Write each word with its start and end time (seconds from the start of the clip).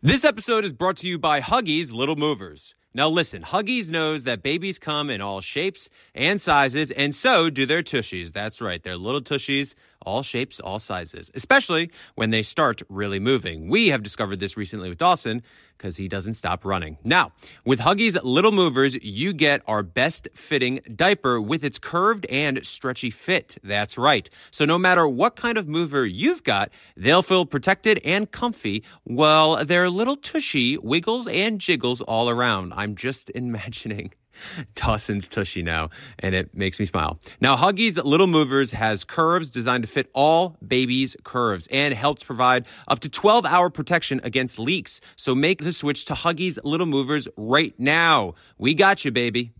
This 0.00 0.24
episode 0.24 0.64
is 0.64 0.72
brought 0.72 0.96
to 0.98 1.08
you 1.08 1.18
by 1.18 1.40
Huggies 1.40 1.92
Little 1.92 2.14
Movers. 2.14 2.76
Now 2.94 3.08
listen, 3.08 3.42
Huggies 3.42 3.90
knows 3.90 4.24
that 4.24 4.42
babies 4.42 4.78
come 4.78 5.10
in 5.10 5.20
all 5.20 5.40
shapes 5.40 5.90
and 6.14 6.40
sizes, 6.40 6.90
and 6.90 7.14
so 7.14 7.50
do 7.50 7.66
their 7.66 7.82
tushies. 7.82 8.32
That's 8.32 8.60
right, 8.60 8.82
they're 8.82 8.96
little 8.96 9.20
tushies, 9.20 9.74
all 10.00 10.22
shapes, 10.22 10.58
all 10.58 10.78
sizes, 10.78 11.30
especially 11.34 11.90
when 12.14 12.30
they 12.30 12.42
start 12.42 12.82
really 12.88 13.20
moving. 13.20 13.68
We 13.68 13.88
have 13.88 14.02
discovered 14.02 14.40
this 14.40 14.56
recently 14.56 14.88
with 14.88 14.98
Dawson 14.98 15.42
because 15.76 15.96
he 15.96 16.08
doesn't 16.08 16.34
stop 16.34 16.64
running. 16.64 16.98
Now, 17.04 17.32
with 17.64 17.80
Huggies 17.80 18.18
Little 18.24 18.50
Movers, 18.50 18.96
you 19.04 19.32
get 19.32 19.62
our 19.66 19.82
best 19.82 20.26
fitting 20.34 20.80
diaper 20.94 21.40
with 21.40 21.62
its 21.62 21.78
curved 21.78 22.26
and 22.26 22.66
stretchy 22.66 23.10
fit. 23.10 23.58
That's 23.62 23.96
right. 23.96 24.28
So 24.50 24.64
no 24.64 24.76
matter 24.76 25.06
what 25.06 25.36
kind 25.36 25.56
of 25.56 25.68
mover 25.68 26.04
you've 26.04 26.42
got, 26.42 26.70
they'll 26.96 27.22
feel 27.22 27.46
protected 27.46 28.00
and 28.04 28.30
comfy 28.30 28.82
while 29.04 29.64
their 29.64 29.88
little 29.88 30.16
tushy 30.16 30.76
wiggles 30.78 31.28
and 31.28 31.60
jiggles 31.60 32.00
all 32.00 32.28
around. 32.28 32.72
I'm 32.78 32.94
just 32.94 33.30
imagining 33.34 34.12
Dawson's 34.76 35.26
tushy 35.26 35.62
now, 35.62 35.90
and 36.20 36.34
it 36.34 36.54
makes 36.54 36.78
me 36.78 36.86
smile. 36.86 37.18
Now, 37.40 37.56
Huggies 37.56 38.02
Little 38.02 38.28
Movers 38.28 38.70
has 38.70 39.02
curves 39.02 39.50
designed 39.50 39.82
to 39.82 39.88
fit 39.88 40.08
all 40.14 40.56
babies' 40.66 41.16
curves 41.24 41.66
and 41.72 41.92
helps 41.92 42.22
provide 42.22 42.66
up 42.86 43.00
to 43.00 43.08
12 43.08 43.44
hour 43.44 43.68
protection 43.68 44.20
against 44.22 44.58
leaks. 44.58 45.00
So 45.16 45.34
make 45.34 45.62
the 45.62 45.72
switch 45.72 46.04
to 46.06 46.14
Huggies 46.14 46.58
Little 46.62 46.86
Movers 46.86 47.26
right 47.36 47.74
now. 47.78 48.34
We 48.58 48.74
got 48.74 49.04
you, 49.04 49.10
baby. 49.10 49.52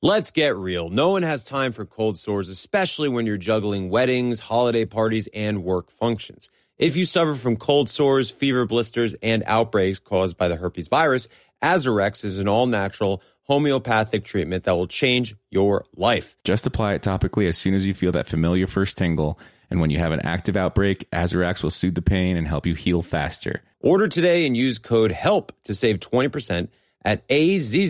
Let's 0.00 0.30
get 0.30 0.56
real. 0.56 0.90
No 0.90 1.10
one 1.10 1.24
has 1.24 1.44
time 1.44 1.72
for 1.72 1.84
cold 1.84 2.18
sores, 2.18 2.48
especially 2.48 3.08
when 3.08 3.26
you're 3.26 3.36
juggling 3.36 3.90
weddings, 3.90 4.40
holiday 4.40 4.84
parties, 4.84 5.28
and 5.34 5.64
work 5.64 5.90
functions. 5.90 6.48
If 6.78 6.96
you 6.96 7.04
suffer 7.04 7.34
from 7.34 7.56
cold 7.56 7.90
sores, 7.90 8.30
fever 8.30 8.64
blisters, 8.64 9.14
and 9.14 9.42
outbreaks 9.46 9.98
caused 9.98 10.36
by 10.36 10.46
the 10.46 10.54
herpes 10.54 10.86
virus, 10.86 11.26
Azarex 11.62 12.24
is 12.24 12.38
an 12.38 12.48
all 12.48 12.66
natural 12.66 13.22
homeopathic 13.44 14.24
treatment 14.24 14.64
that 14.64 14.76
will 14.76 14.86
change 14.86 15.34
your 15.50 15.84
life. 15.96 16.36
Just 16.44 16.66
apply 16.66 16.94
it 16.94 17.02
topically 17.02 17.48
as 17.48 17.56
soon 17.56 17.74
as 17.74 17.86
you 17.86 17.94
feel 17.94 18.12
that 18.12 18.26
familiar 18.26 18.66
first 18.66 18.98
tingle. 18.98 19.38
And 19.70 19.80
when 19.80 19.90
you 19.90 19.98
have 19.98 20.12
an 20.12 20.20
active 20.20 20.56
outbreak, 20.56 21.10
Azarax 21.10 21.62
will 21.62 21.70
soothe 21.70 21.94
the 21.94 22.02
pain 22.02 22.36
and 22.36 22.46
help 22.46 22.66
you 22.66 22.74
heal 22.74 23.02
faster. 23.02 23.62
Order 23.80 24.08
today 24.08 24.46
and 24.46 24.56
use 24.56 24.78
code 24.78 25.12
HELP 25.12 25.52
to 25.64 25.74
save 25.74 26.00
20% 26.00 26.68
at 27.04 27.26
azzurx.com. 27.28 27.80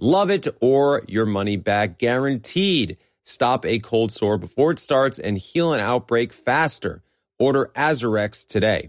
Love 0.00 0.30
it 0.30 0.46
or 0.60 1.02
your 1.08 1.26
money 1.26 1.56
back 1.56 1.98
guaranteed. 1.98 2.96
Stop 3.24 3.66
a 3.66 3.80
cold 3.80 4.12
sore 4.12 4.38
before 4.38 4.70
it 4.70 4.78
starts 4.78 5.18
and 5.18 5.36
heal 5.36 5.72
an 5.72 5.80
outbreak 5.80 6.32
faster. 6.32 7.02
Order 7.38 7.70
Azarex 7.76 8.46
today. 8.46 8.88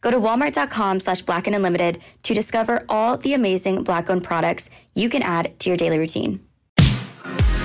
Go 0.00 0.10
to 0.10 0.16
walmart.com 0.16 1.00
slash 1.00 1.22
black 1.22 1.46
and 1.46 1.54
unlimited 1.54 2.00
to 2.22 2.34
discover 2.34 2.84
all 2.88 3.18
the 3.18 3.34
amazing 3.34 3.84
black 3.84 4.08
owned 4.08 4.24
products 4.24 4.70
you 4.94 5.10
can 5.10 5.22
add 5.22 5.58
to 5.60 5.68
your 5.70 5.76
daily 5.76 5.98
routine. 5.98 6.40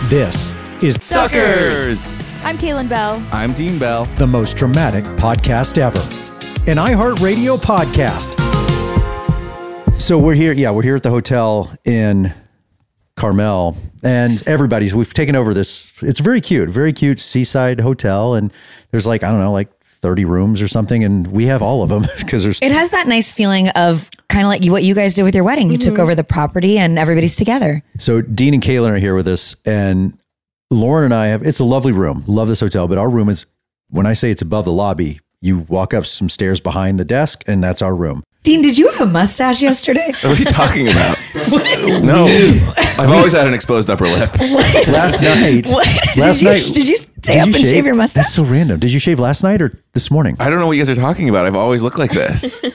This 0.09 0.53
is 0.83 0.99
Suckers! 1.01 2.13
I'm 2.43 2.57
Caelynn 2.57 2.89
Bell. 2.89 3.23
I'm 3.31 3.53
Dean 3.53 3.79
Bell. 3.79 4.05
the 4.17 4.27
most 4.27 4.57
dramatic 4.57 5.03
podcast 5.15 5.77
ever, 5.77 5.99
an 6.69 6.77
iHeartRadio 6.77 7.57
podcast. 7.63 8.39
So 9.99 10.19
we're 10.19 10.33
here, 10.33 10.51
yeah, 10.51 10.71
we're 10.71 10.83
here 10.83 10.97
at 10.97 11.03
the 11.03 11.09
hotel 11.09 11.73
in 11.85 12.33
Carmel, 13.15 13.77
and 14.03 14.43
everybody's 14.45 14.93
we've 14.93 15.13
taken 15.13 15.35
over 15.35 15.53
this. 15.53 16.03
It's 16.03 16.19
very 16.19 16.41
cute, 16.41 16.67
very 16.69 16.91
cute 16.91 17.21
seaside 17.21 17.79
hotel, 17.79 18.35
and 18.35 18.51
there's 18.91 19.07
like 19.07 19.23
I 19.23 19.31
don't 19.31 19.39
know, 19.39 19.53
like 19.53 19.69
30 20.05 20.23
rooms 20.23 20.61
or 20.61 20.67
something, 20.67 21.03
and 21.03 21.25
we 21.25 21.47
have 21.47 21.63
all 21.63 21.81
of 21.81 21.89
them 21.89 22.05
because 22.19 22.43
there's 22.43 22.61
It 22.61 22.71
has 22.71 22.91
that 22.91 23.07
nice 23.07 23.33
feeling 23.33 23.69
of 23.69 24.07
kind 24.29 24.45
of 24.45 24.49
like 24.49 24.63
you, 24.63 24.71
what 24.71 24.83
you 24.83 24.93
guys 24.93 25.15
did 25.15 25.23
with 25.23 25.33
your 25.33 25.43
wedding. 25.43 25.71
You 25.71 25.79
took 25.79 25.95
mm-hmm. 25.95 26.03
over 26.03 26.13
the 26.13 26.23
property 26.23 26.77
and 26.77 26.99
everybody's 26.99 27.35
together. 27.35 27.81
So 27.97 28.21
Dean 28.21 28.53
and 28.53 28.61
Caelynn 28.61 28.91
are 28.91 28.99
here 28.99 29.15
with 29.15 29.27
us, 29.27 29.55
and 29.65 30.15
Lauren 30.69 31.05
and 31.05 31.13
I 31.15 31.27
have. 31.27 31.41
It's 31.41 31.59
a 31.59 31.63
lovely 31.65 31.91
room. 31.91 32.23
Love 32.27 32.47
this 32.47 32.59
hotel, 32.59 32.87
but 32.87 32.99
our 32.99 33.09
room 33.09 33.29
is. 33.29 33.47
When 33.89 34.05
I 34.05 34.13
say 34.13 34.29
it's 34.29 34.41
above 34.41 34.65
the 34.65 34.71
lobby, 34.71 35.19
you 35.41 35.59
walk 35.59 35.93
up 35.93 36.05
some 36.05 36.29
stairs 36.29 36.59
behind 36.59 36.99
the 36.99 37.05
desk, 37.05 37.43
and 37.47 37.63
that's 37.63 37.81
our 37.81 37.95
room. 37.95 38.23
Dean, 38.45 38.61
did 38.61 38.77
you 38.77 38.89
have 38.89 39.01
a 39.01 39.11
mustache 39.11 39.59
yesterday? 39.59 40.11
What 40.21 40.25
are 40.25 40.35
you 40.35 40.45
talking 40.45 40.87
about? 40.87 41.17
no. 42.03 42.25
I've 42.77 43.09
always 43.09 43.33
had 43.33 43.47
an 43.47 43.55
exposed 43.55 43.89
upper 43.89 44.05
lip. 44.05 44.31
Last 44.87 45.23
night, 45.23 45.67
What? 45.69 45.87
last 46.15 46.39
did 46.39 46.43
you, 46.43 46.49
night, 46.49 46.71
Did 46.73 46.87
you 46.87 46.95
stay 47.25 47.33
did 47.33 47.41
up 47.41 47.47
you 47.49 47.55
and 47.55 47.65
shave? 47.67 47.85
your 47.85 47.95
mustache? 47.95 48.23
That's 48.25 48.33
so 48.33 48.43
random. 48.45 48.79
Did 48.79 48.93
you 48.93 48.99
shave 48.99 49.19
last 49.19 49.43
night 49.43 49.61
or 49.61 49.77
this 49.93 50.09
morning? 50.09 50.35
I 50.39 50.49
don't 50.49 50.59
know 50.59 50.67
what 50.67 50.73
you 50.77 50.83
guys 50.85 50.89
are 50.97 51.01
talking 51.01 51.29
about. 51.29 51.45
I've 51.45 51.55
always 51.55 51.83
looked 51.83 51.97
like 51.97 52.11
this. 52.11 52.61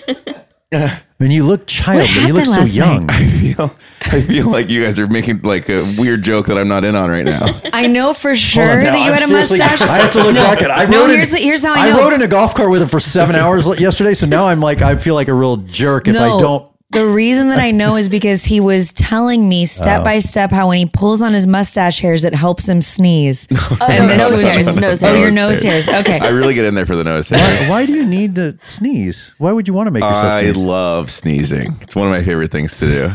I 0.72 1.02
mean, 1.18 1.32
you 1.32 1.42
look 1.44 1.66
childly. 1.66 2.06
You 2.26 2.32
look 2.32 2.46
happened 2.46 2.46
so 2.46 2.60
last 2.60 2.76
young. 2.76 3.06
night? 3.06 3.20
I 3.20 3.30
feel, 3.30 3.76
I 4.02 4.20
feel 4.20 4.48
like 4.48 4.70
you 4.70 4.84
guys 4.84 5.00
are 5.00 5.08
making 5.08 5.42
like 5.42 5.68
a 5.68 5.82
weird 5.98 6.22
joke 6.22 6.46
that 6.46 6.56
I'm 6.56 6.68
not 6.68 6.84
in 6.84 6.94
on 6.94 7.10
right 7.10 7.24
now. 7.24 7.60
I 7.72 7.88
know 7.88 8.14
for 8.14 8.36
sure 8.36 8.62
on 8.78 8.84
now, 8.84 8.92
that 8.92 8.98
you 9.04 9.06
I'm 9.12 9.14
had 9.14 9.28
a 9.28 9.32
mustache. 9.32 9.82
I 9.82 9.98
have 9.98 10.12
to 10.12 10.22
look 10.22 10.34
back 10.36 10.62
at. 10.62 10.70
I 10.70 10.84
No, 10.84 11.00
rode 11.00 11.04
in- 11.10 11.16
here's- 11.16 11.34
here's 11.34 11.64
how 11.64 11.74
I 11.74 11.88
I 11.88 11.90
know. 11.90 11.98
rode 11.98 12.12
in 12.12 12.22
a 12.22 12.28
golf 12.28 12.54
cart 12.54 12.70
with 12.70 12.82
him 12.82 12.88
for 12.88 13.00
seven 13.00 13.34
hours 13.34 13.66
yesterday, 13.80 14.14
so 14.14 14.26
now 14.28 14.46
I'm 14.46 14.60
like, 14.60 14.80
I 14.80 14.96
feel 14.96 15.14
like 15.16 15.26
a 15.26 15.34
real 15.34 15.56
jerk 15.56 16.06
if 16.06 16.14
I 16.14 16.28
No. 16.28 16.38
don't. 16.38 16.69
The 16.92 17.06
reason 17.06 17.48
that 17.50 17.60
I 17.60 17.70
know 17.70 17.94
is 17.96 18.08
because 18.08 18.44
he 18.44 18.58
was 18.58 18.92
telling 18.92 19.48
me 19.48 19.62
Oh. 19.62 19.66
step 19.66 20.02
by 20.02 20.18
step 20.18 20.50
how 20.50 20.68
when 20.68 20.78
he 20.78 20.86
pulls 20.86 21.22
on 21.22 21.32
his 21.32 21.46
mustache 21.46 22.00
hairs, 22.00 22.24
it 22.24 22.34
helps 22.34 22.68
him 22.68 22.82
sneeze. 22.82 23.46
and 23.80 24.08
no, 24.08 24.16
nose 24.16 24.42
hairs, 24.42 24.74
nose 24.74 25.02
oh, 25.02 25.06
hairs. 25.06 25.20
your 25.22 25.30
nose 25.30 25.62
hairs. 25.62 25.88
Okay. 25.88 26.18
I 26.18 26.30
really 26.30 26.54
get 26.54 26.64
in 26.64 26.74
there 26.74 26.86
for 26.86 26.96
the 26.96 27.04
nose 27.04 27.28
hairs. 27.30 27.68
why 27.68 27.86
do 27.86 27.94
you 27.94 28.04
need 28.04 28.34
to 28.34 28.58
sneeze? 28.62 29.32
Why 29.38 29.52
would 29.52 29.68
you 29.68 29.74
want 29.74 29.86
to 29.86 29.90
make 29.92 30.02
yourself 30.02 30.24
I 30.24 30.42
sneeze? 30.52 30.56
love 30.56 31.10
sneezing. 31.10 31.76
It's 31.80 31.94
one 31.94 32.08
of 32.08 32.12
my 32.12 32.24
favorite 32.24 32.50
things 32.50 32.76
to 32.78 32.86
do. 32.86 33.12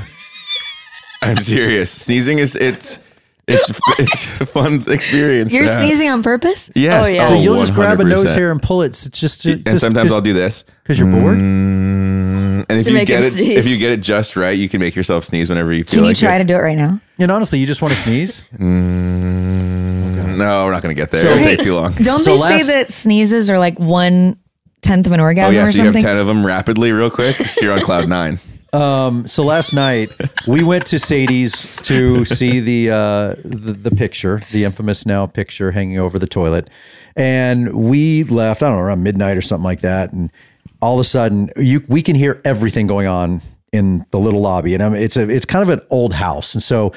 I'm 1.21 1.37
serious. 1.37 1.91
Sneezing 1.91 2.39
is 2.39 2.55
it's 2.55 2.99
it's 3.47 3.71
it's 3.99 4.41
a 4.41 4.45
fun 4.45 4.85
experience. 4.87 5.53
You're 5.53 5.65
yeah. 5.65 5.79
sneezing 5.79 6.09
on 6.09 6.23
purpose? 6.23 6.71
Yes. 6.75 7.07
Oh, 7.07 7.09
yeah. 7.09 7.27
so 7.27 7.35
you'll 7.35 7.57
just 7.57 7.73
grab 7.73 7.99
a 7.99 8.03
nose 8.03 8.33
hair 8.33 8.51
and 8.51 8.61
pull 8.61 8.81
it. 8.83 8.87
It's 8.87 9.07
just, 9.09 9.45
And 9.45 9.63
just 9.65 9.81
sometimes 9.81 10.11
I'll 10.11 10.21
do 10.21 10.33
this. 10.33 10.63
because 10.83 10.97
you're 10.97 11.11
bored. 11.11 11.37
Mm, 11.37 12.24
and 12.69 12.79
if 12.79 12.85
To 12.85 12.91
you 12.91 12.97
make 12.97 13.07
get 13.07 13.23
it, 13.23 13.33
sneeze. 13.33 13.57
if 13.59 13.65
you 13.67 13.77
get 13.77 13.91
it 13.91 14.01
just 14.01 14.35
right, 14.35 14.57
you 14.57 14.67
can 14.69 14.79
make 14.79 14.95
yourself 14.95 15.23
sneeze 15.23 15.49
whenever 15.49 15.71
you 15.73 15.83
feel 15.83 15.91
Can 15.95 16.03
you 16.03 16.09
like 16.09 16.17
try 16.17 16.35
it. 16.35 16.39
to 16.39 16.43
do 16.45 16.55
it 16.55 16.59
right 16.61 16.77
now? 16.77 16.99
And 17.19 17.31
honestly, 17.31 17.59
you 17.59 17.65
just 17.65 17.81
want 17.81 17.93
to 17.93 17.99
sneeze. 17.99 18.43
Mm, 18.57 20.37
no, 20.37 20.65
we're 20.65 20.71
not 20.71 20.81
going 20.81 20.95
to 20.95 20.99
get 21.01 21.11
there. 21.11 21.21
So- 21.21 21.27
It'll 21.31 21.37
Hey, 21.39 21.55
take 21.55 21.59
too 21.59 21.75
long. 21.75 21.93
Don't 21.93 22.19
So 22.19 22.35
they 22.35 22.41
last- 22.41 22.65
say 22.65 22.73
that 22.73 22.87
sneezes 22.89 23.49
are 23.49 23.59
like 23.59 23.79
one 23.79 24.37
tenth 24.81 25.05
of 25.07 25.11
an 25.13 25.19
Oh 25.19 25.23
orgasm 25.23 25.55
yeah, 25.55 25.63
or 25.63 25.67
so 25.71 25.83
you 25.83 25.91
have 25.91 26.01
ten 26.01 26.17
of 26.17 26.27
them 26.27 26.45
rapidly, 26.45 26.91
real 26.91 27.09
quick. 27.09 27.37
You're 27.61 27.73
on 27.73 27.81
cloud 27.81 28.07
nine. 28.09 28.39
Um, 28.73 29.25
so 29.25 29.45
last 29.45 29.71
night 29.73 30.11
we 30.47 30.61
went 30.61 30.85
to 30.87 30.99
Sadie's 30.99 31.77
to 31.83 32.25
see 32.25 32.59
the, 32.59 32.89
uh, 32.91 33.35
the 33.45 33.71
the 33.71 33.91
picture, 33.91 34.41
the 34.51 34.65
infamous 34.65 35.05
now 35.05 35.25
picture 35.27 35.71
hanging 35.71 35.97
over 35.97 36.19
the 36.19 36.27
toilet, 36.27 36.69
and 37.15 37.73
we 37.73 38.25
left. 38.25 38.61
I 38.61 38.67
don't 38.67 38.75
know 38.75 38.81
around 38.81 39.01
midnight 39.01 39.37
or 39.37 39.41
something 39.41 39.63
like 39.63 39.79
that, 39.79 40.11
and 40.11 40.29
all 40.85 40.93
of 40.95 40.99
a 40.99 41.03
sudden 41.03 41.49
you 41.57 41.83
we 41.87 42.01
can 42.01 42.15
hear 42.15 42.41
everything 42.45 42.87
going 42.87 43.07
on 43.07 43.41
in 43.73 44.05
the 44.11 44.19
little 44.19 44.39
lobby, 44.41 44.73
and 44.73 44.81
I 44.83 44.89
mean, 44.89 45.01
it's 45.01 45.17
a 45.17 45.27
it's 45.29 45.45
kind 45.45 45.63
of 45.63 45.69
an 45.69 45.81
old 45.89 46.13
house, 46.13 46.53
and 46.53 46.63
so 46.63 46.93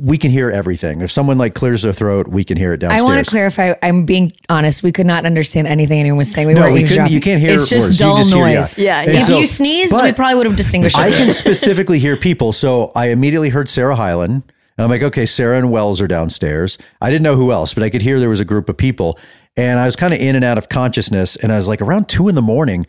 we 0.00 0.18
can 0.18 0.30
hear 0.30 0.50
everything. 0.50 1.00
If 1.00 1.10
someone 1.10 1.38
like 1.38 1.54
clears 1.54 1.80
their 1.82 1.92
throat, 1.94 2.28
we 2.28 2.44
can 2.44 2.56
hear 2.58 2.72
it 2.74 2.78
downstairs. 2.78 3.02
I 3.02 3.14
downstairs. 3.14 3.16
want 3.16 3.26
to 3.26 3.30
clarify. 3.62 3.86
I'm 3.86 4.04
being 4.04 4.32
honest. 4.50 4.82
We 4.82 4.92
could 4.92 5.06
not 5.06 5.24
understand 5.26 5.66
anything 5.66 5.98
anyone 5.98 6.18
was 6.18 6.30
saying. 6.30 6.46
We 6.46 6.52
No, 6.54 6.60
weren't 6.62 6.74
we 6.74 6.80
couldn't- 6.80 7.06
eavesdropping. 7.08 7.14
you 7.14 7.20
can't 7.22 7.40
hear 7.40 7.54
It's 7.54 7.68
just 7.70 7.86
words. 7.86 7.98
Dull 7.98 8.16
just 8.18 8.32
hear- 8.34 8.48
yeah. 8.48 8.54
noise. 8.56 8.78
Yeah, 8.78 9.00
And 9.00 9.12
yeah. 9.14 9.18
If 9.20 9.24
so- 9.26 9.38
you 9.38 9.46
sneezed, 9.46 9.94
we 10.02 10.12
probably 10.12 10.34
would 10.36 10.46
have 10.46 10.56
distinguished. 10.56 10.96
I 10.98 11.08
us. 11.08 11.16
can 11.16 11.30
specifically 11.44 11.98
hear 11.98 12.16
people. 12.18 12.52
So 12.52 12.92
I 12.94 13.06
immediately 13.06 13.48
heard 13.48 13.68
Sarah 13.70 13.96
Hyland. 13.96 14.42
And 14.76 14.84
I'm 14.84 14.90
like, 14.90 15.02
okay, 15.02 15.24
Sarah 15.26 15.56
and 15.58 15.70
Wells 15.72 16.00
are 16.02 16.06
downstairs. 16.06 16.76
I 17.00 17.08
didn't 17.10 17.22
know 17.24 17.34
who 17.36 17.50
else, 17.50 17.72
but 17.74 17.82
I 17.82 17.88
could 17.90 18.02
hear 18.02 18.20
there 18.20 18.28
was 18.28 18.40
a 18.40 18.44
group 18.44 18.68
of 18.68 18.76
people. 18.76 19.18
And 19.56 19.80
I 19.80 19.86
was 19.86 19.96
kind 19.96 20.12
of 20.14 20.20
in 20.20 20.36
and 20.36 20.44
out 20.44 20.56
of 20.58 20.68
consciousness. 20.68 21.34
And 21.36 21.50
I 21.50 21.56
was 21.56 21.66
like, 21.66 21.80
around 21.82 22.08
two 22.08 22.28
in 22.28 22.34
the 22.36 22.42
morning, 22.42 22.86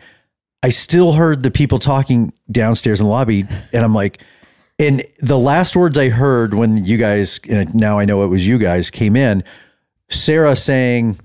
I 0.62 0.70
still 0.70 1.14
heard 1.14 1.44
the 1.44 1.52
people 1.52 1.80
talking 1.80 2.34
downstairs 2.52 3.00
in 3.00 3.06
the 3.06 3.12
lobby. 3.12 3.46
And 3.74 3.84
I'm 3.84 3.94
like, 3.94 4.22
and 4.78 5.04
the 5.22 5.38
last 5.38 5.76
words 5.76 5.98
I 5.98 6.10
heard 6.10 6.54
when 6.54 6.84
you 6.86 6.98
guys, 6.98 7.40
and 7.50 7.74
now 7.74 8.00
I 8.00 8.06
know 8.06 8.24
it 8.24 8.28
was 8.28 8.46
you 8.46 8.58
guys, 8.58 8.90
came 8.90 9.16
in, 9.16 9.44
Sarah 10.10 10.56
saying, 10.56 11.20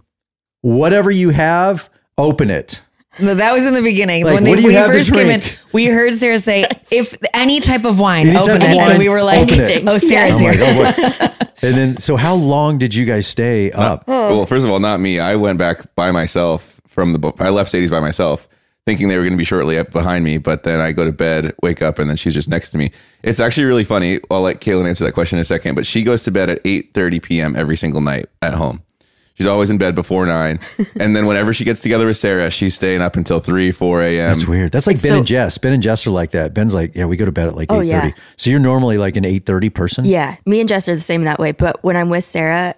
whatever 0.61 1.11
you 1.11 1.31
have, 1.31 1.89
open 2.19 2.51
it. 2.51 2.83
No, 3.21 3.35
that 3.35 3.53
was 3.53 3.65
in 3.65 3.75
the 3.75 3.83
beginning. 3.83 4.25
Like, 4.25 4.35
when 4.35 4.45
what 4.45 4.57
they, 4.57 4.65
when 4.65 4.75
have 4.75 4.89
to 4.91 4.95
first 4.95 5.13
came 5.13 5.31
in, 5.31 5.43
we 5.73 5.87
heard 5.87 6.15
Sarah 6.15 6.39
say, 6.39 6.67
"If 6.91 7.15
any 7.33 7.61
type 7.61 7.85
of 7.85 8.01
wine, 8.01 8.27
Any 8.27 8.37
open 8.37 8.61
it," 8.61 8.77
wine, 8.77 8.91
and 8.91 8.99
we 8.99 9.09
were 9.09 9.23
like, 9.23 9.39
open 9.39 9.61
it. 9.61 9.87
"Oh, 9.87 9.99
Sarah's 9.99 10.41
I'm 10.41 10.59
like, 10.59 10.99
oh, 10.99 11.35
and 11.63 11.77
then, 11.77 11.97
so 11.99 12.17
how 12.17 12.35
long 12.35 12.77
did 12.77 12.93
you 12.93 13.05
guys 13.05 13.29
stay 13.29 13.71
up? 13.71 14.09
Well, 14.09 14.47
first 14.47 14.67
of 14.67 14.73
all, 14.73 14.81
not 14.81 14.99
me. 14.99 15.21
I 15.21 15.37
went 15.37 15.61
back 15.61 15.95
by 15.95 16.11
myself 16.11 16.81
from 16.89 17.13
the. 17.13 17.21
bo- 17.21 17.37
I 17.39 17.51
left 17.51 17.71
Sadie's 17.71 17.93
by 17.93 18.01
myself, 18.01 18.49
thinking 18.87 19.09
they 19.09 19.17
were 19.17 19.23
going 19.23 19.33
to 19.33 19.39
be 19.39 19.45
shortly 19.45 19.79
up 19.79 19.91
behind 19.91 20.25
me. 20.25 20.39
But 20.39 20.63
then 20.65 20.81
I 20.81 20.93
go 20.93 21.05
to 21.05 21.13
bed, 21.13 21.55
wake 21.63 21.83
up, 21.83 21.99
and 21.99 22.09
then 22.09 22.17
she's 22.17 22.35
just 22.35 22.49
next 22.49 22.71
to 22.73 22.79
me. 22.79 22.93
It's 23.23 23.41
actually 23.41 23.65
really 23.65 23.85
funny. 23.85 24.21
I'll 24.31 24.43
let 24.43 24.61
Caelynn 24.61 24.87
answer 24.87 25.05
that 25.05 25.13
question 25.13 25.39
in 25.39 25.41
a 25.41 25.45
second. 25.45 25.75
But 25.75 25.87
she 25.87 26.03
goes 26.03 26.23
to 26.25 26.31
bed 26.31 26.51
at 26.51 26.61
eight 26.65 26.93
thirty 26.95 27.21
p.m. 27.21 27.57
every 27.57 27.77
single 27.77 28.01
night 28.01 28.27
at 28.43 28.55
home. 28.55 28.83
She's 29.37 29.47
always 29.47 29.69
in 29.69 29.79
bed 29.79 29.97
before 29.97 30.25
nine, 30.27 30.61
and 31.01 31.17
then 31.17 31.27
whenever 31.27 31.53
she 31.53 31.65
gets 31.65 31.83
together 31.83 32.07
with 32.07 32.17
Sarah, 32.17 32.53
she's 32.53 32.77
staying 32.77 33.01
up 33.01 33.17
until 33.17 33.41
three, 33.41 33.73
four 33.73 34.01
a.m. 34.01 34.29
That's 34.29 34.47
weird. 34.47 34.71
That's 34.71 34.87
like 34.87 35.03
Ben 35.03 35.11
so- 35.11 35.17
and 35.19 35.27
Jess. 35.27 35.59
Ben 35.59 35.73
and 35.73 35.83
Jess 35.83 36.07
are 36.07 36.11
like 36.11 36.31
that. 36.33 36.55
Ben's 36.55 36.73
like, 36.73 36.95
yeah, 36.95 37.07
we 37.07 37.17
go 37.17 37.25
to 37.25 37.33
bed 37.33 37.49
at 37.49 37.57
like 37.57 37.73
Oh, 37.73 37.81
eight 37.81 37.87
yeah. 37.89 38.11
So 38.37 38.51
you're 38.51 38.61
normally 38.61 38.97
like 38.97 39.17
an 39.17 39.25
eight 39.25 39.45
thirty 39.45 39.71
person. 39.71 40.05
Yeah, 40.05 40.37
me 40.47 40.61
and 40.61 40.69
Jess 40.69 40.89
are 40.89 40.95
the 40.95 41.01
same 41.01 41.23
in 41.23 41.25
that 41.25 41.41
way. 41.41 41.51
But 41.51 41.83
when 41.83 41.97
I'm 41.97 42.11
with 42.11 42.23
Sarah, 42.23 42.77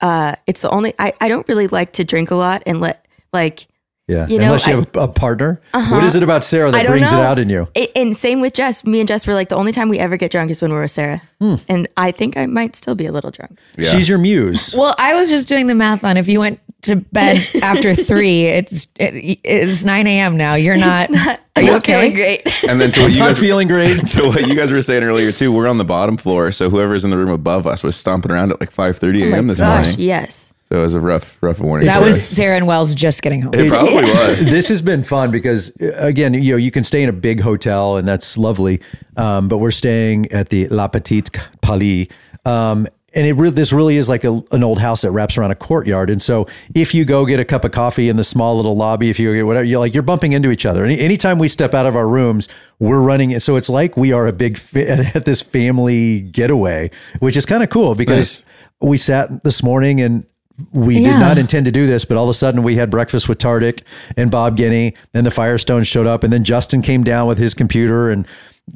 uh, 0.00 0.36
it's 0.46 0.60
the 0.60 0.70
only 0.70 0.94
I, 0.98 1.12
I 1.20 1.28
don't 1.28 1.48
really 1.48 1.66
like 1.66 1.94
to 1.94 2.04
drink 2.04 2.30
a 2.30 2.36
lot 2.36 2.62
and 2.66 2.80
let 2.80 3.04
like 3.32 3.66
yeah. 4.08 4.26
You 4.28 4.38
know, 4.38 4.44
Unless 4.46 4.66
you 4.66 4.72
I- 4.72 4.76
have 4.76 4.88
a, 4.94 5.00
a 5.00 5.08
partner. 5.08 5.60
Uh-huh. 5.74 5.94
What 5.94 6.04
is 6.04 6.14
it 6.14 6.22
about 6.22 6.44
Sarah 6.44 6.70
that 6.70 6.82
don't 6.82 6.90
brings 6.92 7.12
it 7.12 7.18
out 7.18 7.38
in 7.38 7.48
you? 7.48 7.68
it, 7.74 7.90
and 7.96 8.16
same 8.16 8.40
with 8.40 8.54
Jess. 8.54 8.84
Me 8.84 9.00
and 9.00 9.08
Jess 9.08 9.26
were 9.26 9.34
like 9.34 9.48
the 9.48 9.56
only 9.56 9.72
time 9.72 9.88
we 9.88 9.98
ever 9.98 10.16
get 10.16 10.30
drunk 10.30 10.50
is 10.50 10.62
when 10.62 10.72
we're 10.72 10.82
with 10.82 10.90
Sarah, 10.92 11.22
Hmm. 11.40 11.54
and 11.68 11.88
I 11.96 12.12
think 12.12 12.36
I 12.36 12.46
might 12.46 12.76
still 12.76 12.94
be 12.94 13.06
a 13.06 13.12
little 13.12 13.30
drunk. 13.30 13.58
Yeah. 13.76 13.90
She's 13.90 14.08
your 14.08 14.18
muse. 14.18 14.74
Well, 14.76 14.94
I 14.98 15.14
was 15.14 15.28
just 15.30 15.48
doing 15.48 15.66
the 15.66 15.74
math 15.74 16.04
on 16.04 16.16
if 16.16 16.28
you 16.28 16.38
went 16.40 16.60
to 16.82 16.96
bed 16.96 17.44
after 17.62 17.94
three, 17.94 18.42
it's 18.44 18.86
it, 19.00 19.40
it's 19.42 19.84
nine 19.84 20.06
a.m. 20.06 20.36
now. 20.36 20.54
You're 20.54 20.76
not. 20.76 21.10
are 21.56 21.62
you 21.62 21.72
okay? 21.76 21.92
feeling 21.92 22.14
great. 22.14 22.64
and 22.68 22.80
then 22.80 22.92
to 22.92 23.00
what 23.02 23.12
you 23.12 23.18
guys 23.18 23.38
feeling 23.40 23.66
great. 23.66 24.06
to 24.10 24.28
what 24.28 24.46
you 24.46 24.54
guys 24.54 24.70
were 24.70 24.82
saying 24.82 25.02
earlier 25.02 25.32
too, 25.32 25.52
we're 25.52 25.66
on 25.66 25.78
the 25.78 25.84
bottom 25.84 26.16
floor, 26.16 26.52
so 26.52 26.70
whoever's 26.70 27.04
in 27.04 27.10
the 27.10 27.16
room 27.18 27.30
above 27.30 27.66
us 27.66 27.82
was 27.82 27.96
stomping 27.96 28.30
around 28.30 28.52
at 28.52 28.60
like 28.60 28.70
five 28.70 28.98
thirty 28.98 29.24
Oh 29.24 29.30
my 29.30 29.36
a.m. 29.36 29.46
this 29.48 29.58
gosh, 29.58 29.86
morning. 29.86 30.00
yes. 30.06 30.52
So 30.68 30.80
it 30.80 30.82
was 30.82 30.96
a 30.96 31.00
rough, 31.00 31.40
rough 31.42 31.60
morning. 31.60 31.86
That 31.86 31.98
for 31.98 32.06
was. 32.06 32.28
Sarah 32.28 32.56
and 32.56 32.66
Wells 32.66 32.92
just 32.92 33.22
getting 33.22 33.40
home. 33.40 33.54
It 33.54 33.68
probably 33.68 34.02
was. 34.02 34.44
this 34.50 34.68
has 34.68 34.80
been 34.80 35.04
fun 35.04 35.30
because 35.30 35.70
uh, 35.80 35.92
again, 35.98 36.34
you 36.34 36.52
know, 36.52 36.56
you 36.56 36.72
can 36.72 36.82
stay 36.82 37.04
in 37.04 37.08
a 37.08 37.12
big 37.12 37.40
hotel 37.40 37.96
and 37.96 38.06
that's 38.06 38.36
lovely. 38.36 38.80
Um, 39.16 39.46
but 39.46 39.58
we're 39.58 39.70
staying 39.70 40.30
at 40.32 40.48
the 40.48 40.66
Le 40.68 40.88
Petit 40.88 41.22
Pali. 41.60 42.10
Um, 42.44 42.88
and 43.14 43.26
it 43.26 43.34
really, 43.34 43.54
this 43.54 43.72
really 43.72 43.96
is 43.96 44.08
like 44.08 44.24
a, 44.24 44.42
an 44.50 44.64
old 44.64 44.80
house 44.80 45.02
that 45.02 45.12
wraps 45.12 45.38
around 45.38 45.52
a 45.52 45.54
courtyard. 45.54 46.10
And 46.10 46.20
so 46.20 46.48
if 46.74 46.94
you 46.94 47.04
go 47.04 47.24
get 47.24 47.38
a 47.38 47.44
cup 47.44 47.64
of 47.64 47.70
coffee 47.70 48.08
in 48.08 48.16
the 48.16 48.24
small 48.24 48.56
little 48.56 48.76
lobby, 48.76 49.08
if 49.08 49.20
you 49.20 49.34
get 49.34 49.46
whatever, 49.46 49.64
you're 49.64 49.78
like, 49.78 49.94
you're 49.94 50.02
bumping 50.02 50.32
into 50.32 50.50
each 50.50 50.66
other. 50.66 50.84
Any, 50.84 50.98
anytime 50.98 51.38
we 51.38 51.46
step 51.46 51.74
out 51.74 51.86
of 51.86 51.94
our 51.94 52.08
rooms, 52.08 52.48
we're 52.80 53.00
running. 53.00 53.38
So 53.38 53.54
it's 53.54 53.70
like 53.70 53.96
we 53.96 54.12
are 54.12 54.26
a 54.26 54.32
big, 54.32 54.58
fa- 54.58 55.10
at 55.14 55.24
this 55.24 55.42
family 55.42 56.20
getaway, 56.20 56.90
which 57.20 57.36
is 57.36 57.46
kind 57.46 57.62
of 57.62 57.70
cool 57.70 57.94
because 57.94 58.42
we 58.80 58.98
sat 58.98 59.44
this 59.44 59.62
morning 59.62 60.00
and 60.00 60.26
we 60.72 60.96
did 61.02 61.18
not 61.18 61.36
intend 61.38 61.66
to 61.66 61.72
do 61.72 61.86
this, 61.86 62.04
but 62.04 62.16
all 62.16 62.24
of 62.24 62.30
a 62.30 62.34
sudden 62.34 62.62
we 62.62 62.76
had 62.76 62.90
breakfast 62.90 63.28
with 63.28 63.38
Tartick 63.38 63.82
and 64.16 64.30
Bob 64.30 64.56
Guiney, 64.56 64.94
and 65.14 65.26
the 65.26 65.30
Firestone 65.30 65.84
showed 65.84 66.06
up, 66.06 66.24
and 66.24 66.32
then 66.32 66.44
Justin 66.44 66.80
came 66.82 67.04
down 67.04 67.26
with 67.28 67.38
his 67.38 67.52
computer, 67.54 68.10
and 68.10 68.26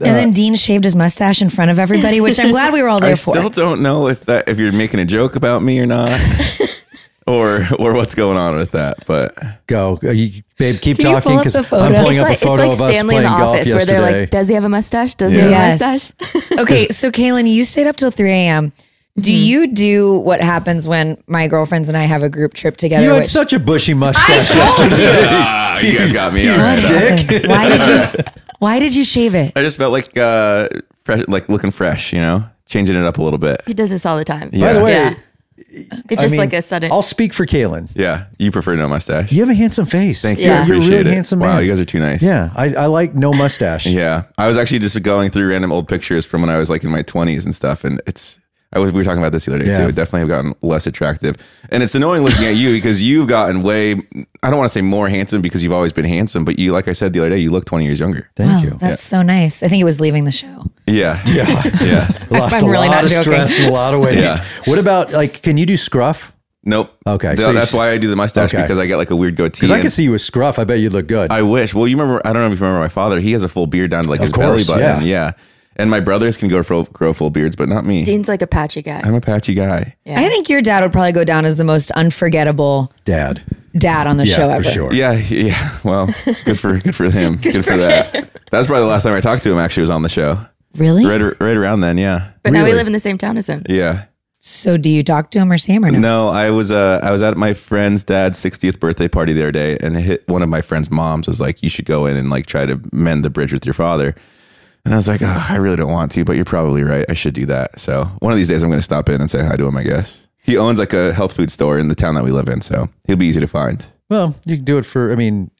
and 0.01 0.15
then 0.17 0.33
Dean 0.33 0.55
shaved 0.55 0.85
his 0.85 0.95
mustache 0.95 1.43
in 1.43 1.49
front 1.51 1.71
of 1.71 1.79
everybody, 1.81 2.21
which 2.21 2.39
I'm 2.39 2.51
glad 2.51 2.73
we 2.73 2.81
were 2.83 2.89
all 2.89 3.01
there 3.01 3.13
I 3.13 3.15
for. 3.17 3.33
still 3.35 3.49
don't 3.49 3.81
know 3.83 4.09
if 4.09 4.27
that 4.27 4.49
if 4.49 4.59
you're 4.59 4.71
making 4.73 5.01
a 5.01 5.05
joke 5.05 5.35
about 5.37 5.63
me 5.63 5.81
or 5.81 5.87
not, 5.87 6.11
or 7.27 7.67
or 7.79 7.95
what's 7.95 8.15
going 8.15 8.37
on 8.37 8.57
with 8.57 8.73
that. 8.73 9.05
But 9.07 9.35
go, 9.67 9.99
Uh, 10.05 10.11
you, 10.11 10.43
babe, 10.59 10.81
keep 10.81 10.99
Can 10.99 11.13
talking 11.21 11.39
because? 11.39 11.57
I'm 11.57 11.65
pulling 11.65 11.93
It's 11.93 12.21
up 12.21 12.29
like 12.29 12.37
a 12.39 12.41
photo 12.41 12.63
it's 12.69 12.75
of 12.77 12.81
like 12.81 12.91
us 12.91 12.95
Stanley 12.97 13.17
in 13.17 13.23
playing 13.23 13.33
the 13.33 13.39
golf 13.39 13.57
office 13.57 13.73
where 13.73 13.85
they're 13.85 13.99
yesterday. 14.01 14.21
like, 14.21 14.31
"Does 14.31 14.49
he 14.49 14.55
have 14.55 14.65
a 14.65 14.69
mustache? 14.69 15.15
Does 15.17 15.33
he 15.33 15.39
Yeah. 15.39 15.45
have 15.45 15.53
a 15.81 15.85
Yes. 15.85 16.13
mustache?" 16.21 16.59
okay, 16.59 16.89
so 16.89 17.11
Caelynn, 17.11 17.51
you 17.51 17.65
stayed 17.65 17.87
up 17.87 17.97
till 17.97 18.11
3 18.11 18.31
a.m. 18.33 18.73
Do 19.19 19.33
Mm-hmm. 19.33 19.43
you 19.45 19.67
do 19.67 20.19
what 20.19 20.41
happens 20.41 20.87
when 20.89 21.23
my 21.27 21.47
girlfriends 21.49 21.89
and 21.89 21.97
I 21.99 22.03
have 22.05 22.23
a 22.23 22.29
group 22.29 22.55
trip 22.55 22.77
together? 22.77 23.03
you 23.03 23.11
had 23.11 23.19
which- 23.21 23.27
such 23.27 23.53
a 23.53 23.59
bushy 23.59 23.93
mustache 23.95 24.55
yesterday. 24.55 25.21
ah, 25.29 25.79
you 25.81 25.99
guys 25.99 26.13
got 26.13 26.33
me. 26.33 26.49
All 26.49 26.57
What 26.57 26.63
right. 26.63 26.79
happened? 27.19 27.47
Why 27.49 27.69
did 27.69 27.87
you? 28.17 28.25
Why 28.61 28.79
did 28.79 28.95
you 28.95 29.05
shave 29.05 29.35
it? 29.35 29.53
I 29.57 29.63
just 29.63 29.79
felt 29.79 29.91
like 29.93 30.17
uh, 30.17 30.69
fresh, 31.05 31.25
like 31.29 31.49
looking 31.49 31.71
fresh. 31.71 32.13
You 32.13 32.21
know, 32.21 32.45
changing 32.67 32.97
it 32.97 33.05
up 33.05 33.19
a 33.19 33.23
little 33.23 33.39
bit. 33.39 33.63
He 33.67 33.75
does 33.75 33.91
this 33.91 34.05
all 34.07 34.17
the 34.17 34.25
time. 34.25 34.51
Yeah. 34.53 34.67
By 34.67 34.73
the 34.75 34.85
way, 34.85 34.93
Yeah. 34.93 35.15
It's 35.73 35.93
I 36.13 36.15
just 36.17 36.33
mean, 36.33 36.41
like 36.41 36.53
a 36.55 36.63
sudden. 36.63 36.91
I'll 36.91 37.03
speak 37.03 37.33
for 37.35 37.45
Caelynn. 37.47 37.91
Yeah, 37.95 38.27
you 38.39 38.51
prefer 38.51 38.77
no 38.77 38.89
mustache. 38.89 39.31
You 39.31 39.41
have 39.41 39.51
a 39.51 39.55
handsome 39.55 39.85
face. 39.87 40.23
Thank 40.23 40.39
you. 40.39 40.47
Yeah. 40.47 40.63
I 40.63 40.67
You're 40.67 40.77
a 40.77 40.79
appreciate 40.79 40.99
really 40.99 41.11
it. 41.11 41.15
handsome 41.15 41.41
wow, 41.41 41.59
you 41.59 41.69
guys 41.71 41.79
are 41.81 41.85
too 41.85 42.01
nice. 42.01 42.23
Yeah, 42.23 42.51
I, 42.57 42.73
I 42.75 42.87
like 42.87 43.15
no 43.15 43.33
mustache. 43.33 43.87
Yeah, 44.01 44.25
I 44.39 44.47
was 44.49 44.57
actually 44.57 44.79
just 44.81 45.01
going 45.03 45.31
through 45.31 45.49
random 45.51 45.71
old 45.73 45.87
pictures 45.89 46.27
from 46.27 46.41
when 46.41 46.51
I 46.51 46.57
was 46.59 46.71
like 46.71 46.83
in 46.85 46.91
my 46.91 47.03
20s 47.03 47.45
and 47.45 47.55
stuff, 47.55 47.85
and 47.85 48.01
it's. 48.07 48.39
I 48.73 48.79
was. 48.79 48.93
We 48.93 48.99
were 49.01 49.05
talking 49.05 49.19
about 49.21 49.33
this 49.33 49.47
the 49.47 49.55
other 49.55 49.65
day 49.65 49.71
Yeah. 49.71 49.79
too. 49.79 49.89
It 49.89 49.95
definitely 49.97 50.21
have 50.21 50.29
gotten 50.29 50.55
less 50.63 50.87
attractive, 50.87 51.35
and 51.71 51.83
it's 51.83 51.95
annoying 51.95 52.23
looking 52.23 52.45
at 52.47 52.55
you 52.57 52.73
because 52.77 53.03
you've 53.03 53.27
gotten 53.29 53.63
way. 53.63 53.95
I 54.43 54.49
don't 54.51 54.59
want 54.59 54.67
to 54.69 54.73
say 54.73 54.81
more 54.81 55.09
handsome 55.09 55.43
because 55.43 55.63
you've 55.63 55.73
always 55.73 55.93
been 55.93 56.05
handsome, 56.05 56.45
but 56.45 56.59
you, 56.59 56.73
like 56.73 56.87
I 56.87 56.93
said 56.93 57.13
the 57.13 57.19
other 57.21 57.31
day, 57.31 57.39
you 57.39 57.51
look 57.51 57.65
20 57.65 57.85
years 57.85 57.99
younger. 57.99 58.31
Thank 58.37 58.51
Wow, 58.53 58.63
you. 58.63 58.71
That's 58.81 59.03
so 59.03 59.23
nice. 59.23 59.63
I 59.65 59.69
think 59.69 59.81
it 59.81 59.85
was 59.85 60.01
leaving 60.01 60.25
the 60.25 60.31
show. 60.31 60.65
Yeah, 60.87 61.21
Yeah. 61.27 61.47
yeah. 61.83 62.09
Lost 62.31 62.55
I'm 62.63 62.65
a 62.69 62.71
really 62.71 62.87
lot 62.89 62.95
not 62.95 63.05
of 63.05 63.11
joking. 63.11 63.23
stress 63.25 63.59
and 63.59 63.69
a 63.69 63.73
lot 63.73 63.93
of 63.93 64.01
weight. 64.05 64.19
Yeah. 64.19 64.37
What 64.67 64.79
about 64.79 65.13
like? 65.13 65.43
Can 65.43 65.59
you 65.59 65.67
do 65.67 65.77
scruff? 65.77 66.33
Nope. 66.63 66.95
Okay, 67.07 67.29
Th- 67.37 67.41
so 67.41 67.53
that's 67.55 67.73
why 67.73 67.91
I 67.91 67.97
do 67.99 68.09
the 68.11 68.17
mustache 68.17 68.53
Okay. 68.55 68.63
because 68.63 68.79
I 68.79 68.85
get 68.87 68.97
like 68.99 69.11
a 69.11 69.17
weird 69.17 69.35
goatee. 69.35 69.61
Because 69.61 69.71
I 69.71 69.77
and- 69.77 69.83
could 69.83 69.93
see 69.93 70.05
you 70.05 70.11
with 70.13 70.21
scruff. 70.21 70.59
I 70.59 70.65
bet 70.65 70.79
you'd 70.79 70.93
look 70.93 71.07
good. 71.09 71.31
I 71.33 71.41
wish. 71.43 71.75
Well, 71.75 71.89
you 71.89 71.97
remember? 71.99 72.21
I 72.25 72.33
don't 72.35 72.43
know 72.43 72.53
if 72.53 72.61
you 72.61 72.65
remember 72.67 72.81
my 72.83 72.89
father. 72.89 73.19
He 73.19 73.33
has 73.33 73.43
a 73.43 73.49
full 73.49 73.67
beard 73.67 73.91
down 73.91 74.05
to 74.05 74.11
like 74.11 74.21
Of 74.21 74.27
his 74.27 74.33
course, 74.35 74.67
belly 74.69 74.81
button. 74.81 75.07
yeah. 75.07 75.33
Yeah. 75.33 75.33
And 75.81 75.91
my 75.91 76.01
brothers 76.01 76.37
can 76.37 76.49
go 76.49 76.63
for 76.63 76.85
grow 76.93 77.13
full 77.13 77.31
beards, 77.31 77.57
but 77.57 77.69
not 77.69 77.85
me. 77.85 78.05
Dean's 78.05 78.29
like 78.29 78.43
a 78.43 78.47
patchy 78.47 78.83
guy. 78.83 79.01
I'm 79.03 79.15
a 79.15 79.21
patchy 79.21 79.55
guy. 79.55 79.97
Yeah. 80.05 80.21
I 80.21 80.29
think 80.29 80.49
your 80.49 80.63
dad 80.63 80.83
would 80.83 80.93
probably 80.93 81.13
go 81.13 81.25
down 81.25 81.45
as 81.45 81.57
the 81.57 81.65
most 81.65 81.91
unforgettable 81.93 82.93
Dad. 83.05 83.43
dad 83.77 84.07
on 84.07 84.17
the 84.17 84.27
Yeah, 84.27 84.37
show 84.37 84.49
for 84.49 84.55
ever. 84.55 84.63
sure. 84.65 84.93
Yeah, 84.93 85.13
yeah. 85.15 85.79
Well, 85.85 86.09
good 86.45 86.59
for 86.59 86.79
good 86.79 86.95
for 86.95 87.11
him. 87.11 87.37
good, 87.43 87.65
for, 87.65 87.77
that. 87.77 88.31
That's 88.51 88.67
probably 88.67 88.83
the 88.83 88.89
last 88.91 89.03
time 89.05 89.15
I 89.15 89.21
talked 89.21 89.43
to 89.45 89.53
him. 89.53 89.59
Actually, 89.59 89.83
was 89.83 89.91
on 89.91 90.03
the 90.03 90.09
show. 90.09 90.39
Really? 90.77 91.05
Right, 91.05 91.21
right 91.41 91.57
around 91.57 91.81
then. 91.81 91.99
Yeah, 91.99 92.31
but 92.43 92.53
now 92.53 92.61
we 92.61 92.67
Really? 92.67 92.77
live 92.79 92.87
in 92.87 92.93
the 92.93 93.01
same 93.01 93.19
town 93.19 93.37
as 93.37 93.49
him. 93.49 93.65
yeah. 93.69 94.05
So 94.43 94.79
do 94.79 94.89
you 94.89 95.03
talk 95.03 95.31
to 95.33 95.39
him 95.39 95.53
or 95.53 95.59
see 95.59 95.75
him 95.75 95.85
or 95.85 95.91
no? 95.91 95.99
No, 95.99 96.29
I 96.29 96.51
was 96.51 96.71
uh 96.71 96.99
I 97.03 97.11
was 97.11 97.21
at 97.21 97.37
my 97.37 97.53
friend's 97.53 98.05
dad's 98.05 98.39
60th 98.43 98.81
birthday 98.81 99.07
party 99.09 99.33
the 99.35 99.43
other 99.43 99.53
day, 99.53 99.77
and 99.83 99.95
hit 99.97 100.27
one 100.29 100.43
of 100.43 100.49
my 100.49 100.63
friend's 100.63 100.91
moms 100.91 101.27
was 101.27 101.41
like, 101.43 101.63
"You 101.63 101.69
should 101.69 101.85
go 101.85 102.07
in 102.07 102.17
and 102.17 102.31
like 102.31 102.47
try 102.47 102.65
to 102.67 102.81
mend 102.93 103.23
the 103.25 103.29
bridge 103.31 103.53
with 103.53 103.67
your 103.67 103.75
father." 103.75 104.15
And 104.85 104.95
I 104.95 104.97
was 104.97 105.09
like, 105.09 105.21
oh, 105.23 105.47
"I 105.51 105.57
really 105.57 105.77
don't 105.77 105.93
want 105.93 106.11
to, 106.13 106.25
but 106.25 106.37
you're 106.37 106.45
probably 106.45 106.83
right. 106.83 107.05
I 107.09 107.15
should 107.15 107.35
do 107.35 107.47
that." 107.47 107.79
So 107.79 108.05
one 108.21 108.33
of 108.33 108.39
these 108.39 108.49
days, 108.49 108.63
I'm 108.63 108.71
going 108.71 108.79
to 108.81 108.85
stop 108.85 109.09
in 109.09 109.21
and 109.21 109.31
say 109.31 109.45
hi 109.45 109.57
to 109.57 109.65
him. 109.67 109.77
I 109.77 109.83
guess 109.85 110.27
he 110.43 110.57
owns 110.57 110.79
like 110.79 110.93
a 110.95 111.13
health 111.13 111.35
food 111.35 111.53
store 111.53 111.79
in 111.79 111.89
the 111.89 111.95
town 111.95 112.15
that 112.15 112.25
we 112.25 112.31
live 112.31 112.49
in, 112.49 112.61
so 112.63 112.89
he'll 113.05 113.17
be 113.17 113.27
easy 113.27 113.41
to 113.41 113.47
find. 113.47 113.87
Well, 114.09 114.35
you 114.47 114.57
can 114.57 114.65
do 114.65 114.79
it 114.79 114.87
for. 114.87 115.13
I 115.13 115.17
mean, 115.17 115.51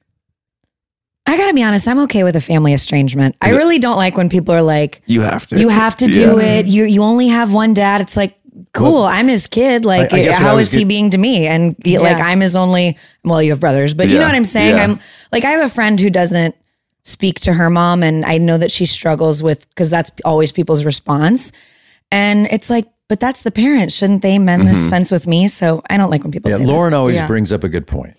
I 1.27 1.37
gotta 1.37 1.53
be 1.53 1.63
honest, 1.63 1.87
I'm 1.87 1.99
okay 2.01 2.25
with 2.25 2.35
a 2.35 2.41
family 2.41 2.73
estrangement. 2.73 3.37
I 3.41 3.49
Is 3.49 3.53
it- 3.53 3.57
really 3.59 3.79
don't 3.79 3.97
like 3.97 4.17
when 4.17 4.29
people 4.29 4.55
are 4.55 4.63
like, 4.63 5.03
You 5.07 5.21
have 5.21 5.47
to. 5.49 5.61
you 5.61 5.69
have 5.69 5.97
to 5.97 6.07
do 6.07 6.39
Yeah. 6.39 6.55
it. 6.59 6.67
You 6.67 6.85
you 6.85 7.03
only 7.03 7.29
have 7.29 7.53
one 7.53 7.75
dad. 7.75 8.01
It's 8.01 8.17
like, 8.17 8.37
cool. 8.73 9.03
I'm 9.05 9.29
his 9.29 9.47
kid. 9.47 9.85
Like, 9.85 10.13
I- 10.13 10.17
I 10.19 10.23
guess 10.23 10.35
what 10.41 10.47
I 10.47 10.49
how 10.49 10.57
was 10.57 10.69
is 10.69 10.73
he 10.73 10.81
get- 10.81 10.89
being 10.89 11.11
to 11.11 11.19
me? 11.19 11.47
And 11.47 11.77
he- 11.85 11.99
like, 11.99 12.17
I'm 12.17 12.41
his 12.41 12.57
only. 12.57 12.97
Well, 13.23 13.43
you 13.43 13.51
have 13.53 13.61
brothers, 13.61 13.93
but 13.95 14.09
you 14.09 14.19
know 14.19 14.25
what 14.25 14.35
I'm 14.35 14.47
saying. 14.47 14.77
Yeah. 14.77 14.85
I'm 14.85 14.99
like, 15.31 15.45
I 15.45 15.51
have 15.51 15.61
a 15.71 15.73
friend 15.73 16.01
who 16.01 16.09
doesn't 16.11 16.55
speak 17.03 17.41
to 17.41 17.53
her 17.55 17.71
mom, 17.71 18.03
and 18.03 18.25
I 18.25 18.39
know 18.39 18.59
that 18.59 18.71
she 18.73 18.87
struggles 18.87 19.43
with 19.43 19.69
because 19.71 19.91
that's 19.91 20.11
always 20.25 20.53
people's 20.53 20.85
response. 20.85 21.53
And 22.13 22.47
it's 22.51 22.71
like, 22.71 22.87
but 23.09 23.21
that's 23.21 23.43
the 23.43 23.51
parent. 23.51 23.93
Shouldn't 23.93 24.23
they 24.23 24.39
mend 24.39 24.67
this 24.69 24.79
Mm-hmm. 24.83 24.91
fence 24.91 25.11
with 25.11 25.27
me? 25.27 25.49
So 25.49 25.83
I 25.91 25.97
don't 25.97 26.11
like 26.11 26.23
when 26.23 26.33
people 26.33 26.51
yeah, 26.51 26.59
say 26.59 26.65
that. 26.65 26.69
Lauren 26.73 26.95
always 26.95 27.17
Yeah. 27.17 27.27
brings 27.27 27.53
up 27.53 27.65
a 27.65 27.69
good 27.69 27.87
point, 27.87 28.17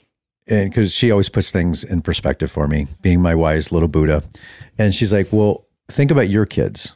and 0.48 0.70
because 0.70 0.94
she 0.94 1.12
always 1.12 1.30
puts 1.30 1.52
things 1.52 1.84
in 1.84 2.02
perspective 2.02 2.52
for 2.52 2.68
me, 2.68 2.88
being 3.02 3.22
my 3.22 3.36
wise 3.36 3.72
little 3.72 3.88
Buddha, 3.88 4.24
and 4.78 4.94
she's 4.96 5.14
like, 5.14 5.28
"Well, 5.32 5.66
think 5.90 6.12
about 6.12 6.30
your 6.30 6.46
kids. 6.46 6.94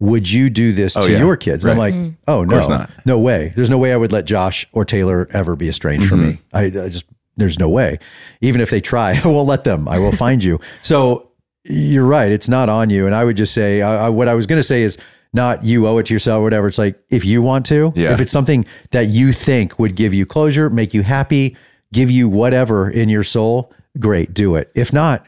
Would 0.00 0.30
you 0.30 0.50
do 0.50 0.72
this 0.72 0.96
Oh, 0.96 1.02
to 1.02 1.12
yeah. 1.12 1.18
your 1.18 1.36
kids?" 1.36 1.64
And 1.64 1.72
I'm 1.72 1.78
Right. 1.78 1.94
like, 1.94 2.12
"Oh 2.28 2.44
no, 2.44 2.60
not. 2.68 2.90
no 3.06 3.18
way. 3.18 3.52
There's 3.54 3.70
no 3.70 3.78
way 3.78 3.92
I 3.92 3.96
would 3.96 4.12
let 4.12 4.24
Josh 4.24 4.66
or 4.72 4.84
Taylor 4.84 5.28
ever 5.32 5.56
be 5.56 5.68
estranged 5.68 6.08
from 6.08 6.26
me. 6.26 6.38
I, 6.52 6.64
I 6.64 6.70
just 6.88 7.04
there's 7.36 7.58
no 7.58 7.68
way. 7.68 7.98
Even 8.40 8.60
if 8.60 8.70
they 8.70 8.80
try, 8.80 9.20
I 9.24 9.26
won't 9.28 9.48
let 9.48 9.64
them. 9.64 9.88
I 9.88 9.98
will 9.98 10.12
find 10.12 10.42
you." 10.42 10.60
So 10.82 11.30
you're 11.64 12.04
right. 12.04 12.30
It's 12.30 12.48
not 12.48 12.68
on 12.68 12.90
you. 12.90 13.06
And 13.06 13.14
I 13.14 13.24
would 13.24 13.36
just 13.38 13.54
say, 13.54 13.80
I, 13.80 14.06
I, 14.06 14.08
what 14.10 14.28
I 14.28 14.34
was 14.34 14.46
going 14.46 14.58
to 14.58 14.62
say 14.62 14.82
is 14.82 14.98
not 15.32 15.64
you 15.64 15.86
owe 15.86 15.96
it 15.96 16.04
to 16.06 16.12
yourself 16.12 16.40
or 16.40 16.42
whatever. 16.42 16.66
It's 16.68 16.76
like, 16.76 16.98
if 17.10 17.24
you 17.24 17.40
want 17.40 17.64
to, 17.66 17.90
Yeah. 17.96 18.12
if 18.12 18.20
it's 18.20 18.30
something 18.30 18.66
that 18.90 19.08
you 19.08 19.32
think 19.32 19.78
would 19.78 19.96
give 19.96 20.12
you 20.12 20.26
closure, 20.26 20.68
make 20.68 20.92
you 20.92 21.02
happy, 21.02 21.56
give 21.90 22.10
you 22.10 22.28
whatever 22.28 22.90
in 22.90 23.08
your 23.08 23.24
soul, 23.24 23.72
great, 23.98 24.34
do 24.34 24.56
it. 24.56 24.70
If 24.74 24.92
not, 24.92 25.26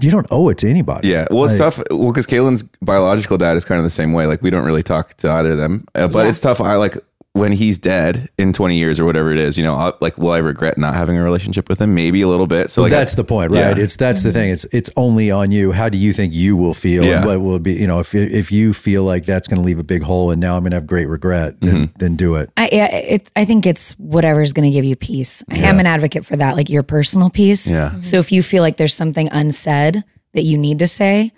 you 0.00 0.10
don't 0.10 0.26
owe 0.32 0.48
it 0.48 0.58
to 0.58 0.68
anybody. 0.68 1.08
Yeah, 1.08 1.28
well, 1.30 1.44
it's 1.44 1.60
Like- 1.60 1.74
tough. 1.76 1.84
Well, 1.88 2.08
because 2.08 2.26
Caelynn's 2.26 2.64
biological 2.82 3.38
dad 3.38 3.56
is 3.56 3.64
kind 3.64 3.78
of 3.78 3.84
the 3.84 3.90
same 3.90 4.12
way. 4.12 4.26
Like, 4.26 4.42
we 4.42 4.50
don't 4.50 4.64
really 4.66 4.82
talk 4.82 5.14
to 5.18 5.30
either 5.30 5.52
of 5.52 5.58
them, 5.58 5.86
uh, 5.94 6.08
but 6.08 6.24
Yeah. 6.24 6.30
it's 6.30 6.40
tough. 6.40 6.60
I 6.60 6.74
like 6.74 6.98
when 7.34 7.50
he's 7.50 7.78
dead 7.80 8.30
in 8.38 8.52
20 8.52 8.76
years 8.76 9.00
or 9.00 9.04
whatever 9.04 9.32
it 9.32 9.40
is, 9.40 9.58
you 9.58 9.64
know, 9.64 9.74
I'll, 9.74 9.98
like, 10.00 10.16
will 10.16 10.30
I 10.30 10.38
regret 10.38 10.78
not 10.78 10.94
having 10.94 11.16
a 11.16 11.22
relationship 11.24 11.68
with 11.68 11.80
him? 11.80 11.92
Maybe 11.92 12.22
a 12.22 12.28
little 12.28 12.46
bit. 12.46 12.70
So 12.70 12.80
Well, 12.82 12.90
like, 12.90 12.96
that's 12.96 13.16
the 13.16 13.24
point, 13.24 13.50
right? 13.50 13.76
Yeah. 13.76 13.82
It's 13.82 13.96
that's 13.96 14.22
the 14.22 14.30
thing. 14.32 14.50
It's 14.50 14.64
it's 14.66 14.88
only 14.96 15.32
on 15.32 15.50
you. 15.50 15.72
How 15.72 15.88
do 15.88 15.98
you 15.98 16.12
think 16.12 16.32
you 16.32 16.56
will 16.56 16.74
feel? 16.74 17.02
Yeah. 17.04 17.16
And 17.18 17.26
what 17.26 17.40
will 17.40 17.58
be? 17.58 17.72
You 17.72 17.88
know, 17.88 17.98
if 17.98 18.14
if 18.14 18.52
you 18.52 18.72
feel 18.72 19.02
like 19.02 19.26
that's 19.26 19.48
going 19.48 19.60
to 19.60 19.66
leave 19.66 19.80
a 19.80 19.84
big 19.84 20.02
hole, 20.04 20.30
and 20.30 20.40
now 20.40 20.56
I'm 20.56 20.62
going 20.62 20.70
to 20.70 20.76
have 20.76 20.86
great 20.86 21.06
regret, 21.06 21.60
then 21.60 21.74
Mm-hmm. 21.74 21.98
then 21.98 22.14
do 22.14 22.36
it. 22.36 22.50
I, 22.56 22.68
yeah, 22.72 22.86
it, 22.94 23.32
I 23.34 23.44
think 23.44 23.66
it's 23.66 23.94
whatever's 23.98 24.52
going 24.52 24.70
to 24.70 24.72
give 24.72 24.84
you 24.84 24.94
peace. 24.94 25.42
I 25.50 25.58
am 25.58 25.80
an 25.80 25.86
advocate 25.86 26.24
for 26.24 26.36
that, 26.36 26.54
like 26.56 26.70
your 26.70 26.84
personal 26.84 27.30
peace. 27.30 27.68
Yeah. 27.68 27.98
So 28.00 28.18
if 28.20 28.30
you 28.30 28.44
feel 28.44 28.62
like 28.62 28.76
there's 28.76 28.94
something 28.94 29.28
unsaid 29.32 30.04
that 30.34 30.42
you 30.42 30.56
need 30.56 30.78
to 30.78 30.86
say, 30.86 31.32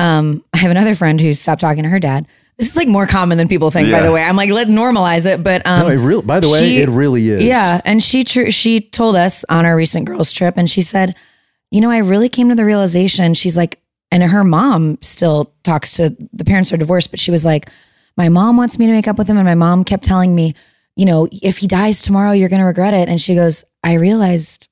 um, 0.00 0.44
I 0.52 0.58
have 0.58 0.72
another 0.72 0.96
friend 0.96 1.20
who 1.20 1.32
stopped 1.34 1.60
talking 1.60 1.84
to 1.84 1.88
her 1.88 2.00
dad. 2.00 2.26
This 2.58 2.68
is 2.68 2.76
like 2.76 2.88
more 2.88 3.06
common 3.06 3.36
than 3.36 3.48
people 3.48 3.70
think, 3.70 3.90
by 3.92 4.00
the 4.02 4.10
way. 4.12 4.22
I'm 4.22 4.34
like, 4.36 4.48
let 4.50 4.68
normalize 4.68 5.26
it, 5.26 5.42
but 5.42 5.60
um, 5.66 5.80
No, 5.80 5.88
it 5.88 5.96
real. 5.96 6.22
By 6.22 6.40
the 6.40 6.48
way, 6.48 6.58
she- 6.58 6.78
it 6.78 6.88
really 6.88 7.28
is. 7.28 7.44
yeah, 7.44 7.80
and 7.84 8.02
she 8.02 8.24
tr- 8.24 8.48
she 8.50 8.80
told 8.80 9.14
us 9.16 9.44
on 9.50 9.66
our 9.66 9.76
recent 9.76 10.06
girls 10.06 10.32
trip, 10.32 10.56
and 10.56 10.68
she 10.68 10.80
said, 10.80 11.14
you 11.70 11.80
know, 11.82 11.90
I 11.90 11.98
really 11.98 12.28
came 12.30 12.48
to 12.48 12.54
the 12.54 12.64
realization. 12.64 13.34
She's 13.34 13.56
like, 13.58 13.80
and 14.10 14.22
her 14.22 14.42
mom 14.44 14.96
still 15.02 15.52
talks 15.64 15.94
to 15.98 16.16
the 16.32 16.44
parents 16.44 16.72
are 16.72 16.76
divorced, 16.78 17.10
but 17.10 17.20
she 17.20 17.30
was 17.30 17.44
like, 17.44 17.68
my 18.16 18.30
mom 18.30 18.56
wants 18.56 18.78
me 18.78 18.86
to 18.86 18.92
make 18.92 19.06
up 19.08 19.18
with 19.18 19.28
him, 19.28 19.36
and 19.36 19.44
my 19.44 19.54
mom 19.54 19.84
kept 19.84 20.04
telling 20.04 20.34
me, 20.34 20.54
you 20.94 21.04
know, 21.04 21.28
if 21.30 21.58
he 21.58 21.66
dies 21.66 22.00
tomorrow, 22.00 22.32
you're 22.32 22.48
going 22.48 22.60
to 22.60 22.66
regret 22.66 22.94
it. 22.94 23.08
And 23.10 23.20
she 23.20 23.34
goes, 23.34 23.64
I 23.84 23.94
realized 23.94 24.68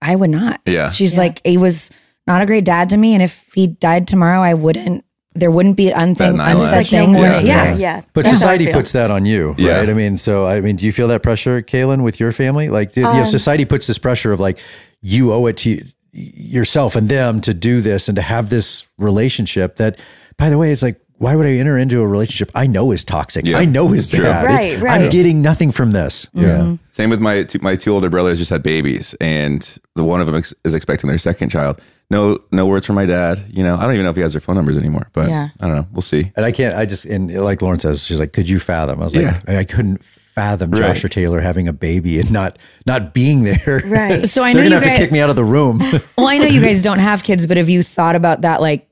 I 0.00 0.16
would 0.16 0.30
not. 0.30 0.60
Yeah. 0.64 0.90
She's 0.90 1.18
like, 1.18 1.44
he 1.44 1.58
was 1.58 1.90
not 2.26 2.40
a 2.40 2.46
great 2.46 2.64
dad 2.64 2.88
to 2.90 2.96
me, 2.96 3.12
and 3.12 3.22
if 3.22 3.44
he 3.54 3.66
died 3.66 4.08
tomorrow, 4.08 4.40
I 4.40 4.54
wouldn't. 4.54 5.04
There 5.38 5.50
wouldn't 5.50 5.76
be 5.76 5.90
unthing, 5.90 6.36
That 6.38 6.56
unsaid 6.56 6.72
Like 6.72 6.86
things. 6.86 7.20
Yeah. 7.20 7.40
Yeah. 7.40 7.64
yeah. 7.70 7.76
yeah. 7.76 8.00
But 8.12 8.24
That's 8.24 8.36
society 8.36 8.72
puts 8.72 8.92
that 8.92 9.10
on 9.10 9.24
you, 9.26 9.54
Yeah. 9.58 9.78
right? 9.78 9.88
I 9.88 9.94
mean, 9.94 10.16
so 10.16 10.46
I 10.46 10.60
mean, 10.60 10.76
do 10.76 10.84
you 10.86 10.92
feel 10.92 11.08
that 11.08 11.22
pressure, 11.22 11.62
Caelynn, 11.62 12.02
with 12.02 12.18
your 12.20 12.32
family? 12.32 12.68
Like, 12.68 12.92
do- 12.92 13.00
you 13.00 13.06
know, 13.06 13.20
Um, 13.20 13.24
society 13.26 13.64
puts 13.64 13.86
this 13.86 13.98
pressure 13.98 14.32
of 14.32 14.40
like 14.40 14.58
you 15.02 15.32
owe 15.32 15.46
it 15.46 15.56
to 15.58 15.76
y- 15.76 15.82
yourself 16.12 16.96
and 16.96 17.08
them 17.08 17.40
to 17.42 17.52
do 17.54 17.80
this 17.80 18.08
and 18.08 18.16
to 18.16 18.22
have 18.22 18.48
this 18.50 18.84
relationship. 18.98 19.76
That, 19.76 19.98
by 20.38 20.50
the 20.50 20.58
way, 20.58 20.72
it's 20.72 20.82
like, 20.82 20.96
why 21.18 21.34
would 21.34 21.46
I 21.46 21.52
enter 21.52 21.78
into 21.78 22.00
a 22.02 22.06
relationship 22.06 22.50
I 22.54 22.66
know 22.66 22.92
is 22.92 23.02
toxic? 23.02 23.46
Yeah, 23.46 23.56
I 23.58 23.64
know 23.64 23.90
is 23.94 24.12
it's 24.12 24.22
bad. 24.22 24.44
Right, 24.44 24.64
It's- 24.64 24.82
right. 24.82 25.00
I'm 25.00 25.10
getting 25.10 25.40
nothing 25.40 25.70
from 25.72 25.92
this. 25.92 26.26
Yeah. 26.34 26.74
Same 26.92 27.08
with 27.08 27.20
my 27.20 27.42
two, 27.44 27.58
my 27.62 27.74
two 27.76 27.92
older 27.94 28.10
brothers 28.10 28.36
just 28.38 28.50
had 28.50 28.62
babies, 28.62 29.14
and 29.20 29.78
the 29.94 30.04
one 30.04 30.20
of 30.20 30.26
them 30.26 30.36
ex- 30.36 30.52
is 30.64 30.74
expecting 30.74 31.08
their 31.08 31.16
second 31.18 31.48
child. 31.48 31.80
No, 32.08 32.38
no 32.52 32.66
words 32.66 32.86
from 32.86 32.94
my 32.94 33.06
dad. 33.06 33.44
You 33.48 33.64
know, 33.64 33.76
I 33.76 33.82
don't 33.82 33.94
even 33.94 34.04
know 34.04 34.10
if 34.10 34.16
he 34.16 34.22
has 34.22 34.32
their 34.32 34.40
phone 34.40 34.54
numbers 34.54 34.76
anymore. 34.76 35.08
But 35.12 35.28
Yeah. 35.28 35.48
I 35.60 35.66
don't 35.66 35.76
know. 35.76 35.86
We'll 35.90 36.02
see. 36.02 36.30
And 36.36 36.46
I 36.46 36.52
can't, 36.52 36.74
I 36.74 36.86
just, 36.86 37.04
and 37.04 37.32
like 37.42 37.62
Lauren 37.62 37.80
says, 37.80 38.04
she's 38.04 38.20
like, 38.20 38.32
could 38.32 38.48
you 38.48 38.60
fathom? 38.60 39.00
I 39.00 39.04
was 39.04 39.14
Yeah. 39.14 39.40
like, 39.46 39.56
I 39.56 39.64
couldn't 39.64 40.04
fathom 40.04 40.70
Right. 40.70 40.80
Josh 40.80 41.04
or 41.04 41.08
Taylor 41.08 41.40
having 41.40 41.66
a 41.66 41.72
baby 41.72 42.20
and 42.20 42.30
not, 42.30 42.58
not 42.86 43.12
being 43.12 43.42
there. 43.42 43.82
Right. 43.86 44.28
So 44.28 44.44
I 44.44 44.52
They're 44.52 44.62
know 44.62 44.64
you 44.64 44.68
to 44.70 44.74
have 44.76 44.84
guys. 44.84 44.98
to 44.98 45.04
kick 45.04 45.12
me 45.12 45.20
out 45.20 45.30
of 45.30 45.36
the 45.36 45.44
room. 45.44 45.80
Well, 46.18 46.28
I 46.28 46.38
know 46.38 46.46
you 46.46 46.60
guys 46.60 46.82
don't 46.82 46.98
have 47.00 47.24
kids, 47.24 47.46
but 47.46 47.56
have 47.56 47.68
you 47.68 47.82
thought 47.82 48.16
about 48.16 48.42
that? 48.42 48.60
Like, 48.60 48.88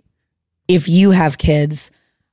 if 0.66 0.88
you 0.88 1.10
have 1.10 1.38
kids, 1.38 1.90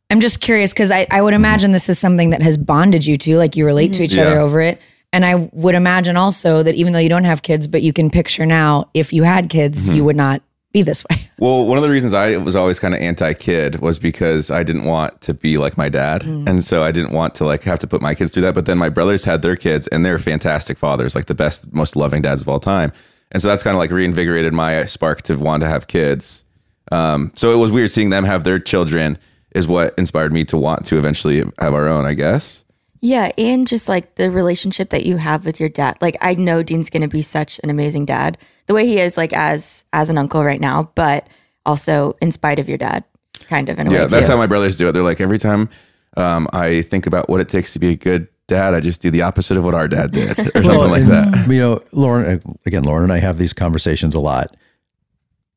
I'm 0.10 0.20
just 0.20 0.42
curious 0.42 0.74
because 0.74 0.92
I, 0.92 1.06
I 1.12 1.22
would 1.22 1.34
mm-hmm. 1.34 1.36
imagine 1.36 1.72
this 1.74 1.90
is 1.90 2.00
something 2.00 2.32
that 2.32 2.42
has 2.42 2.58
bonded 2.58 3.06
you 3.06 3.18
two, 3.18 3.38
like 3.38 3.56
you 3.56 3.66
relate 3.66 3.94
to 3.94 4.04
mm-hmm. 4.04 4.04
each 4.04 4.18
other 4.18 4.40
over 4.40 4.62
it. 4.62 4.82
And 5.14 5.26
I 5.26 5.36
would 5.36 5.76
imagine 5.76 6.18
also 6.18 6.64
that 6.64 6.76
even 6.76 6.94
though 6.94 7.00
you 7.00 7.10
don't 7.10 7.26
have 7.26 7.42
kids, 7.42 7.68
but 7.68 7.82
you 7.82 7.94
can 7.94 8.10
picture 8.10 8.46
now 8.46 8.90
if 8.94 9.14
you 9.14 9.24
had 9.24 9.50
kids, 9.50 9.88
you 9.88 9.96
mm-hmm. 9.96 10.06
would 10.06 10.16
not 10.16 10.42
be 10.72 10.82
this 10.82 11.04
way. 11.10 11.28
Well, 11.42 11.66
one 11.66 11.80
of 11.80 11.84
the 11.84 11.90
reasons 11.90 12.14
I 12.14 12.38
was 12.38 12.56
always 12.56 12.80
kind 12.80 12.94
of 12.94 13.02
anti-kid 13.02 13.80
was 13.80 13.98
because 13.98 14.52
I 14.52 14.62
didn't 14.62 14.86
want 14.86 15.22
to 15.22 15.34
be 15.34 15.58
like 15.58 15.76
my 15.76 15.90
dad, 15.90 16.22
and 16.22 16.64
so 16.64 16.84
I 16.84 16.92
didn't 16.92 17.14
want 17.14 17.34
to 17.36 17.46
like 17.46 17.64
have 17.64 17.80
to 17.80 17.88
put 17.88 18.00
my 18.00 18.14
kids 18.14 18.32
through 18.32 18.44
that. 18.44 18.54
But 18.54 18.68
then 18.68 18.78
my 18.78 18.90
brothers 18.90 19.24
had 19.24 19.42
their 19.42 19.56
kids, 19.56 19.88
and 19.88 20.06
they're 20.06 20.20
fantastic 20.20 20.78
fathers, 20.78 21.16
like 21.16 21.26
the 21.26 21.34
best, 21.34 21.74
most 21.74 21.96
loving 21.96 22.22
dads 22.22 22.44
of 22.44 22.48
all 22.48 22.60
time. 22.60 22.92
And 23.32 23.42
so 23.42 23.48
that's 23.48 23.64
kind 23.64 23.76
of 23.76 23.80
like 23.80 23.90
reinvigorated 23.90 24.54
my 24.54 24.86
spark 24.86 25.24
to 25.24 25.36
want 25.36 25.62
to 25.62 25.68
have 25.68 25.88
kids. 25.88 26.44
Um, 26.92 27.32
so 27.34 27.52
it 27.52 27.58
was 27.58 27.72
weird 27.72 27.90
seeing 27.90 28.12
them 28.12 28.24
have 28.24 28.44
their 28.44 28.60
children 28.60 29.18
is 29.56 29.68
what 29.68 29.96
inspired 29.98 30.32
me 30.32 30.46
to 30.46 30.58
want 30.58 30.86
to 30.86 31.00
eventually 31.00 31.40
have 31.58 31.74
our 31.74 31.88
own. 31.88 32.06
I 32.06 32.14
guess. 32.14 32.64
Yeah, 33.02 33.32
and 33.36 33.68
just 33.68 33.90
like 33.90 34.14
the 34.16 34.30
relationship 34.30 34.92
that 34.92 35.08
you 35.08 35.18
have 35.18 35.44
with 35.44 35.60
your 35.60 35.70
dad. 35.70 35.98
Like 36.02 36.18
I 36.22 36.36
know 36.36 36.62
Dean's 36.62 36.92
going 36.92 37.02
to 37.02 37.08
be 37.08 37.24
such 37.24 37.60
an 37.64 37.72
amazing 37.72 38.06
dad. 38.06 38.38
The 38.72 38.76
way 38.76 38.88
he 38.88 39.00
is 39.00 39.18
like 39.18 39.34
as 39.34 39.84
as 39.92 40.10
an 40.10 40.18
uncle 40.18 40.46
right 40.46 40.62
now, 40.62 40.90
but 40.96 41.28
also 41.66 42.16
in 42.22 42.32
spite 42.32 42.58
of 42.58 42.70
your 42.70 42.78
dad 42.78 43.04
kind 43.50 43.68
of 43.68 43.78
in 43.80 43.88
a 43.88 43.92
Yeah, 43.92 44.04
way 44.04 44.08
that's 44.08 44.28
too. 44.28 44.32
how 44.32 44.38
my 44.38 44.48
brothers 44.48 44.78
do 44.78 44.88
it. 44.88 44.94
They're 44.94 45.04
like 45.04 45.20
every 45.20 45.40
time 45.40 45.68
um, 46.16 46.48
I 46.54 46.82
think 46.84 47.06
about 47.06 47.28
what 47.30 47.42
it 47.42 47.50
takes 47.50 47.74
to 47.74 47.80
be 47.80 47.90
a 47.90 47.96
good 47.98 48.30
dad, 48.48 48.74
I 48.74 48.80
just 48.80 49.02
do 49.02 49.12
the 49.12 49.24
opposite 49.24 49.58
of 49.58 49.66
what 49.66 49.76
our 49.76 49.90
dad 49.90 50.12
did, 50.14 50.40
or 50.56 50.64
something 50.64 50.90
like 50.90 51.02
and, 51.04 51.12
that. 51.12 51.48
You 51.50 51.60
know, 51.60 51.84
Lauren, 51.92 52.40
uh, 52.46 52.52
again, 52.66 52.84
Lauren 52.84 53.04
and 53.04 53.12
I 53.12 53.18
have 53.20 53.38
these 53.38 53.52
conversations 53.52 54.16
a 54.16 54.22
lot. 54.22 54.56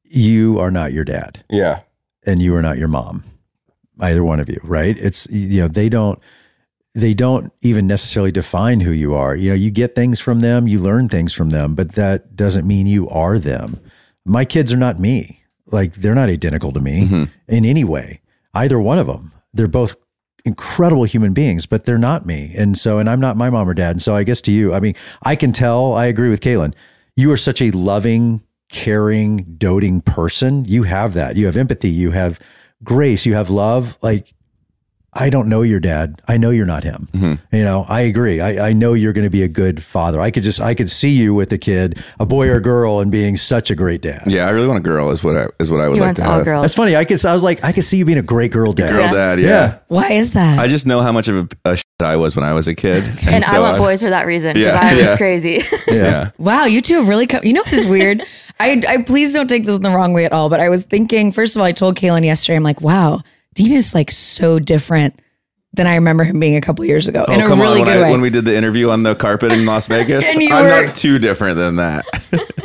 You 0.02 0.58
are 0.58 0.72
not 0.72 0.92
your 0.92 1.04
dad 1.04 1.44
Yeah. 1.48 1.82
and 2.26 2.42
you 2.42 2.56
are 2.56 2.62
not 2.62 2.78
your 2.78 2.88
mom, 2.88 3.22
either 4.00 4.24
one 4.24 4.40
of 4.40 4.48
you, 4.48 4.58
right? 4.64 4.98
It's, 4.98 5.28
you 5.30 5.60
know, 5.60 5.68
they 5.68 5.88
don't, 5.88 6.18
they 6.94 7.12
don't 7.12 7.52
even 7.60 7.86
necessarily 7.86 8.30
define 8.30 8.80
who 8.80 8.92
you 8.92 9.14
are. 9.14 9.34
You 9.34 9.50
know, 9.50 9.56
you 9.56 9.70
get 9.70 9.94
things 9.94 10.20
from 10.20 10.40
them, 10.40 10.68
you 10.68 10.78
learn 10.78 11.08
things 11.08 11.32
from 11.32 11.50
them, 11.50 11.74
but 11.74 11.92
that 11.92 12.36
doesn't 12.36 12.66
mean 12.66 12.86
you 12.86 13.08
are 13.08 13.38
them. 13.38 13.80
My 14.24 14.44
kids 14.44 14.72
are 14.72 14.78
not 14.78 15.00
me. 15.00 15.42
Like 15.66 15.94
they're 15.94 16.14
not 16.14 16.28
identical 16.28 16.72
to 16.72 16.80
me 16.80 17.04
mm-hmm. 17.04 17.24
in 17.48 17.64
any 17.64 17.84
way, 17.84 18.20
either 18.54 18.78
one 18.78 18.98
of 18.98 19.06
them. 19.06 19.32
They're 19.52 19.66
both 19.66 19.96
incredible 20.44 21.04
human 21.04 21.32
beings, 21.32 21.66
but 21.66 21.84
they're 21.84 21.98
not 21.98 22.26
me. 22.26 22.52
And 22.56 22.78
so, 22.78 22.98
and 22.98 23.08
I'm 23.08 23.20
not 23.20 23.36
my 23.36 23.50
mom 23.50 23.68
or 23.68 23.74
dad. 23.74 23.92
And 23.92 24.02
so 24.02 24.14
I 24.14 24.24
guess 24.24 24.40
to 24.42 24.52
you, 24.52 24.74
I 24.74 24.80
mean, 24.80 24.94
I 25.22 25.36
can 25.36 25.52
tell, 25.52 25.94
I 25.94 26.06
agree 26.06 26.28
with 26.28 26.40
Caelynn. 26.40 26.74
You 27.16 27.32
are 27.32 27.36
such 27.36 27.62
a 27.62 27.70
loving, 27.70 28.42
caring, 28.68 29.56
doting 29.56 30.00
person. 30.02 30.64
You 30.66 30.82
have 30.82 31.14
that. 31.14 31.36
You 31.36 31.46
have 31.46 31.56
empathy. 31.56 31.88
You 31.88 32.10
have 32.10 32.40
grace. 32.82 33.24
You 33.24 33.34
have 33.34 33.48
love. 33.48 33.96
Like, 34.02 34.33
I 35.16 35.30
don't 35.30 35.48
know 35.48 35.62
your 35.62 35.80
dad. 35.80 36.20
I 36.26 36.36
know 36.36 36.50
you're 36.50 36.66
not 36.66 36.82
him. 36.84 37.08
Mm-hmm. 37.12 37.56
You 37.56 37.62
know, 37.64 37.84
I 37.88 38.00
agree. 38.02 38.40
I, 38.40 38.68
I 38.68 38.72
know 38.72 38.94
you're 38.94 39.12
going 39.12 39.24
to 39.26 39.30
be 39.30 39.42
a 39.42 39.48
good 39.48 39.82
father. 39.82 40.20
I 40.20 40.30
could 40.30 40.42
just, 40.42 40.60
I 40.60 40.74
could 40.74 40.90
see 40.90 41.10
you 41.10 41.34
with 41.34 41.52
a 41.52 41.58
kid, 41.58 42.02
a 42.18 42.26
boy 42.26 42.48
or 42.48 42.58
girl, 42.60 43.00
and 43.00 43.10
being 43.12 43.36
such 43.36 43.70
a 43.70 43.74
great 43.74 44.00
dad. 44.02 44.24
Yeah, 44.26 44.46
I 44.46 44.50
really 44.50 44.66
want 44.66 44.78
a 44.78 44.82
girl. 44.82 45.10
Is 45.10 45.22
what 45.22 45.36
I 45.36 45.46
is 45.60 45.70
what 45.70 45.80
I 45.80 45.88
would 45.88 45.94
he 45.94 46.00
like 46.00 46.08
wants 46.08 46.20
to 46.20 46.26
all 46.28 46.36
have. 46.38 46.44
girls. 46.44 46.62
That's 46.62 46.74
funny. 46.74 46.96
I 46.96 47.04
could, 47.04 47.24
I 47.24 47.32
was 47.32 47.44
like, 47.44 47.62
I 47.62 47.72
could 47.72 47.84
see 47.84 47.96
you 47.98 48.04
being 48.04 48.18
a 48.18 48.22
great 48.22 48.50
girl 48.52 48.72
dad. 48.72 48.90
Girl 48.90 49.02
Yeah. 49.04 49.12
dad. 49.12 49.40
Yeah. 49.40 49.48
Yeah. 49.48 49.78
Why 49.88 50.12
is 50.12 50.32
that? 50.32 50.58
I 50.58 50.66
just 50.68 50.86
know 50.86 51.00
how 51.00 51.12
much 51.12 51.28
of 51.28 51.36
a, 51.64 51.70
a 51.70 51.76
shit 51.76 51.84
I 52.00 52.16
was 52.16 52.34
when 52.34 52.44
I 52.44 52.52
was 52.52 52.66
a 52.66 52.74
kid, 52.74 53.04
And 53.26 53.36
I 53.36 53.38
so 53.38 53.62
want 53.62 53.78
boys 53.78 54.02
for 54.02 54.10
that 54.10 54.26
reason 54.26 54.54
because 54.54 54.72
Yeah, 54.74 54.80
I 54.80 54.94
was 54.96 55.04
yeah. 55.10 55.16
crazy. 55.16 55.62
Yeah. 55.86 56.30
Wow, 56.38 56.64
you 56.64 56.80
two 56.80 56.94
have 56.96 57.06
really 57.08 57.26
come. 57.28 57.40
You 57.44 57.52
know 57.52 57.62
what 57.62 57.72
is 57.72 57.86
weird? 57.86 58.22
I, 58.60 58.82
I 58.88 59.02
please 59.02 59.32
don't 59.32 59.46
take 59.48 59.64
this 59.64 59.76
in 59.76 59.82
the 59.82 59.90
wrong 59.90 60.12
way 60.12 60.24
at 60.24 60.32
all. 60.32 60.48
But 60.48 60.58
I 60.60 60.68
was 60.68 60.82
thinking, 60.84 61.30
first 61.30 61.54
of 61.56 61.60
all, 61.60 61.66
I 61.66 61.72
told 61.72 61.96
Caelynn 61.96 62.24
yesterday, 62.24 62.56
I'm 62.56 62.62
like, 62.64 62.80
wow, 62.80 63.20
Dean 63.54 63.72
is 63.72 63.94
like 63.94 64.10
so 64.10 64.58
different 64.58 65.20
than 65.72 65.86
I 65.86 65.94
remember 65.96 66.22
him 66.24 66.38
being 66.38 66.56
a 66.56 66.60
couple 66.60 66.84
years 66.84 67.08
ago 67.08 67.24
oh, 67.26 67.32
in 67.32 67.40
a 67.40 67.44
Oh, 67.44 67.46
come 67.48 67.60
really 67.60 67.80
on! 67.80 67.86
When, 67.86 67.94
good 67.96 68.00
I, 68.00 68.02
way. 68.04 68.10
when 68.12 68.20
we 68.20 68.30
did 68.30 68.44
the 68.44 68.54
interview 68.56 68.90
on 68.90 69.02
the 69.02 69.14
carpet 69.14 69.52
in 69.52 69.66
Las 69.66 69.86
Vegas, 69.88 70.36
I'm 70.36 70.64
were- 70.64 70.86
not 70.86 70.94
too 70.94 71.18
different 71.18 71.56
than 71.56 71.76
that. 71.76 72.04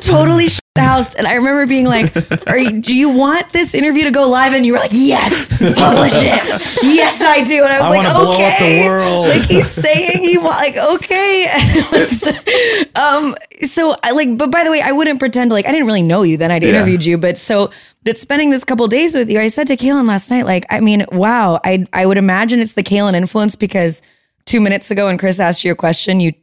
totally 0.02 0.48
housed. 0.80 1.16
And 1.18 1.28
I 1.28 1.34
remember 1.36 1.66
being 1.66 1.86
like, 1.86 2.14
Are 2.48 2.58
you, 2.58 2.82
do 2.82 2.96
you 2.96 3.10
want 3.10 3.52
this 3.54 3.74
interview 3.74 4.04
to 4.06 4.12
go 4.12 4.28
live? 4.30 4.54
And 4.54 4.66
you 4.66 4.74
were 4.74 4.80
like, 4.80 4.92
yes, 4.94 5.48
publish 5.50 6.14
it. 6.16 6.84
Yes, 6.84 7.22
I 7.22 7.44
do. 7.44 7.64
And 7.64 7.72
I 7.74 7.78
was 7.80 7.86
I 7.88 7.90
like, 7.90 7.98
wanna 7.98 8.14
blow 8.20 8.32
up 8.32 8.38
the 8.38 8.46
okay. 8.66 9.40
Like 9.40 9.48
he's 9.50 9.70
saying 9.70 10.24
he 10.24 10.38
want 10.38 10.58
like, 10.58 10.78
okay. 10.78 11.46
Like, 11.92 12.14
so, 12.14 12.32
um, 12.96 13.36
so 13.64 13.96
I 14.04 14.12
like, 14.12 14.38
but 14.38 14.52
by 14.52 14.64
the 14.64 14.72
way, 14.72 14.82
I 14.82 14.92
wouldn't 14.92 15.20
pretend 15.20 15.52
like 15.52 15.66
I 15.66 15.72
didn't 15.72 15.88
really 15.88 16.02
know 16.02 16.24
you 16.24 16.38
then 16.38 16.52
I'd 16.52 16.64
Yeah. 16.64 16.70
interviewed 16.70 17.04
you. 17.06 17.18
But 17.18 17.38
so 17.38 17.72
that 18.04 18.18
spending 18.18 18.50
this 18.50 18.64
couple 18.64 18.88
days 18.88 19.14
with 19.16 19.30
you, 19.30 19.40
I 19.40 19.48
said 19.48 19.68
to 19.68 19.76
Caelynn 19.78 20.08
last 20.08 20.32
night, 20.32 20.46
like, 20.46 20.66
I 20.70 20.80
mean, 20.80 21.06
wow, 21.12 21.60
I 21.64 21.86
I 21.94 22.06
would 22.06 22.18
imagine 22.18 22.60
it's 22.60 22.74
the 22.74 22.84
Caelynn 22.84 23.14
influence 23.16 23.56
because 23.56 24.02
two 24.46 24.60
minutes 24.62 24.90
ago 24.92 25.06
when 25.06 25.18
Chris 25.18 25.40
asked 25.40 25.64
you 25.64 25.72
a 25.72 25.76
question, 25.76 26.20
you 26.20 26.34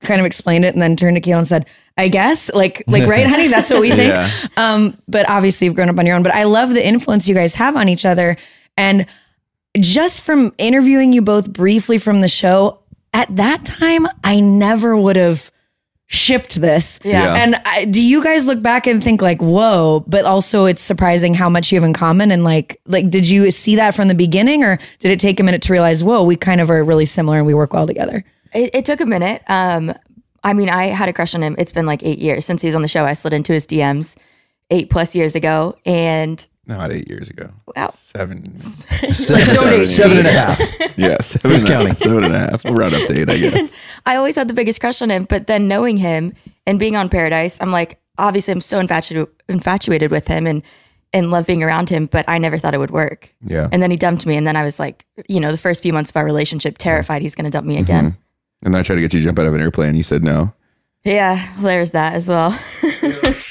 kind 0.00 0.20
of 0.20 0.26
explained 0.26 0.64
it 0.64 0.74
and 0.74 0.80
then 0.80 0.94
turned 0.96 1.16
to 1.16 1.20
Kayla 1.20 1.38
and 1.38 1.46
said, 1.48 1.66
I 1.98 2.08
guess, 2.08 2.50
like, 2.54 2.84
like, 2.86 3.06
right, 3.08 3.26
honey, 3.26 3.48
that's 3.48 3.70
what 3.70 3.80
we 3.80 3.90
think. 3.94 4.14
Yeah. 4.14 4.30
Um, 4.56 4.96
but 5.08 5.28
obviously 5.28 5.66
you've 5.66 5.74
grown 5.74 5.88
up 5.88 5.98
on 5.98 6.06
your 6.06 6.16
own, 6.16 6.22
but 6.22 6.32
I 6.32 6.44
love 6.44 6.70
the 6.70 6.86
influence 6.86 7.28
you 7.28 7.34
guys 7.34 7.54
have 7.56 7.76
on 7.76 7.88
each 7.88 8.06
other. 8.06 8.36
And 8.76 9.06
just 9.78 10.22
from 10.22 10.54
interviewing 10.58 11.12
you 11.12 11.20
both 11.20 11.52
briefly 11.52 11.98
from 11.98 12.20
the 12.20 12.28
show, 12.28 12.80
at 13.12 13.34
that 13.36 13.64
time, 13.64 14.06
I 14.22 14.38
never 14.40 14.96
would 14.96 15.16
have 15.16 15.50
shipped 16.06 16.54
this. 16.56 17.00
Yeah. 17.04 17.34
Yeah. 17.34 17.42
And 17.42 17.56
I, 17.66 17.84
do 17.84 18.02
you 18.02 18.22
guys 18.22 18.46
look 18.46 18.62
back 18.62 18.86
and 18.86 19.02
think 19.02 19.20
like, 19.20 19.42
whoa, 19.42 20.04
but 20.06 20.24
also 20.24 20.64
it's 20.64 20.80
surprising 20.80 21.34
how 21.34 21.50
much 21.50 21.70
you 21.70 21.76
have 21.76 21.84
in 21.84 21.92
common. 21.92 22.30
And 22.30 22.44
like, 22.44 22.80
like, 22.86 23.10
did 23.10 23.28
you 23.28 23.50
see 23.50 23.76
that 23.76 23.94
from 23.94 24.08
the 24.08 24.14
beginning 24.14 24.64
or 24.64 24.78
did 25.00 25.10
it 25.10 25.20
take 25.20 25.38
a 25.38 25.42
minute 25.42 25.62
to 25.62 25.72
realize, 25.72 26.02
whoa, 26.02 26.22
we 26.22 26.36
kind 26.36 26.60
of 26.60 26.70
are 26.70 26.82
really 26.82 27.04
similar 27.04 27.38
and 27.38 27.46
we 27.46 27.54
work 27.54 27.72
well 27.74 27.86
together? 27.86 28.24
It, 28.54 28.74
it 28.74 28.84
took 28.86 29.00
a 29.00 29.06
minute. 29.06 29.42
Um, 29.48 29.94
I 30.48 30.54
mean, 30.54 30.70
I 30.70 30.86
had 30.86 31.10
a 31.10 31.12
crush 31.12 31.34
on 31.34 31.42
him. 31.42 31.54
It's 31.58 31.72
been 31.72 31.84
like 31.84 32.02
eight 32.02 32.20
years 32.20 32.46
since 32.46 32.62
he 32.62 32.68
was 32.68 32.74
on 32.74 32.80
the 32.80 32.88
show. 32.88 33.04
I 33.04 33.12
slid 33.12 33.34
into 33.34 33.52
his 33.52 33.66
DMs 33.66 34.16
eight 34.70 34.88
plus 34.88 35.14
years 35.14 35.34
ago, 35.34 35.76
and 35.84 36.42
Not 36.64 36.90
eight 36.90 37.06
years 37.06 37.28
ago. 37.28 37.50
Wow. 37.76 37.90
Seven. 37.90 38.58
Seven, 38.58 39.54
Don't 39.54 39.84
seven 39.84 40.16
and 40.16 40.26
a 40.26 40.32
half. 40.32 40.58
Yeah. 40.96 41.20
Seven 41.20 41.50
Who's 41.50 41.62
and 41.62 41.70
a- 41.70 41.74
counting? 41.74 41.96
Seven 41.96 42.24
and 42.24 42.34
a 42.34 42.38
half. 42.38 42.64
We'll 42.64 42.72
round 42.72 42.94
up 42.94 43.06
to 43.08 43.20
eight, 43.20 43.28
I 43.28 43.36
guess. 43.36 43.76
I 44.06 44.16
always 44.16 44.36
had 44.36 44.48
the 44.48 44.54
biggest 44.54 44.80
crush 44.80 45.02
on 45.02 45.10
him, 45.10 45.24
but 45.24 45.48
then 45.48 45.68
knowing 45.68 45.98
him 45.98 46.32
and 46.66 46.78
being 46.78 46.96
on 46.96 47.10
Paradise, 47.10 47.58
I'm 47.60 47.70
like, 47.70 48.00
obviously, 48.16 48.52
I'm 48.52 48.62
so 48.62 48.80
infatuated 48.80 49.28
infatuated 49.50 50.10
with 50.10 50.28
him 50.28 50.46
and 50.46 50.62
and 51.12 51.30
love 51.30 51.46
being 51.46 51.62
around 51.62 51.90
him, 51.90 52.06
but 52.06 52.24
I 52.26 52.38
never 52.38 52.56
thought 52.56 52.72
it 52.74 52.78
would 52.78 52.90
work. 52.90 53.34
Yeah. 53.44 53.68
And 53.70 53.82
then 53.82 53.90
he 53.90 53.98
dumped 53.98 54.24
me, 54.24 54.36
and 54.36 54.46
then 54.46 54.56
I 54.56 54.64
was 54.64 54.78
like, 54.78 55.04
you 55.28 55.40
know, 55.40 55.52
the 55.52 55.58
first 55.58 55.82
few 55.82 55.92
months 55.92 56.10
of 56.10 56.16
our 56.16 56.24
relationship, 56.24 56.78
terrified 56.78 57.20
he's 57.20 57.34
going 57.34 57.44
to 57.44 57.50
dump 57.50 57.66
me 57.66 57.74
mm-hmm. 57.74 57.84
again. 57.84 58.16
And 58.62 58.74
then 58.74 58.80
I 58.80 58.82
tried 58.82 58.96
to 58.96 59.02
get 59.02 59.14
you 59.14 59.20
to 59.20 59.24
jump 59.24 59.38
out 59.38 59.46
of 59.46 59.54
an 59.54 59.60
airplane. 59.60 59.94
You 59.94 60.02
said 60.02 60.24
no. 60.24 60.52
Yeah, 61.04 61.46
there's 61.60 61.92
that 61.92 62.14
as 62.14 62.28
well. 62.28 62.58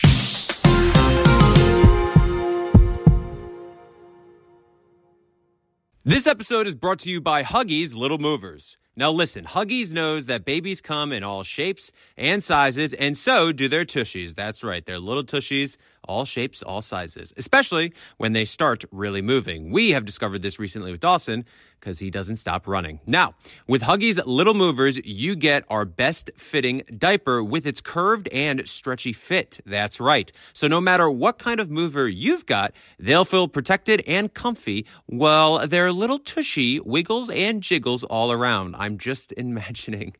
This 6.07 6.25
episode 6.25 6.67
is 6.67 6.75
brought 6.75 6.99
to 6.99 7.09
you 7.09 7.19
by 7.19 7.43
Huggies 7.43 7.93
Little 7.93 8.17
Movers. 8.17 8.77
Now 8.95 9.11
listen, 9.11 9.43
Huggies 9.43 9.91
knows 9.91 10.27
that 10.27 10.45
babies 10.45 10.79
come 10.79 11.11
in 11.11 11.21
all 11.21 11.43
shapes 11.43 11.91
and 12.15 12.41
sizes, 12.41 12.93
and 12.93 13.17
so 13.17 13.51
do 13.51 13.67
their 13.67 13.83
tushies. 13.83 14.33
That's 14.33 14.63
right, 14.63 14.85
they're 14.85 14.99
little 14.99 15.25
tushies, 15.25 15.75
all 16.07 16.25
shapes, 16.25 16.61
all 16.63 16.81
sizes, 16.81 17.33
especially 17.37 17.93
when 18.17 18.33
they 18.33 18.45
start 18.45 18.83
really 18.91 19.21
moving. 19.21 19.71
We 19.71 19.91
have 19.91 20.05
discovered 20.05 20.41
this 20.41 20.59
recently 20.59 20.91
with 20.91 21.01
Dawson 21.01 21.45
because 21.79 21.99
he 21.99 22.09
doesn't 22.09 22.37
stop 22.37 22.67
running. 22.67 22.99
Now, 23.05 23.35
with 23.67 23.83
Huggies 23.83 24.19
Little 24.25 24.53
Movers, 24.53 24.97
you 25.05 25.35
get 25.35 25.63
our 25.69 25.85
best 25.85 26.31
fitting 26.35 26.83
diaper 26.97 27.43
with 27.43 27.65
its 27.67 27.81
curved 27.81 28.27
and 28.29 28.67
stretchy 28.67 29.13
fit. 29.13 29.59
That's 29.65 29.99
right. 29.99 30.31
So 30.53 30.67
no 30.67 30.81
matter 30.81 31.09
what 31.09 31.37
kind 31.37 31.59
of 31.59 31.69
mover 31.69 32.07
you've 32.07 32.45
got, 32.45 32.73
they'll 32.99 33.25
feel 33.25 33.47
protected 33.47 34.01
and 34.07 34.33
comfy 34.33 34.85
while 35.05 35.67
their 35.67 35.91
little 35.91 36.19
tushy 36.19 36.79
wiggles 36.79 37.29
and 37.29 37.61
jiggles 37.61 38.03
all 38.03 38.31
around. 38.31 38.75
I'm 38.77 38.97
just 38.97 39.31
imagining 39.37 40.15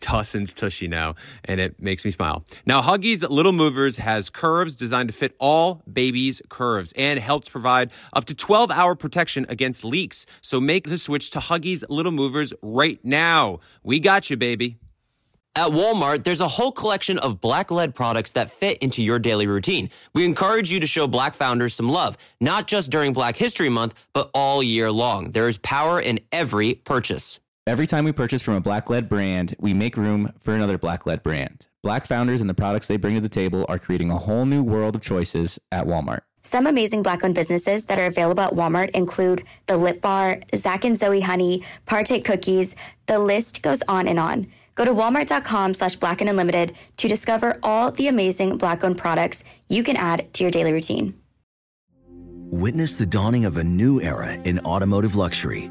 Dawson's 0.00 0.52
tushy 0.52 0.88
now, 0.88 1.14
and 1.44 1.60
it 1.60 1.80
makes 1.80 2.04
me 2.04 2.10
smile. 2.10 2.44
Now, 2.66 2.82
Huggies 2.82 3.28
Little 3.28 3.52
Movers 3.52 3.98
has 3.98 4.30
curves 4.30 4.76
designed 4.76 5.08
to 5.08 5.14
fit 5.14 5.34
all 5.38 5.82
babies' 5.90 6.42
curves 6.48 6.92
and 6.96 7.18
helps 7.18 7.48
provide 7.48 7.90
up 8.12 8.24
to 8.26 8.34
12 8.34 8.70
hour 8.70 8.94
protection 8.94 9.46
against 9.48 9.84
leaks. 9.84 10.26
So 10.40 10.60
make 10.60 10.88
the 10.88 10.98
switch 10.98 11.30
to 11.30 11.38
Huggies 11.38 11.84
Little 11.88 12.12
Movers 12.12 12.52
right 12.62 12.98
now. 13.04 13.60
We 13.82 14.00
got 14.00 14.30
you, 14.30 14.36
baby. 14.36 14.78
At 15.56 15.70
Walmart, 15.72 16.22
there's 16.22 16.40
a 16.40 16.46
whole 16.46 16.70
collection 16.70 17.18
of 17.18 17.40
black 17.40 17.72
led 17.72 17.92
products 17.92 18.32
that 18.32 18.52
fit 18.52 18.78
into 18.78 19.02
your 19.02 19.18
daily 19.18 19.48
routine. 19.48 19.90
We 20.14 20.24
encourage 20.24 20.70
you 20.70 20.78
to 20.78 20.86
show 20.86 21.08
black 21.08 21.34
founders 21.34 21.74
some 21.74 21.88
love, 21.88 22.16
not 22.40 22.68
just 22.68 22.88
during 22.88 23.12
Black 23.12 23.36
History 23.36 23.68
Month, 23.68 23.94
but 24.12 24.30
all 24.32 24.62
year 24.62 24.92
long. 24.92 25.32
There 25.32 25.48
is 25.48 25.58
power 25.58 26.00
in 26.00 26.20
every 26.30 26.74
purchase. 26.74 27.40
Every 27.70 27.86
time 27.86 28.04
we 28.04 28.10
purchase 28.10 28.42
from 28.42 28.54
a 28.54 28.60
black 28.60 28.90
led 28.90 29.08
brand, 29.08 29.54
we 29.60 29.72
make 29.74 29.96
room 29.96 30.32
for 30.40 30.56
another 30.56 30.76
black 30.76 31.06
led 31.06 31.22
brand. 31.22 31.68
Black 31.84 32.04
founders 32.04 32.40
and 32.40 32.50
the 32.50 32.54
products 32.54 32.88
they 32.88 32.96
bring 32.96 33.14
to 33.14 33.20
the 33.20 33.28
table 33.28 33.64
are 33.68 33.78
creating 33.78 34.10
a 34.10 34.18
whole 34.18 34.44
new 34.44 34.60
world 34.60 34.96
of 34.96 35.02
choices 35.02 35.56
at 35.70 35.86
Walmart. 35.86 36.22
Some 36.42 36.66
amazing 36.66 37.04
black 37.04 37.22
owned 37.22 37.36
businesses 37.36 37.84
that 37.84 37.96
are 37.96 38.06
available 38.06 38.42
at 38.42 38.54
Walmart 38.54 38.90
include 38.90 39.44
The 39.68 39.76
Lip 39.76 40.00
Bar, 40.00 40.40
Zach 40.52 40.84
and 40.84 40.96
Zoe 40.96 41.20
Honey, 41.20 41.62
Partake 41.86 42.24
Cookies. 42.24 42.74
The 43.06 43.20
list 43.20 43.62
goes 43.62 43.84
on 43.86 44.08
and 44.08 44.18
on. 44.18 44.48
Go 44.74 44.84
to 44.84 44.92
walmart.com 44.92 45.74
slash 45.74 45.94
black 45.94 46.20
and 46.20 46.28
unlimited 46.28 46.74
to 46.96 47.06
discover 47.06 47.60
all 47.62 47.92
the 47.92 48.08
amazing 48.08 48.58
black 48.58 48.82
owned 48.82 48.98
products 48.98 49.44
you 49.68 49.84
can 49.84 49.96
add 49.96 50.34
to 50.34 50.42
your 50.42 50.50
daily 50.50 50.72
routine. 50.72 51.14
Witness 52.50 52.96
the 52.96 53.06
dawning 53.06 53.44
of 53.44 53.58
a 53.58 53.62
new 53.62 54.00
era 54.00 54.32
in 54.42 54.58
automotive 54.66 55.14
luxury 55.14 55.70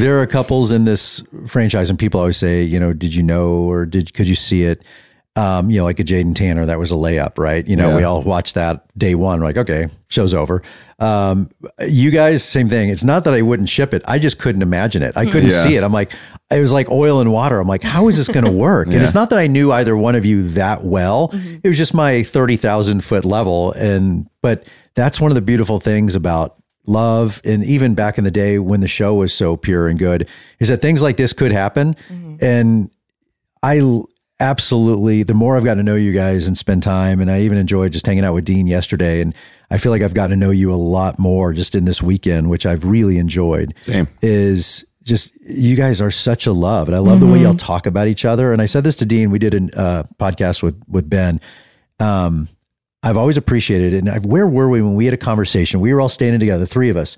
There 0.00 0.20
are 0.20 0.26
couples 0.26 0.72
in 0.72 0.84
this 0.84 1.22
franchise, 1.46 1.90
and 1.90 1.98
people 1.98 2.20
always 2.20 2.36
say, 2.36 2.62
you 2.62 2.80
know, 2.80 2.92
did 2.92 3.14
you 3.14 3.22
know 3.22 3.50
or 3.50 3.84
did 3.86 4.14
could 4.14 4.26
you 4.28 4.34
see 4.34 4.64
it? 4.64 4.82
Um, 5.36 5.70
you 5.70 5.78
know, 5.78 5.84
like 5.84 6.00
a 6.00 6.04
Jade 6.04 6.26
and 6.26 6.34
Tanner, 6.36 6.66
that 6.66 6.78
was 6.78 6.90
a 6.90 6.96
layup, 6.96 7.38
right? 7.38 7.66
You 7.66 7.76
know, 7.76 7.90
Yeah. 7.90 7.96
we 7.96 8.02
all 8.02 8.20
watched 8.22 8.56
that 8.56 8.84
day 8.98 9.14
one, 9.14 9.40
like, 9.40 9.56
okay, 9.56 9.86
show's 10.08 10.34
over. 10.34 10.60
Um, 10.98 11.48
you 11.86 12.10
guys, 12.10 12.42
same 12.42 12.68
thing. 12.68 12.88
It's 12.88 13.04
not 13.04 13.22
that 13.24 13.32
I 13.34 13.40
wouldn't 13.42 13.68
ship 13.68 13.94
it. 13.94 14.02
I 14.06 14.18
just 14.18 14.38
couldn't 14.38 14.60
imagine 14.62 15.02
it. 15.02 15.16
I 15.16 15.26
couldn't 15.26 15.50
Yeah. 15.50 15.62
see 15.62 15.76
it. 15.76 15.84
I'm 15.84 15.92
like, 15.92 16.12
it 16.50 16.60
was 16.60 16.72
like 16.72 16.90
oil 16.90 17.20
and 17.20 17.30
water. 17.32 17.60
I'm 17.60 17.68
like, 17.68 17.82
how 17.84 18.08
is 18.08 18.16
this 18.16 18.28
going 18.28 18.44
to 18.44 18.50
work? 18.50 18.88
And 18.88 18.96
it's 18.96 19.14
not 19.14 19.30
that 19.30 19.38
I 19.38 19.46
knew 19.46 19.70
either 19.70 19.96
one 19.96 20.16
of 20.16 20.26
you 20.26 20.42
that 20.48 20.84
well. 20.84 21.30
It 21.62 21.68
was 21.68 21.78
just 21.78 21.94
my 21.94 22.24
30,000 22.24 23.02
foot 23.04 23.24
level. 23.24 23.70
And, 23.74 24.28
but 24.42 24.66
that's 24.96 25.20
one 25.20 25.30
of 25.30 25.36
the 25.36 25.42
beautiful 25.42 25.78
things 25.78 26.16
about 26.16 26.56
love. 26.86 27.40
And 27.44 27.64
even 27.64 27.94
back 27.94 28.18
in 28.18 28.24
the 28.24 28.30
day 28.30 28.58
when 28.58 28.80
the 28.80 28.88
show 28.88 29.14
was 29.14 29.32
so 29.32 29.56
pure 29.56 29.88
and 29.88 29.98
good 29.98 30.28
is 30.58 30.68
that 30.68 30.82
things 30.82 31.02
like 31.02 31.16
this 31.16 31.32
could 31.32 31.52
happen. 31.52 31.96
And 32.40 32.90
i 33.62 34.02
absolutely 34.40 35.22
the 35.22 35.34
more 35.34 35.54
i've 35.54 35.64
gotten 35.64 35.84
to 35.84 35.92
know 35.92 35.96
you 35.96 36.12
guys 36.12 36.46
and 36.46 36.56
spend 36.56 36.82
time 36.82 37.20
and 37.20 37.30
i 37.30 37.42
even 37.42 37.58
enjoyed 37.58 37.92
just 37.92 38.06
hanging 38.06 38.24
out 38.24 38.32
with 38.32 38.42
dean 38.42 38.66
yesterday 38.66 39.20
and 39.20 39.34
i 39.70 39.76
feel 39.76 39.92
like 39.92 40.02
i've 40.02 40.14
gotten 40.14 40.30
to 40.30 40.46
know 40.46 40.50
you 40.50 40.72
a 40.72 40.76
lot 40.76 41.18
more 41.18 41.52
just 41.52 41.74
in 41.74 41.84
this 41.84 42.00
weekend 42.00 42.48
which 42.48 42.64
i've 42.64 42.86
really 42.86 43.18
enjoyed 43.18 43.74
Same. 43.82 44.08
is 44.22 44.82
just 45.02 45.38
you 45.42 45.76
guys 45.76 46.00
are 46.00 46.10
such 46.10 46.46
a 46.46 46.52
love 46.52 46.88
and 46.88 46.96
i 46.96 47.00
love 47.00 47.20
the 47.20 47.26
way 47.26 47.40
y'all 47.40 47.54
talk 47.54 47.86
about 47.86 48.06
each 48.06 48.24
other. 48.24 48.52
And 48.52 48.62
i 48.62 48.66
said 48.66 48.84
this 48.84 48.96
to 48.96 49.06
dean 49.06 49.30
we 49.30 49.38
did 49.38 49.54
a 49.54 49.78
uh, 49.78 50.02
podcast 50.18 50.62
with 50.62 50.80
with 50.88 51.08
ben. 51.08 51.40
Um, 51.98 52.48
I've 53.02 53.16
always 53.16 53.36
appreciated 53.36 53.92
it. 53.92 53.98
And 53.98 54.10
I've, 54.10 54.26
where 54.26 54.46
were 54.46 54.68
we 54.68 54.82
when 54.82 54.94
we 54.94 55.04
had 55.04 55.14
a 55.14 55.18
conversation? 55.18 55.80
We 55.80 55.92
were 55.94 56.00
all 56.00 56.08
standing 56.08 56.40
together, 56.40 56.60
the 56.60 56.66
three 56.66 56.90
of 56.90 56.96
us, 56.96 57.16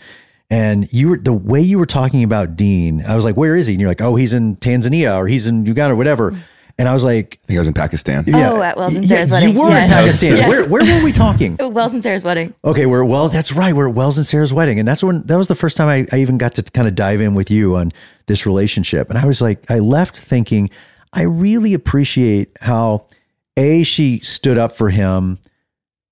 and 0.50 0.92
you 0.92 1.10
were 1.10 1.16
the 1.16 1.32
way 1.32 1.60
you 1.60 1.78
were 1.78 1.86
talking 1.86 2.22
about 2.22 2.56
Dean. 2.56 3.04
I 3.04 3.16
was 3.16 3.24
like, 3.24 3.36
"Where 3.36 3.56
is 3.56 3.66
he?" 3.66 3.74
And 3.74 3.80
you're 3.80 3.90
like, 3.90 4.02
"Oh, 4.02 4.14
he's 4.14 4.32
in 4.32 4.56
Tanzania 4.56 5.16
or 5.16 5.26
he's 5.26 5.46
in 5.46 5.66
Uganda 5.66 5.94
or 5.94 5.96
whatever." 5.96 6.32
Mm. 6.32 6.42
And 6.78 6.88
I 6.88 6.94
was 6.94 7.04
like, 7.04 7.38
I 7.42 7.46
think 7.46 7.56
I 7.58 7.60
was 7.60 7.68
in 7.68 7.74
Pakistan. 7.74 8.24
Oh, 8.32 8.62
at 8.62 8.76
Wells 8.76 8.96
and 8.96 9.04
yeah, 9.04 9.16
Sarah's 9.16 9.30
wedding. 9.30 9.54
You 9.54 9.60
were 9.60 9.68
in 9.68 9.88
Pakistan. 9.88 10.36
Yes. 10.36 10.48
Where 10.48 10.68
where 10.68 10.98
were 10.98 11.04
we 11.04 11.12
talking? 11.12 11.56
Wells 11.60 11.94
and 11.94 12.02
Sarah's 12.02 12.24
wedding. 12.24 12.54
Okay, 12.64 12.86
we're 12.86 13.04
well. 13.04 13.28
That's 13.28 13.52
right. 13.52 13.74
We're 13.74 13.88
at 13.88 13.94
Wells 13.94 14.16
and 14.18 14.26
Sarah's 14.26 14.52
wedding, 14.52 14.78
and 14.78 14.88
that's 14.88 15.04
when 15.04 15.22
that 15.24 15.36
was 15.36 15.48
the 15.48 15.54
first 15.54 15.76
time 15.76 15.88
I, 15.88 16.06
I 16.16 16.20
even 16.20 16.38
got 16.38 16.54
to 16.54 16.62
kind 16.62 16.88
of 16.88 16.94
dive 16.94 17.20
in 17.20 17.34
with 17.34 17.50
you 17.50 17.76
on 17.76 17.92
this 18.26 18.46
relationship. 18.46 19.10
And 19.10 19.18
I 19.18 19.26
was 19.26 19.42
like, 19.42 19.70
I 19.70 19.80
left 19.80 20.16
thinking, 20.16 20.70
I 21.12 21.22
really 21.22 21.74
appreciate 21.74 22.56
how 22.60 23.06
a 23.56 23.82
she 23.82 24.20
stood 24.20 24.58
up 24.58 24.72
for 24.72 24.90
him 24.90 25.38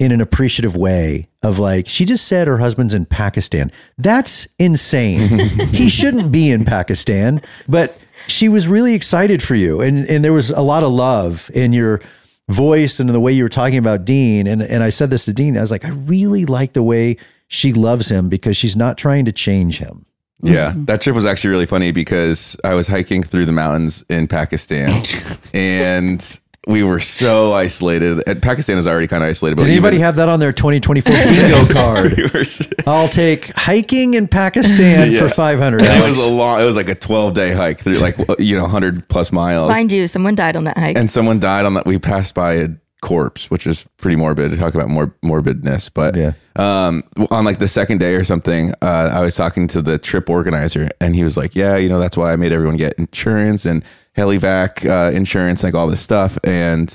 in 0.01 0.13
an 0.13 0.21
appreciative 0.21 0.75
way 0.75 1.29
of 1.43 1.59
like 1.59 1.87
she 1.87 2.07
just 2.07 2.27
said 2.27 2.49
her 2.49 2.59
husband's 2.59 2.95
in 2.95 3.05
Pakistan. 3.05 3.71
That's 3.99 4.49
insane. 4.59 5.39
he 5.69 5.91
shouldn't 5.91 6.33
be 6.33 6.51
in 6.51 6.65
Pakistan, 6.65 7.43
but 7.69 7.97
she 8.27 8.49
was 8.49 8.67
really 8.67 8.95
excited 8.95 9.43
for 9.43 9.55
you 9.55 9.81
and 9.81 10.09
and 10.09 10.25
there 10.25 10.33
was 10.33 10.51
a 10.51 10.63
lot 10.63 10.83
of 10.83 10.91
love 10.91 11.51
in 11.55 11.75
your 11.75 12.01
voice 12.49 12.99
and 12.99 13.09
in 13.11 13.13
the 13.13 13.21
way 13.21 13.31
you 13.31 13.43
were 13.45 13.51
talking 13.51 13.77
about 13.77 14.07
Dean 14.07 14.47
and 14.47 14.63
and 14.63 14.83
I 14.83 14.89
said 14.89 15.11
this 15.11 15.27
to 15.27 15.35
Dean. 15.35 15.57
I 15.57 15.61
was 15.61 15.71
like 15.71 15.85
I 15.85 15.91
really 15.91 16.47
like 16.47 16.73
the 16.73 16.83
way 16.83 17.19
she 17.49 17.75
loves 17.75 18.11
him 18.11 18.31
because 18.31 18.57
she's 18.57 18.77
not 18.77 18.97
trying 18.97 19.27
to 19.27 19.33
change 19.33 19.79
him. 19.79 20.07
Yeah, 20.43 20.73
that 20.75 21.03
trip 21.03 21.15
was 21.15 21.27
actually 21.27 21.51
really 21.51 21.67
funny 21.67 21.93
because 21.93 22.57
I 22.65 22.73
was 22.73 22.89
hiking 22.89 23.23
through 23.23 23.45
the 23.45 23.53
mountains 23.53 24.03
in 24.09 24.27
Pakistan, 24.27 24.89
and 25.53 26.41
we 26.67 26.83
were 26.83 27.01
so 27.01 27.53
isolated. 27.55 28.23
And 28.27 28.43
Pakistan 28.43 28.77
is 28.79 28.87
already 28.87 29.07
kind 29.09 29.25
of 29.25 29.31
isolated. 29.31 29.57
But 29.57 29.63
Did 29.65 29.71
anybody 29.73 29.97
even- 29.97 30.05
have 30.07 30.17
that 30.17 30.29
on 30.29 30.41
their 30.41 30.53
2024 30.53 31.13
bingo 31.15 31.67
card? 31.73 32.17
we 32.17 32.25
were 32.25 32.45
I'll 32.87 33.09
take 33.09 33.47
hiking 33.57 34.15
in 34.15 34.29
Pakistan 34.29 35.11
Yeah. 35.13 35.21
for 35.21 35.29
500. 35.31 35.81
It 35.83 36.09
was 36.09 36.25
a 36.25 36.31
long. 36.31 36.61
It 36.61 36.65
was 36.65 36.77
like 36.77 36.89
a 36.89 36.95
twelve 36.95 37.35
day 37.35 37.53
hike 37.53 37.81
through 37.81 37.95
like 37.95 38.17
you 38.39 38.57
know 38.59 38.67
hundred 38.67 39.09
plus 39.09 39.33
miles. 39.33 39.71
Mind 39.71 39.91
you, 39.93 40.07
someone 40.07 40.35
died 40.35 40.57
on 40.57 40.65
that 40.65 40.77
hike. 40.77 40.97
and 40.99 41.11
someone 41.11 41.39
died 41.41 41.65
on 41.65 41.75
that. 41.75 41.87
We 41.87 41.99
passed 41.99 42.35
by 42.35 42.55
a 42.55 42.69
corpse, 43.01 43.51
which 43.51 43.67
is 43.67 43.89
pretty 43.97 44.17
morbid 44.17 44.51
to 44.51 44.57
talk 44.57 44.75
about 44.75 44.89
more 44.89 45.15
morbidness. 45.25 45.91
But 45.93 46.17
Yeah. 46.17 46.33
um, 46.57 47.03
on 47.31 47.45
like 47.45 47.59
the 47.59 47.69
second 47.69 47.99
day 47.99 48.15
or 48.15 48.25
something, 48.25 48.73
uh, 48.83 49.11
I 49.13 49.21
was 49.21 49.35
talking 49.35 49.67
to 49.69 49.83
the 49.83 49.99
trip 49.99 50.29
organizer, 50.31 50.89
and 51.01 51.15
he 51.17 51.23
was 51.25 51.37
like, 51.37 51.55
"Yeah, 51.57 51.77
you 51.77 51.89
know, 51.89 51.99
that's 51.99 52.17
why 52.17 52.33
I 52.33 52.37
made 52.37 52.53
everyone 52.53 52.77
get 52.77 52.95
insurance 52.95 53.65
and 53.67 53.83
helivac 54.17 54.85
uh, 54.89 55.11
insurance, 55.15 55.63
like 55.63 55.75
all 55.75 55.87
this 55.87 56.01
stuff." 56.01 56.39
And 56.45 56.95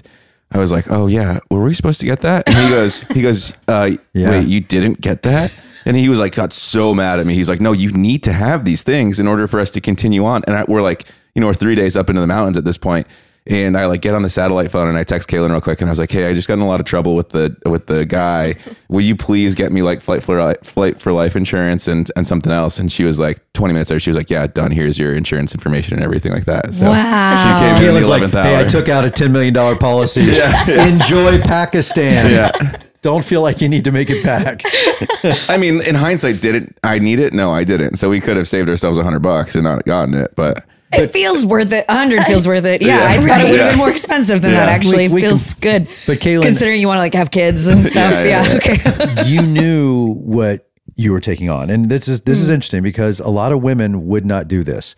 I 0.51 0.57
was 0.59 0.71
like, 0.71 0.91
"Oh 0.91 1.07
yeah, 1.07 1.39
were 1.49 1.63
we 1.63 1.73
supposed 1.73 1.99
to 2.01 2.05
get 2.05 2.21
that?" 2.21 2.47
And 2.47 2.55
he 2.57 2.69
goes, 2.69 3.01
"He 3.01 3.21
goes, 3.21 3.53
uh, 3.67 3.91
Yeah. 4.13 4.29
wait, 4.29 4.47
you 4.47 4.61
didn't 4.61 5.01
get 5.01 5.23
that?" 5.23 5.51
And 5.87 5.95
he 5.95 6.09
was 6.09 6.17
like, 6.17 6.33
got 6.33 6.51
so 6.51 6.95
mad 6.95 7.19
at 7.19 7.27
me. 7.27 7.35
He's 7.35 7.47
like, 7.49 7.61
"No, 7.61 7.71
you 7.71 7.91
need 7.91 8.23
to 8.23 8.33
have 8.33 8.65
these 8.65 8.81
things 8.83 9.19
in 9.19 9.27
order 9.27 9.47
for 9.47 9.59
us 9.59 9.69
to 9.71 9.81
continue 9.81 10.25
on." 10.25 10.43
And 10.47 10.55
I, 10.57 10.65
we're 10.67 10.81
like, 10.81 11.07
you 11.35 11.41
know, 11.41 11.47
we're 11.47 11.53
three 11.53 11.75
days 11.75 11.95
up 11.95 12.09
into 12.09 12.21
the 12.21 12.27
mountains 12.27 12.57
at 12.57 12.63
this 12.65 12.77
point, 12.77 13.05
and 13.47 13.77
I 13.77 13.85
like 13.85 14.01
get 14.01 14.15
on 14.15 14.23
the 14.23 14.29
satellite 14.29 14.71
phone 14.71 14.87
and 14.87 14.97
I 14.97 15.03
text 15.03 15.29
Caelynn 15.29 15.51
real 15.51 15.61
quick, 15.61 15.79
and 15.81 15.89
I 15.89 15.91
was 15.91 15.99
like, 15.99 16.11
"Hey, 16.11 16.27
I 16.27 16.33
just 16.33 16.47
got 16.47 16.55
in 16.55 16.61
a 16.61 16.67
lot 16.67 16.79
of 16.79 16.85
trouble 16.85 17.15
with 17.15 17.29
the 17.29 17.55
with 17.65 17.85
the 17.87 18.05
guy. 18.05 18.55
Will 18.89 19.01
you 19.01 19.15
please 19.15 19.53
get 19.55 19.71
me 19.71 19.81
like 19.81 20.01
flight 20.01 20.23
for 20.23 20.55
flight 20.63 20.99
for 20.99 21.11
life 21.11 21.35
insurance 21.35 21.87
and 21.87 22.09
and 22.15 22.25
something 22.25 22.51
else?" 22.51 22.79
And 22.79 22.91
she 22.91 23.03
was 23.03 23.19
like, 23.19 23.39
twenty 23.53 23.73
minutes 23.73 23.89
later, 23.91 23.99
she 23.99 24.09
was 24.09 24.17
like, 24.17 24.29
"Yeah, 24.29 24.47
done. 24.47 24.71
Here's 24.71 24.97
your 24.97 25.13
insurance 25.15 25.53
information 25.53 25.93
and 25.95 26.03
everything 26.03 26.31
like 26.31 26.45
that." 26.45 26.73
So 26.73 26.89
Wow. 26.89 27.35
she 27.43 27.63
came 27.63 27.75
in 27.75 27.95
Caitlin's 27.95 28.01
at 28.01 28.03
the 28.05 28.09
like, 28.09 28.21
eleventh 28.21 28.33
hey, 28.33 28.59
I 28.59 28.63
took 28.63 28.89
out 28.89 29.05
a 29.05 29.09
$10 29.09 29.31
million 29.31 29.53
policy. 29.77 30.21
Yeah. 30.35 30.87
Enjoy 30.87 31.39
Pakistan. 31.41 32.31
Yeah. 32.31 32.79
Don't 33.01 33.23
feel 33.23 33.41
like 33.43 33.61
you 33.61 33.69
need 33.69 33.83
to 33.85 33.91
make 33.91 34.09
it 34.09 34.23
back. 34.23 34.61
I 35.49 35.57
mean, 35.57 35.81
in 35.81 35.93
hindsight, 35.93 36.41
didn't 36.41 36.75
I 36.83 36.97
need 36.97 37.19
it? 37.19 37.33
No, 37.33 37.51
I 37.51 37.63
didn't. 37.63 37.97
So 37.97 38.09
we 38.09 38.19
could 38.19 38.35
have 38.37 38.47
saved 38.47 38.67
ourselves 38.69 38.97
a 38.97 39.03
hundred 39.03 39.19
bucks 39.21 39.53
and 39.53 39.63
not 39.63 39.85
gotten 39.85 40.15
it. 40.15 40.33
But 40.35 40.65
It 40.93 41.07
feels 41.07 41.45
worth 41.45 41.71
it. 41.71 41.85
100 41.87 42.23
feels 42.23 42.47
worth 42.51 42.65
it. 42.65 42.81
Yeah, 42.81 42.97
Yeah. 42.99 43.05
I 43.09 43.19
thought 43.19 43.41
it 43.41 43.49
would 43.49 43.59
have 43.59 43.67
Yeah. 43.67 43.69
been 43.71 43.77
more 43.77 43.89
expensive 43.89 44.41
than 44.41 44.51
that. 44.51 44.69
Actually, 44.69 45.07
We- 45.07 45.21
feels 45.21 45.53
good. 45.55 45.87
But 46.05 46.19
Caelynn- 46.19 46.43
considering 46.43 46.79
you 46.79 46.87
want 46.87 46.97
to 46.97 47.01
like 47.01 47.13
have 47.13 47.31
kids 47.31 47.67
and 47.67 47.85
stuff. 47.93 48.11
Yeah, 48.11 48.23
yeah, 48.23 48.47
yeah, 48.47 48.55
okay. 48.55 49.23
you 49.25 49.41
knew 49.41 50.13
what 50.15 50.69
you 50.95 51.11
were 51.11 51.19
taking 51.19 51.49
on. 51.49 51.69
And 51.69 51.89
this 51.89 52.07
is 52.07 52.21
this 52.21 52.39
is 52.39 52.47
hmm. 52.47 52.53
interesting 52.53 52.83
because 52.83 53.19
a 53.19 53.29
lot 53.29 53.51
of 53.51 53.61
women 53.61 54.07
would 54.07 54.25
not 54.25 54.47
do 54.47 54.63
this. 54.63 54.95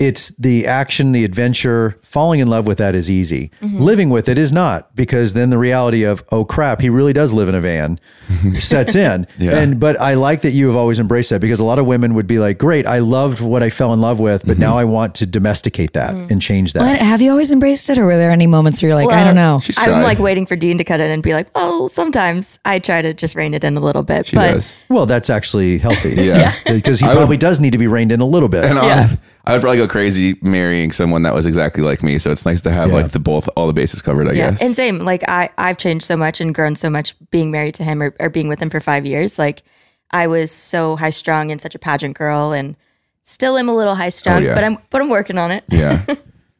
It's 0.00 0.30
the 0.30 0.66
action, 0.66 1.12
the 1.12 1.24
adventure, 1.24 1.98
falling 2.02 2.40
in 2.40 2.48
love 2.48 2.66
with 2.66 2.78
that 2.78 2.94
is 2.94 3.10
easy. 3.10 3.50
Mm-hmm. 3.60 3.80
Living 3.80 4.08
with 4.08 4.30
it 4.30 4.38
is 4.38 4.50
not 4.50 4.96
because 4.96 5.34
then 5.34 5.50
the 5.50 5.58
reality 5.58 6.04
of, 6.04 6.24
oh 6.32 6.42
crap, 6.42 6.80
he 6.80 6.88
really 6.88 7.12
does 7.12 7.34
live 7.34 7.50
in 7.50 7.54
a 7.54 7.60
van 7.60 8.00
sets 8.58 8.94
in. 8.94 9.26
Yeah. 9.38 9.58
And 9.58 9.80
but 9.80 9.98
I 9.98 10.14
like 10.14 10.42
that 10.42 10.50
you 10.50 10.66
have 10.66 10.76
always 10.76 10.98
embraced 10.98 11.30
that 11.30 11.40
because 11.40 11.60
a 11.60 11.64
lot 11.64 11.78
of 11.78 11.86
women 11.86 12.14
would 12.14 12.26
be 12.26 12.38
like, 12.38 12.58
Great, 12.58 12.86
I 12.86 12.98
loved 12.98 13.40
what 13.40 13.62
I 13.62 13.70
fell 13.70 13.94
in 13.94 14.00
love 14.00 14.20
with, 14.20 14.42
but 14.44 14.52
mm-hmm. 14.52 14.62
now 14.62 14.76
I 14.76 14.84
want 14.84 15.14
to 15.16 15.26
domesticate 15.26 15.92
that 15.94 16.10
mm-hmm. 16.10 16.32
and 16.32 16.42
change 16.42 16.72
that. 16.74 16.80
Well, 16.80 16.96
have 16.96 17.22
you 17.22 17.30
always 17.30 17.52
embraced 17.52 17.88
it, 17.88 17.98
or 17.98 18.06
were 18.06 18.18
there 18.18 18.30
any 18.30 18.46
moments 18.46 18.82
where 18.82 18.90
you're 18.90 18.96
like, 18.96 19.14
I 19.14 19.24
don't 19.24 19.34
know? 19.34 19.60
I'm 19.78 19.88
tried. 19.88 20.02
like 20.02 20.18
waiting 20.18 20.46
for 20.46 20.56
Dean 20.56 20.78
to 20.78 20.84
cut 20.84 21.00
in 21.00 21.10
and 21.10 21.22
be 21.22 21.32
like, 21.32 21.48
"Oh, 21.54 21.88
sometimes 21.88 22.58
I 22.64 22.78
try 22.78 23.02
to 23.02 23.14
just 23.14 23.34
rein 23.34 23.54
it 23.54 23.64
in 23.64 23.76
a 23.76 23.80
little 23.80 24.02
bit." 24.02 24.26
she 24.26 24.36
but 24.36 24.54
does. 24.54 24.82
well, 24.88 25.06
that's 25.06 25.30
actually 25.30 25.78
healthy. 25.78 26.10
Yeah. 26.20 26.54
Because 26.66 27.00
he 27.00 27.06
I 27.06 27.10
would- 27.10 27.16
probably 27.16 27.36
does 27.36 27.60
need 27.60 27.72
to 27.72 27.78
be 27.78 27.86
reined 27.86 28.12
in 28.12 28.20
a 28.20 28.26
little 28.26 28.48
bit. 28.48 28.64
And 28.64 28.78
I, 28.78 29.18
I 29.50 29.54
would 29.54 29.62
probably 29.62 29.78
go 29.78 29.88
crazy 29.88 30.36
marrying 30.42 30.92
someone 30.92 31.22
that 31.24 31.34
was 31.34 31.44
exactly 31.46 31.82
like 31.82 32.02
me. 32.02 32.18
So 32.18 32.30
it's 32.30 32.46
nice 32.46 32.60
to 32.62 32.70
have 32.70 32.88
Yeah. 32.88 32.94
like 32.96 33.12
the 33.12 33.18
both 33.18 33.48
all 33.56 33.66
the 33.66 33.72
bases 33.72 34.00
covered. 34.02 34.28
I 34.28 34.32
yeah, 34.32 34.50
guess. 34.52 34.62
and 34.62 34.74
same. 34.76 35.00
Like 35.00 35.28
I, 35.28 35.50
I've 35.58 35.76
changed 35.78 36.04
so 36.04 36.16
much 36.16 36.40
and 36.40 36.54
grown 36.54 36.76
so 36.76 36.88
much 36.88 37.14
being 37.30 37.50
married 37.50 37.74
to 37.76 37.84
him 37.84 38.02
or, 38.02 38.14
or 38.20 38.28
being 38.28 38.48
with 38.48 38.60
him 38.62 38.70
for 38.70 38.80
five 38.80 39.04
years. 39.04 39.38
Like 39.38 39.62
I 40.10 40.26
was 40.26 40.50
so 40.50 40.96
high 40.96 41.10
strung 41.10 41.50
and 41.50 41.60
such 41.60 41.74
a 41.74 41.78
pageant 41.78 42.16
girl, 42.16 42.52
and 42.52 42.76
still 43.22 43.56
am 43.58 43.68
a 43.68 43.74
little 43.74 43.94
high 43.94 44.08
strung. 44.08 44.38
Oh, 44.42 44.46
yeah. 44.46 44.54
But 44.54 44.64
I'm, 44.64 44.78
but 44.90 45.00
I'm 45.02 45.08
working 45.10 45.38
on 45.38 45.50
it. 45.50 45.64
yeah. 45.68 46.04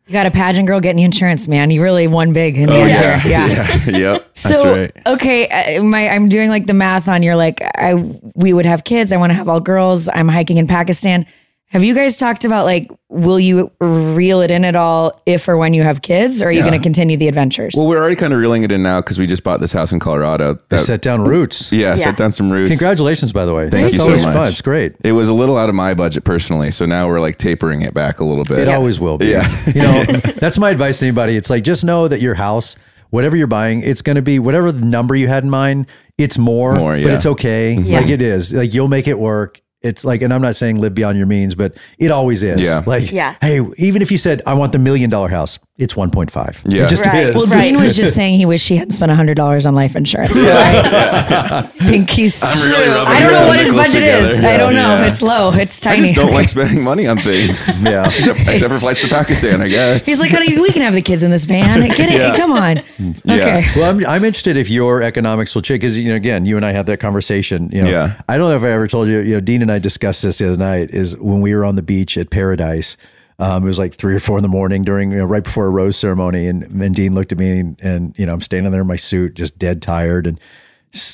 You 0.06 0.14
got 0.14 0.26
a 0.26 0.32
pageant 0.32 0.66
girl 0.66 0.80
getting 0.80 0.98
you 0.98 1.04
insurance, 1.04 1.46
man. 1.46 1.70
You 1.70 1.82
really 1.82 2.08
won 2.08 2.32
big 2.32 2.58
in 2.58 2.66
the 2.66 2.74
Oh, 2.74 2.80
end 2.82 2.90
yeah. 2.90 3.46
Yeah. 3.46 3.46
yeah. 3.86 3.96
Yep. 3.98 4.30
So 4.36 4.48
That's 4.48 4.64
right. 4.96 5.06
okay, 5.06 5.76
uh, 5.78 5.84
my 5.84 6.08
I'm 6.08 6.28
doing 6.28 6.48
like 6.50 6.66
the 6.66 6.74
math 6.74 7.06
on 7.06 7.22
you're 7.22 7.36
like 7.36 7.62
I 7.62 7.94
we 8.34 8.52
would 8.52 8.66
have 8.66 8.82
kids. 8.82 9.12
I 9.12 9.18
want 9.18 9.30
to 9.30 9.34
have 9.34 9.48
all 9.48 9.60
girls. 9.60 10.08
I'm 10.08 10.26
hiking 10.26 10.56
in 10.56 10.66
Pakistan. 10.66 11.26
Have 11.72 11.84
you 11.84 11.94
guys 11.94 12.16
talked 12.16 12.44
about 12.44 12.64
like 12.64 12.90
will 13.08 13.38
you 13.38 13.70
reel 13.80 14.40
it 14.40 14.50
in 14.50 14.64
at 14.64 14.74
all 14.74 15.22
if 15.24 15.46
or 15.46 15.56
when 15.56 15.72
you 15.72 15.84
have 15.84 16.02
kids, 16.02 16.42
or 16.42 16.46
are 16.46 16.50
you 16.50 16.58
Yeah. 16.58 16.66
going 16.68 16.78
to 16.80 16.82
continue 16.82 17.16
the 17.16 17.28
adventures? 17.28 17.74
Well, 17.76 17.86
we're 17.86 17.98
already 17.98 18.16
kind 18.16 18.32
of 18.32 18.40
reeling 18.40 18.64
it 18.64 18.72
in 18.72 18.82
now 18.82 19.00
because 19.00 19.20
we 19.20 19.26
just 19.28 19.44
bought 19.44 19.60
this 19.60 19.70
house 19.72 19.92
in 19.92 20.00
Colorado. 20.00 20.54
They 20.54 20.60
That- 20.70 20.80
set 20.80 21.00
down 21.00 21.22
roots. 21.22 21.70
yeah, 21.70 21.90
Yeah. 21.90 21.96
set 21.96 22.16
down 22.16 22.32
some 22.32 22.50
roots. 22.50 22.70
Congratulations, 22.70 23.32
by 23.32 23.44
the 23.44 23.54
way. 23.54 23.70
Thank 23.70 23.92
That's 23.92 23.94
you 24.04 24.18
so 24.18 24.26
much. 24.26 24.34
fun. 24.34 24.48
It's 24.48 24.60
great. 24.60 24.94
It 25.04 25.12
was 25.12 25.28
a 25.28 25.32
little 25.32 25.56
out 25.56 25.68
of 25.68 25.76
my 25.76 25.94
budget 25.94 26.24
personally, 26.24 26.72
so 26.72 26.86
now 26.86 27.08
we're 27.08 27.20
like 27.20 27.38
tapering 27.38 27.82
it 27.82 27.94
back 27.94 28.18
a 28.18 28.24
little 28.24 28.44
bit. 28.44 28.58
It 28.58 28.68
always 28.68 28.98
will 28.98 29.16
be. 29.18 29.26
Yeah. 29.26 29.48
you 29.72 29.82
know, 29.82 30.04
that's 30.38 30.58
my 30.58 30.70
advice 30.70 30.98
to 30.98 31.06
anybody. 31.06 31.36
It's 31.36 31.50
like 31.50 31.62
just 31.62 31.84
know 31.84 32.08
that 32.08 32.20
your 32.20 32.34
house, 32.34 32.74
whatever 33.10 33.36
you're 33.36 33.46
buying, 33.46 33.82
it's 33.82 34.02
going 34.02 34.16
to 34.16 34.22
be 34.22 34.40
whatever 34.40 34.72
the 34.72 34.84
number 34.84 35.14
you 35.14 35.28
had 35.28 35.44
in 35.44 35.50
mind. 35.50 35.86
It's 36.18 36.36
more, 36.36 36.74
More, 36.74 36.94
but 36.94 37.12
it's 37.12 37.26
okay. 37.26 37.76
Mm-hmm. 37.78 37.84
Yeah. 37.90 38.00
Like 38.00 38.10
it 38.10 38.22
is. 38.22 38.52
Like 38.52 38.74
you'll 38.74 38.88
make 38.88 39.06
it 39.06 39.20
work. 39.20 39.60
It's 39.82 40.04
like, 40.04 40.20
and 40.22 40.32
I'm 40.32 40.42
not 40.42 40.56
saying 40.56 40.78
live 40.78 40.94
beyond 40.94 41.16
your 41.16 41.26
means, 41.26 41.54
but 41.54 41.76
it 41.98 42.10
always 42.10 42.42
is. 42.42 42.60
Yeah. 42.60 42.82
Like, 42.86 43.10
Yeah. 43.10 43.36
hey, 43.40 43.60
even 43.78 44.02
if 44.02 44.10
you 44.12 44.18
said 44.18 44.42
I 44.46 44.54
want 44.54 44.72
the 44.72 44.78
million 44.78 45.08
dollar 45.08 45.28
house, 45.28 45.58
it's 45.80 45.94
1.5. 45.94 46.58
Yeah. 46.64 46.84
It 46.84 46.88
just 46.88 47.04
Right. 47.06 47.26
is. 47.28 47.34
well, 47.34 47.46
Right. 47.46 47.62
Dean 47.62 47.78
was 47.80 47.96
just 47.96 48.14
saying 48.20 48.38
he 48.38 48.46
wished 48.46 48.68
he 48.68 48.76
hadn't 48.76 48.92
spent 48.92 49.10
hundred 49.12 49.34
dollars 49.36 49.66
on 49.66 49.74
life 49.74 49.96
insurance. 49.96 50.34
So 50.34 50.52
I 50.54 51.62
think 51.86 52.10
he's. 52.10 52.40
I'm 52.42 52.70
really 52.70 52.88
rubbing 52.88 53.12
I 53.12 53.20
don't 53.20 53.32
know 53.32 53.46
what 53.48 53.58
his 53.58 53.72
budget 53.72 53.92
together. 53.94 54.24
is. 54.26 54.40
I 54.40 54.56
don't 54.56 54.74
know. 54.74 54.94
Yeah. 54.96 55.06
It's 55.06 55.22
low. 55.22 55.52
It's 55.52 55.84
I 55.86 55.90
tiny. 55.96 56.02
just 56.02 56.14
don't 56.14 56.32
like 56.32 56.48
spending 56.56 56.84
money 56.84 57.06
on 57.06 57.18
things. 57.18 57.78
yeah. 57.80 58.06
except, 58.06 58.40
except 58.48 58.72
for 58.72 58.78
flights 58.78 59.00
to 59.02 59.08
Pakistan, 59.08 59.60
I 59.60 59.68
guess. 59.68 60.06
He's 60.06 60.20
like, 60.20 60.30
honey, 60.30 60.58
we 60.60 60.70
can 60.72 60.82
have 60.82 60.94
the 60.94 61.02
kids 61.02 61.22
in 61.22 61.30
this 61.30 61.44
van. 61.44 61.80
Get 61.88 61.98
it? 62.12 62.36
Come 62.36 62.52
on. 62.52 62.76
Yeah. 63.24 63.34
Okay. 63.34 63.66
Well, 63.76 63.90
I'm, 63.90 64.04
I'm 64.06 64.24
interested 64.24 64.56
if 64.56 64.68
your 64.70 65.02
economics 65.02 65.54
will 65.54 65.62
change 65.62 65.80
because 65.80 65.96
you 65.98 66.08
know 66.10 66.14
again 66.16 66.44
you 66.44 66.56
and 66.56 66.64
I 66.66 66.72
had 66.72 66.86
that 66.86 67.00
conversation. 67.00 67.70
You 67.72 67.82
know, 67.84 67.90
Yeah. 67.90 68.20
I 68.28 68.36
don't 68.36 68.50
know 68.50 68.56
if 68.56 68.62
I 68.64 68.70
ever 68.70 68.86
told 68.86 69.08
you. 69.08 69.20
You 69.20 69.34
know, 69.34 69.40
Dean 69.40 69.62
and 69.62 69.72
I 69.72 69.78
discussed 69.78 70.22
this 70.22 70.38
the 70.38 70.48
other 70.48 70.56
night. 70.56 70.90
Is 70.90 71.16
when 71.16 71.40
we 71.40 71.54
were 71.54 71.64
on 71.64 71.76
the 71.76 71.82
beach 71.82 72.16
at 72.18 72.30
Paradise. 72.30 72.96
Um, 73.40 73.64
it 73.64 73.66
was 73.66 73.78
like 73.78 73.94
three 73.94 74.14
or 74.14 74.20
four 74.20 74.36
in 74.36 74.42
the 74.42 74.48
morning 74.48 74.82
during 74.82 75.10
you 75.10 75.16
know, 75.16 75.24
right 75.24 75.42
before 75.42 75.66
a 75.66 75.70
rose 75.70 75.96
ceremony, 75.96 76.46
and, 76.46 76.62
and 76.62 76.94
Dean 76.94 77.14
looked 77.14 77.32
at 77.32 77.38
me 77.38 77.58
and, 77.58 77.80
and 77.82 78.18
you 78.18 78.26
know 78.26 78.34
I'm 78.34 78.42
standing 78.42 78.70
there 78.70 78.82
in 78.82 78.86
my 78.86 78.96
suit, 78.96 79.34
just 79.34 79.58
dead 79.58 79.80
tired, 79.82 80.26
and 80.26 80.38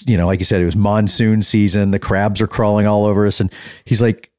you 0.07 0.17
know 0.17 0.27
like 0.27 0.41
you 0.41 0.45
said, 0.45 0.61
it 0.61 0.67
was 0.67 0.77
monsoon 0.77 1.43
season. 1.43 1.93
The 1.93 1.99
crabs 1.99 2.41
are 2.41 2.49
crawling 2.49 2.87
all 2.87 3.07
over 3.07 3.27
us, 3.27 3.41
and 3.41 3.53
he's 3.85 4.03
like, 4.03 4.31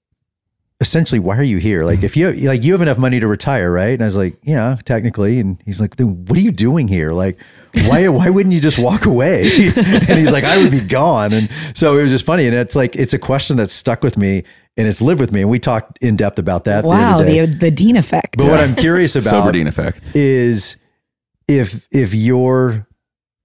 essentially, 0.80 1.20
why 1.20 1.38
are 1.38 1.44
you 1.44 1.58
here? 1.58 1.84
Like, 1.84 2.04
if 2.04 2.16
you 2.16 2.32
like, 2.32 2.64
you 2.64 2.74
have 2.74 2.82
enough 2.82 2.98
money 2.98 3.20
to 3.20 3.28
retire, 3.28 3.72
right? 3.72 3.94
And 3.94 4.02
I 4.02 4.06
was 4.06 4.18
like, 4.18 4.38
yeah, 4.44 4.78
technically. 4.86 5.40
And 5.40 5.62
he's 5.66 5.82
like, 5.82 5.96
then 5.96 6.26
what 6.26 6.38
are 6.38 6.42
you 6.42 6.52
doing 6.52 6.88
here? 6.88 7.12
Like, 7.12 7.40
why, 7.86 8.08
why 8.08 8.30
wouldn't 8.30 8.54
you 8.54 8.62
just 8.62 8.80
walk 8.80 9.06
away? 9.06 9.44
and 9.76 10.18
he's 10.20 10.32
like, 10.32 10.44
I 10.44 10.58
would 10.62 10.72
be 10.72 10.82
gone. 10.82 11.34
And 11.34 11.50
so 11.74 11.98
it 11.98 12.04
was 12.04 12.12
just 12.12 12.26
funny. 12.26 12.46
And 12.48 12.56
it's 12.56 12.76
like, 12.76 12.96
it's 12.96 13.14
a 13.14 13.20
question 13.20 13.58
that's 13.58 13.74
stuck 13.74 14.04
with 14.04 14.18
me 14.18 14.44
and 14.78 14.88
it's 14.88 15.02
lived 15.02 15.20
with 15.20 15.32
me. 15.32 15.42
And 15.42 15.50
we 15.50 15.60
talked 15.60 15.98
in 16.02 16.16
depth 16.16 16.40
about 16.40 16.64
that. 16.66 16.82
the 16.82 16.88
Wow. 16.88 17.16
other 17.16 17.26
day. 17.26 17.46
The 17.46 17.58
the 17.58 17.72
Dean 17.72 17.98
effect. 17.98 18.38
but 18.38 18.48
what 18.48 18.60
I'm 18.60 18.76
curious 18.76 19.16
about 19.18 19.30
Sober 19.30 19.52
Dean 19.52 19.68
effect. 19.68 20.16
is 20.16 20.78
if 21.48 21.88
if 21.92 22.14
your 22.14 22.88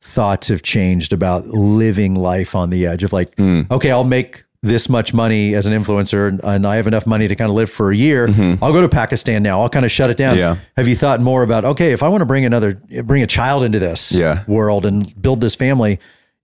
thoughts 0.00 0.48
have 0.48 0.62
changed 0.62 1.12
about 1.12 1.46
living 1.46 2.14
life 2.16 2.54
on 2.56 2.70
the 2.70 2.86
edge 2.86 3.04
of 3.04 3.12
like 3.12 3.32
Hmm. 3.36 3.62
okay 3.70 3.92
i'll 3.92 4.02
make 4.02 4.42
this 4.62 4.88
much 4.88 5.12
money 5.12 5.54
as 5.54 5.66
an 5.66 5.72
influencer 5.72 6.28
and, 6.28 6.40
and 6.44 6.66
i 6.66 6.76
have 6.76 6.86
enough 6.86 7.06
money 7.06 7.26
to 7.26 7.34
kind 7.34 7.50
of 7.50 7.56
live 7.56 7.68
for 7.70 7.90
a 7.90 7.96
year 7.96 8.28
i'll 8.62 8.72
go 8.72 8.80
to 8.80 8.88
pakistan 8.88 9.42
now 9.42 9.60
i'll 9.60 9.68
kind 9.68 9.84
of 9.84 9.90
shut 9.90 10.08
it 10.10 10.16
down 10.16 10.36
Mm-hmm. 10.36 10.38
Yeah. 10.38 10.56
have 10.76 10.86
you 10.88 10.94
thought 10.96 11.20
more 11.20 11.42
about 11.42 11.64
okay 11.64 11.92
if 11.92 12.02
i 12.02 12.08
want 12.08 12.20
to 12.20 12.26
bring 12.26 12.44
another 12.44 12.74
bring 13.04 13.22
a 13.22 13.26
child 13.26 13.64
into 13.64 13.78
this 13.80 14.12
Yeah. 14.12 14.44
world 14.46 14.86
and 14.86 15.20
build 15.20 15.40
this 15.40 15.54
family 15.56 15.98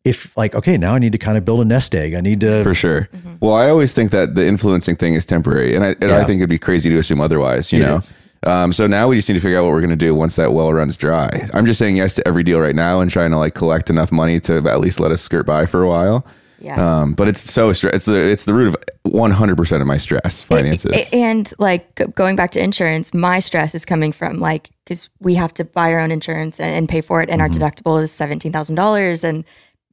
if 0.04 0.36
like 0.36 0.54
okay 0.54 0.76
now 0.76 0.94
i 0.94 0.98
need 0.98 1.12
to 1.12 1.18
kind 1.18 1.38
of 1.38 1.44
build 1.44 1.60
a 1.60 1.64
nest 1.64 1.94
egg 1.94 2.14
i 2.14 2.20
need 2.20 2.40
to 2.40 2.62
For 2.64 2.74
sure. 2.74 3.08
Well, 3.40 3.54
I 3.54 3.68
always 3.68 3.92
think 3.92 4.10
that 4.10 4.34
the 4.34 4.44
influencing 4.46 4.96
thing 4.96 5.14
is 5.14 5.24
temporary, 5.24 5.76
and 5.76 5.84
I, 5.84 5.94
and 6.00 6.10
I 6.10 6.24
think 6.24 6.38
it'd 6.40 6.48
be 6.48 6.58
crazy 6.58 6.90
to 6.90 6.98
assume 6.98 7.20
otherwise. 7.20 7.72
You 7.72 7.82
It 7.82 7.86
know. 7.86 7.96
is. 7.98 8.12
Um, 8.44 8.72
so 8.72 8.86
now 8.88 9.06
we 9.08 9.14
just 9.16 9.28
need 9.28 9.34
to 9.36 9.40
figure 9.40 9.58
out 9.58 9.64
what 9.64 9.72
we're 9.74 9.80
going 9.80 9.90
to 9.90 9.96
do 9.96 10.12
once 10.14 10.34
that 10.36 10.52
well 10.52 10.72
runs 10.72 10.96
dry. 10.96 11.48
I'm 11.54 11.64
just 11.66 11.78
saying 11.78 11.96
yes 11.96 12.16
to 12.16 12.26
every 12.26 12.42
deal 12.42 12.60
right 12.60 12.74
now 12.74 12.98
and 13.00 13.08
trying 13.10 13.30
to 13.30 13.36
like 13.38 13.54
collect 13.54 13.90
enough 13.90 14.10
money 14.10 14.40
to 14.40 14.56
at 14.68 14.80
least 14.80 14.98
let 14.98 15.12
us 15.12 15.20
skirt 15.22 15.46
by 15.46 15.66
for 15.66 15.82
a 15.84 15.88
while. 15.88 16.26
Yeah. 16.60 17.00
Um, 17.02 17.14
but 17.14 17.28
it's 17.28 17.40
so 17.40 17.70
stre- 17.70 17.92
it's 17.94 18.06
the 18.06 18.16
it's 18.30 18.44
the 18.44 18.54
root 18.54 18.68
of 18.68 18.76
100 19.04 19.56
percent 19.56 19.80
of 19.80 19.86
my 19.86 19.96
stress 19.96 20.44
finances. 20.44 20.90
A- 20.92 21.14
and 21.14 21.52
like 21.58 21.94
going 22.14 22.36
back 22.36 22.50
to 22.52 22.60
insurance, 22.62 23.14
my 23.14 23.38
stress 23.38 23.74
is 23.74 23.84
coming 23.84 24.12
from 24.12 24.38
like 24.40 24.70
because 24.84 25.08
we 25.20 25.34
have 25.36 25.52
to 25.54 25.64
buy 25.64 25.92
our 25.92 26.00
own 26.00 26.10
insurance 26.10 26.58
and, 26.58 26.74
and 26.74 26.88
pay 26.88 27.00
for 27.00 27.22
it, 27.22 27.30
and 27.30 27.40
Mm-hmm. 27.40 27.62
our 27.62 27.70
deductible 27.70 28.02
is 28.02 28.10
seventeen 28.10 28.52
thousand 28.52 28.74
dollars, 28.76 29.22
and 29.24 29.44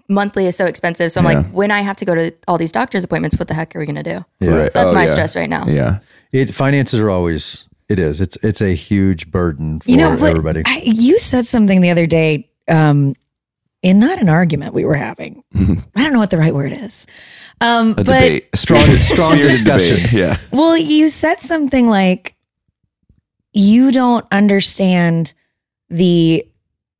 monthly 0.10 0.45
is 0.45 0.56
so 0.56 0.65
expensive. 0.65 1.12
So 1.12 1.19
I'm 1.21 1.25
Yeah. 1.30 1.38
like, 1.39 1.47
when 1.51 1.71
I 1.71 1.82
have 1.82 1.95
to 1.97 2.06
go 2.06 2.15
to 2.15 2.32
all 2.47 2.58
these 2.58 2.71
doctor's 2.71 3.04
appointments, 3.04 3.38
what 3.39 3.47
the 3.47 3.54
heck 3.54 3.75
are 3.75 3.80
we 3.80 3.86
gonna 3.86 4.04
do? 4.04 4.23
Yeah. 4.39 4.51
Right. 4.51 4.71
So 4.71 4.80
that's 4.80 4.91
Oh, 4.91 4.93
my 4.93 5.01
yeah. 5.06 5.08
stress 5.08 5.36
right 5.36 5.49
now. 5.49 5.65
yeah. 5.67 5.99
it 6.32 6.54
finances 6.54 6.99
are 6.99 7.10
always 7.10 7.67
It 7.89 7.99
is. 7.99 8.19
It's 8.19 8.38
it's 8.41 8.62
a 8.62 8.73
huge 8.75 9.30
burden 9.30 9.80
for 9.82 9.91
you 9.91 9.97
know, 9.97 10.17
but 10.17 10.32
everybody. 10.32 10.63
I, 10.65 10.82
you 10.86 11.19
said 11.19 11.45
something 11.45 11.82
the 11.82 11.91
other 11.91 12.08
day, 12.08 12.49
um, 12.67 13.13
in 13.86 14.00
not 14.00 14.19
an 14.19 14.28
argument 14.30 14.74
we 14.74 14.84
were 14.84 14.95
having. 14.95 15.43
I 15.56 16.02
don't 16.04 16.12
know 16.12 16.17
what 16.19 16.32
the 16.32 16.39
right 16.39 16.56
word 16.56 16.74
is. 16.74 17.06
Um, 17.62 17.91
A 17.91 17.95
but 17.95 18.06
debate. 18.06 18.50
Strong- 18.56 18.89
strong 19.00 19.38
discussion. 19.38 19.98
debate. 19.98 20.12
Yeah. 20.12 20.38
Well, 20.52 20.76
you 20.76 21.08
said 21.08 21.39
something 21.39 21.88
like 21.88 22.36
you 23.54 23.91
don't 23.91 24.26
understand 24.32 25.34
the 25.89 26.43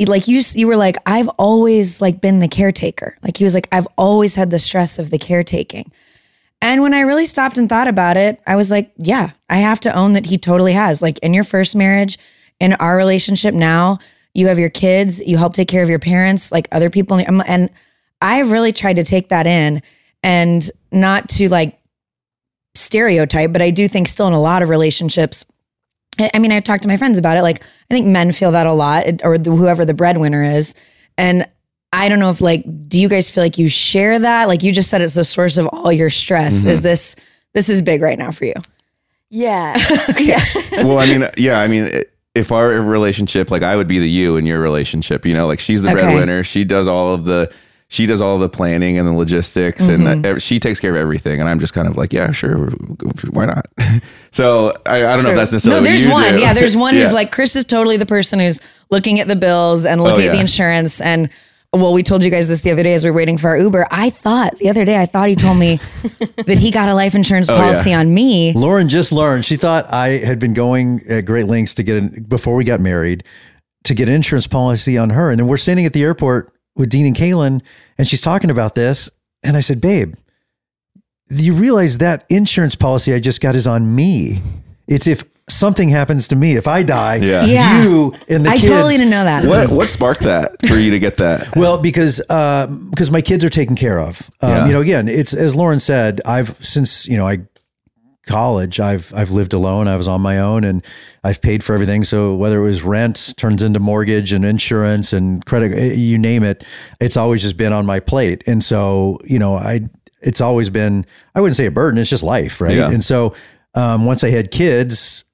like 0.06 0.28
you 0.28 0.42
you 0.54 0.68
were 0.68 0.76
like 0.78 0.98
I've 1.08 1.28
always 1.40 2.02
like 2.02 2.22
been 2.22 2.40
the 2.40 2.48
caretaker. 2.48 3.18
Like 3.24 3.38
he 3.38 3.44
was 3.44 3.56
like 3.56 3.68
I've 3.72 3.88
always 3.98 4.36
had 4.36 4.52
the 4.52 4.60
stress 4.60 5.00
of 5.00 5.10
the 5.10 5.18
caretaking. 5.18 5.92
And 6.62 6.84
when 6.84 6.94
I 6.94 7.00
really 7.02 7.26
stopped 7.26 7.58
and 7.58 7.68
thought 7.68 7.88
about 7.88 8.16
it, 8.16 8.40
I 8.46 8.56
was 8.56 8.70
like, 8.70 8.92
yeah, 8.98 9.32
I 9.50 9.58
have 9.58 9.80
to 9.82 9.94
own 9.94 10.14
that 10.14 10.28
he 10.28 10.38
totally 10.38 10.74
has. 10.74 11.02
Like 11.02 11.18
in 11.20 11.34
your 11.34 11.44
first 11.44 11.76
marriage, 11.76 12.20
in 12.60 12.74
our 12.74 12.96
relationship 12.96 13.54
now, 13.56 13.98
you 14.36 14.48
have 14.48 14.60
your 14.60 14.70
kids, 14.70 15.22
you 15.22 15.38
help 15.38 15.54
take 15.54 15.68
care 15.68 15.82
of 15.82 15.90
your 15.90 16.00
parents, 16.00 16.52
like 16.52 16.68
other 16.72 16.90
people. 16.90 17.18
And 17.18 17.70
I've 18.22 18.52
really 18.52 18.72
tried 18.72 18.98
to 18.98 19.04
take 19.04 19.30
that 19.30 19.48
in 19.48 19.82
and 20.24 20.70
not 20.92 21.30
to 21.30 21.48
like 21.50 21.80
stereotype, 22.74 23.54
but 23.54 23.62
I 23.62 23.72
do 23.72 23.88
think 23.88 24.08
still 24.08 24.28
in 24.28 24.34
a 24.34 24.42
lot 24.42 24.62
of 24.62 24.70
relationships. 24.70 25.46
I 26.20 26.30
I 26.34 26.40
mean, 26.40 26.52
I've 26.52 26.64
talked 26.64 26.84
to 26.84 26.90
my 26.90 26.98
friends 26.98 27.18
about 27.18 27.38
it. 27.38 27.42
Like, 27.42 27.64
I 27.64 27.94
think 27.94 28.08
men 28.08 28.32
feel 28.32 28.52
that 28.52 28.68
a 28.68 28.74
lot, 28.74 29.06
or 29.24 29.38
the, 29.38 29.52
whoever 29.52 29.86
the 29.86 29.94
breadwinner 29.94 30.44
is. 30.44 30.76
And 31.18 31.48
I 31.94 32.10
don't 32.10 32.20
know 32.20 32.30
if, 32.30 32.42
like, 32.42 32.66
do 32.90 33.02
you 33.02 33.08
guys 33.08 33.30
feel 33.30 33.44
like 33.44 33.58
you 33.58 33.70
share 33.70 34.20
that? 34.20 34.48
Like, 34.50 34.64
you 34.64 34.74
just 34.74 34.90
said 34.90 35.02
it's 35.02 35.14
the 35.14 35.24
source 35.24 35.58
of 35.58 35.68
all 35.68 35.92
your 35.92 36.10
stress. 36.10 36.66
Is 36.66 36.78
mm-hmm. 36.78 36.84
this 36.84 37.16
this 37.54 37.70
is 37.70 37.82
big 37.82 38.02
right 38.02 38.20
now 38.20 38.32
for 38.32 38.46
you? 38.46 38.56
Yeah. 39.30 39.78
yeah. 40.20 40.44
well, 40.84 41.00
I 41.00 41.06
mean, 41.06 41.30
yeah, 41.38 41.60
I 41.60 41.68
mean, 41.68 42.04
if 42.36 42.52
our 42.52 42.70
relationship, 42.82 43.50
like 43.50 43.64
I 43.64 43.76
would 43.76 43.88
be 43.88 44.00
the 44.00 44.10
you 44.10 44.36
in 44.38 44.46
your 44.46 44.60
relationship, 44.60 45.26
you 45.26 45.34
know, 45.34 45.48
like 45.48 45.60
she's 45.60 45.82
the 45.84 45.90
Okay. 45.92 46.02
breadwinner. 46.04 46.44
She 46.44 46.64
does 46.66 46.88
all 46.88 47.14
of 47.14 47.24
the, 47.26 47.52
she 47.88 48.06
does 48.08 48.22
all 48.22 48.38
the 48.38 48.50
planning 48.50 48.98
and 48.98 49.08
the 49.08 49.14
logistics 49.14 49.88
and 49.88 50.04
Mm-hmm. 50.04 50.22
that, 50.24 50.42
she 50.42 50.60
takes 50.60 50.80
care 50.80 50.90
of 50.92 50.98
everything. 50.98 51.40
And 51.40 51.48
I'm 51.50 51.60
just 51.60 51.74
kind 51.74 51.88
of 51.88 51.96
like, 51.98 52.12
yeah, 52.12 52.32
sure. 52.32 52.70
Why 53.32 53.46
not? 53.46 53.66
so 54.32 54.74
I, 54.86 55.06
I 55.06 55.16
don't 55.16 55.24
know 55.24 55.30
if 55.32 55.36
that's 55.36 55.54
necessarily 55.54 55.82
No, 55.82 55.88
there's 55.88 56.06
one. 56.08 56.34
do. 56.34 56.40
Yeah, 56.42 56.54
there's 56.54 56.76
one 56.76 56.96
who's 56.96 57.14
like 57.20 57.32
Chris 57.32 57.56
is 57.56 57.64
totally 57.66 57.98
the 57.98 58.06
person 58.06 58.40
who's 58.40 58.60
looking 58.92 59.20
at 59.20 59.28
the 59.28 59.36
bills 59.36 59.86
and 59.86 60.04
looking 60.04 60.24
Oh, 60.24 60.28
at 60.28 60.32
the 60.34 60.40
insurance 60.40 61.00
and 61.00 61.30
well, 61.76 61.94
we 61.94 62.04
told 62.04 62.24
you 62.24 62.30
guys 62.32 62.48
this 62.48 62.62
the 62.62 62.72
other 62.72 62.84
day 62.84 62.94
as 62.94 63.04
we 63.04 63.10
were 63.12 63.16
waiting 63.16 63.38
for 63.38 63.50
our 63.50 63.58
Uber. 63.58 63.88
I 63.92 64.10
thought 64.10 64.58
the 64.60 64.70
other 64.70 64.86
day, 64.86 65.00
I 65.02 65.06
thought 65.06 65.30
he 65.30 65.36
told 65.36 65.58
me 65.58 65.80
that 66.46 66.58
he 66.58 66.72
got 66.72 66.90
a 66.90 66.94
life 66.96 67.16
insurance 67.16 67.50
Oh, 67.50 67.56
policy 67.56 67.92
yeah. 67.92 68.00
on 68.00 68.14
me. 68.14 68.54
Lauren 68.54 68.88
just 68.90 69.12
learned. 69.12 69.46
She 69.46 69.56
thought 69.58 69.92
I 69.92 70.10
had 70.18 70.40
been 70.40 70.54
going 70.54 71.02
at 71.08 71.26
great 71.26 71.46
lengths 71.48 71.74
to 71.76 71.84
get 71.84 71.98
an, 71.98 72.26
before 72.28 72.56
we 72.56 72.64
got 72.64 72.80
married 72.82 73.24
to 73.84 73.94
get 73.94 74.08
an 74.10 74.16
insurance 74.16 74.48
policy 74.48 74.98
on 74.98 75.10
her. 75.12 75.30
And 75.32 75.40
then 75.40 75.48
we're 75.48 75.58
standing 75.58 75.86
at 75.86 75.94
the 75.94 76.02
airport 76.04 76.52
with 76.76 76.90
Dean 76.90 77.06
and 77.06 77.16
Caelynn, 77.16 77.62
and 77.98 78.08
she's 78.08 78.22
talking 78.22 78.50
about 78.50 78.76
this. 78.76 79.10
And 79.44 79.56
I 79.56 79.60
said, 79.60 79.80
"Babe, 79.80 80.16
you 81.30 81.54
realize 81.54 82.00
that 82.00 82.26
insurance 82.30 82.76
policy 82.76 83.14
I 83.14 83.20
just 83.20 83.42
got 83.42 83.56
is 83.56 83.68
on 83.68 83.96
me. 83.96 84.40
It's 84.88 85.08
if 85.08 85.24
something 85.48 85.90
happens 85.90 86.28
to 86.30 86.36
me, 86.36 86.56
if 86.56 86.68
I 86.68 86.82
die, 86.84 87.16
Yeah. 87.18 87.46
Yeah. 87.46 87.84
you 87.84 88.14
and 88.28 88.46
the 88.46 88.50
I 88.50 88.56
kids." 88.56 88.68
totally 88.68 88.98
didn't 88.98 89.12
know 89.12 89.24
that. 89.26 89.46
What, 89.46 89.70
what 89.70 89.90
sparked 89.90 90.22
that 90.22 90.56
for 90.68 90.76
you 90.76 90.92
to 90.92 91.00
get 91.00 91.18
that? 91.18 91.56
Well, 91.56 91.78
because 91.78 92.22
uh, 92.30 92.68
because 92.68 93.12
my 93.12 93.22
kids 93.22 93.44
are 93.44 93.50
taken 93.50 93.76
care 93.76 94.00
of. 94.00 94.30
Um, 94.42 94.50
Yeah. 94.50 94.66
You 94.68 94.74
know, 94.74 94.82
again, 94.82 95.08
it's 95.08 95.34
as 95.34 95.56
Lauren 95.56 95.80
said. 95.80 96.22
I've 96.26 96.56
since 96.66 97.08
you 97.08 97.18
know 97.18 97.28
I 97.28 97.40
college. 98.28 98.80
I've 98.80 99.14
I've 99.14 99.32
lived 99.32 99.54
alone. 99.54 99.88
I 99.88 99.96
was 99.96 100.08
on 100.08 100.22
my 100.22 100.40
own, 100.40 100.64
and 100.64 100.84
I've 101.24 101.42
paid 101.42 101.64
for 101.64 101.74
everything. 101.74 102.04
So 102.04 102.34
whether 102.34 102.60
it 102.60 102.64
was 102.64 102.82
rent 102.82 103.34
turns 103.38 103.62
into 103.62 103.80
mortgage 103.80 104.32
and 104.32 104.44
insurance 104.44 105.14
and 105.14 105.46
credit, 105.46 105.74
eh, 105.78 105.94
you 105.94 106.18
name 106.18 106.44
it, 106.44 106.64
it's 107.00 107.18
always 107.18 107.42
just 107.44 107.58
been 107.58 107.74
on 107.74 107.86
my 107.86 108.00
plate. 108.00 108.44
And 108.48 108.64
so 108.64 109.20
you 109.26 109.38
know, 109.38 109.56
I 109.56 109.82
it's 110.22 110.42
always 110.42 110.70
been 110.72 111.06
I 111.36 111.42
wouldn't 111.42 111.56
say 111.56 111.68
a 111.68 111.72
burden. 111.72 112.00
It's 112.00 112.10
just 112.10 112.24
life, 112.24 112.60
right? 112.62 112.76
Yeah. 112.78 112.90
And 112.90 113.04
so 113.04 113.36
um, 113.76 114.06
once 114.06 114.24
I 114.24 114.30
had 114.30 114.52
kids, 114.52 115.25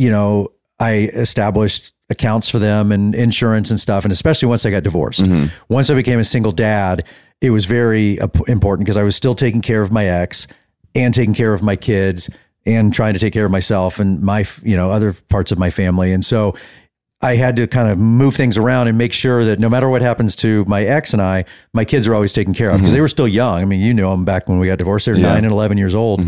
you 0.00 0.10
know, 0.10 0.50
I 0.78 1.10
established 1.12 1.92
accounts 2.08 2.48
for 2.48 2.58
them 2.58 2.90
and 2.90 3.14
insurance 3.14 3.70
and 3.70 3.78
stuff. 3.78 4.02
And 4.04 4.12
especially 4.12 4.48
once 4.48 4.64
I 4.64 4.70
got 4.70 4.82
divorced, 4.82 5.26
once 5.68 5.90
I 5.90 5.94
became 5.94 6.18
a 6.18 6.24
single 6.24 6.52
dad, 6.52 7.04
it 7.42 7.50
was 7.50 7.66
very 7.66 8.18
uh, 8.18 8.28
important 8.48 8.86
because 8.86 8.96
I 8.96 9.02
was 9.02 9.14
still 9.14 9.34
taking 9.34 9.60
care 9.60 9.82
of 9.82 9.92
my 9.92 10.06
ex 10.06 10.46
and 10.94 11.12
taking 11.12 11.34
care 11.34 11.52
of 11.52 11.62
my 11.62 11.76
kids 11.76 12.30
and 12.64 12.92
trying 12.94 13.12
to 13.12 13.20
take 13.20 13.32
care 13.34 13.44
of 13.44 13.50
myself 13.52 14.00
and 14.00 14.22
my, 14.22 14.46
you 14.62 14.76
know, 14.76 14.90
other 14.90 15.12
parts 15.28 15.52
of 15.52 15.58
my 15.58 15.70
family. 15.70 16.12
And 16.12 16.24
so 16.24 16.54
I 17.20 17.36
had 17.36 17.56
to 17.56 17.66
kind 17.66 17.88
of 17.90 17.98
move 17.98 18.34
things 18.34 18.56
around 18.56 18.88
and 18.88 18.96
make 18.96 19.12
sure 19.12 19.44
that 19.44 19.58
no 19.58 19.68
matter 19.68 19.88
what 19.90 20.00
happens 20.00 20.34
to 20.36 20.64
my 20.64 20.82
ex 20.82 21.12
and 21.12 21.20
I, 21.20 21.44
my 21.74 21.84
kids 21.84 22.08
are 22.08 22.14
always 22.14 22.32
taken 22.32 22.54
care 22.54 22.70
of 22.70 22.78
because 22.78 22.92
they 22.92 23.02
were 23.02 23.08
still 23.08 23.28
young. 23.28 23.60
I 23.60 23.66
mean, 23.66 23.80
you 23.82 23.92
know 23.92 24.10
them 24.10 24.24
back 24.24 24.48
when 24.48 24.58
we 24.58 24.66
got 24.66 24.78
divorced. 24.78 25.04
They 25.06 25.12
were 25.12 25.18
nine 25.18 25.44
and 25.44 25.52
11 25.52 25.76
years 25.76 25.94
old. 25.94 26.20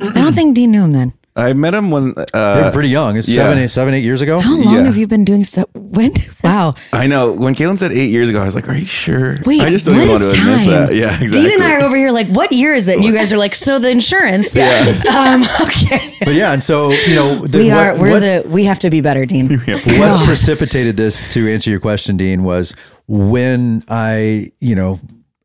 I 0.00 0.12
don't 0.12 0.34
think 0.34 0.54
Dean 0.54 0.70
knew 0.70 0.84
him 0.84 0.92
then. 0.92 1.14
I 1.36 1.52
met 1.52 1.74
him 1.74 1.90
when, 1.90 2.14
They 2.14 2.24
uh, 2.32 2.66
were 2.66 2.70
pretty 2.70 2.90
young. 2.90 3.16
It's 3.16 3.28
yeah. 3.28 3.36
seven, 3.36 3.58
eight, 3.58 3.70
seven, 3.70 3.92
eight 3.92 4.04
years 4.04 4.22
ago. 4.22 4.38
How 4.38 4.56
long 4.56 4.74
Yeah. 4.76 4.84
have 4.84 4.96
you 4.96 5.08
been 5.08 5.24
doing 5.24 5.42
stuff? 5.42 5.66
When? 5.74 6.12
Wow. 6.44 6.74
I 6.92 7.08
know 7.08 7.32
when 7.32 7.56
Caelynn 7.56 7.76
said 7.76 7.90
eight 7.90 8.10
years 8.10 8.28
ago, 8.30 8.40
I 8.40 8.44
was 8.44 8.54
like, 8.54 8.68
are 8.68 8.74
you 8.76 8.86
sure? 8.86 9.38
Wait, 9.44 9.60
I 9.60 9.70
just 9.70 9.84
don't 9.84 9.96
what 9.96 10.02
even 10.02 10.12
want 10.12 10.22
is 10.22 10.34
to 10.34 10.40
time? 10.40 10.60
admit 10.60 10.70
that. 10.70 10.94
Yeah, 10.94 11.20
exactly. 11.20 11.50
Dean 11.50 11.60
and 11.60 11.62
I 11.64 11.74
are 11.74 11.80
over 11.80 11.96
here 11.96 12.12
like, 12.12 12.28
what 12.28 12.52
year 12.52 12.72
is 12.72 12.86
it? 12.86 12.96
And 12.96 13.04
you 13.04 13.12
guys 13.12 13.32
are 13.32 13.36
like, 13.36 13.56
so 13.56 13.80
the 13.80 13.90
insurance. 13.90 14.54
Yeah. 14.54 15.02
Um, 15.14 15.44
okay. 15.62 16.16
But 16.24 16.34
yeah, 16.34 16.52
and 16.52 16.62
so 16.62 16.90
you 16.90 17.14
know, 17.14 17.46
the, 17.46 17.58
We 17.58 17.68
what, 17.70 17.76
are. 17.78 17.96
We're 17.98 18.10
what, 18.10 18.18
the. 18.20 18.44
We 18.46 18.64
have 18.64 18.78
to 18.80 18.90
be 18.90 19.00
better, 19.00 19.24
Dean. 19.26 19.58
what 19.58 20.26
precipitated 20.26 20.96
this 20.96 21.22
to 21.32 21.48
answer 21.52 21.70
your 21.70 21.78
question, 21.78 22.16
Dean, 22.16 22.42
was 22.42 22.74
when 23.06 23.84
I, 23.88 24.52
you 24.60 24.74
know, 24.74 24.98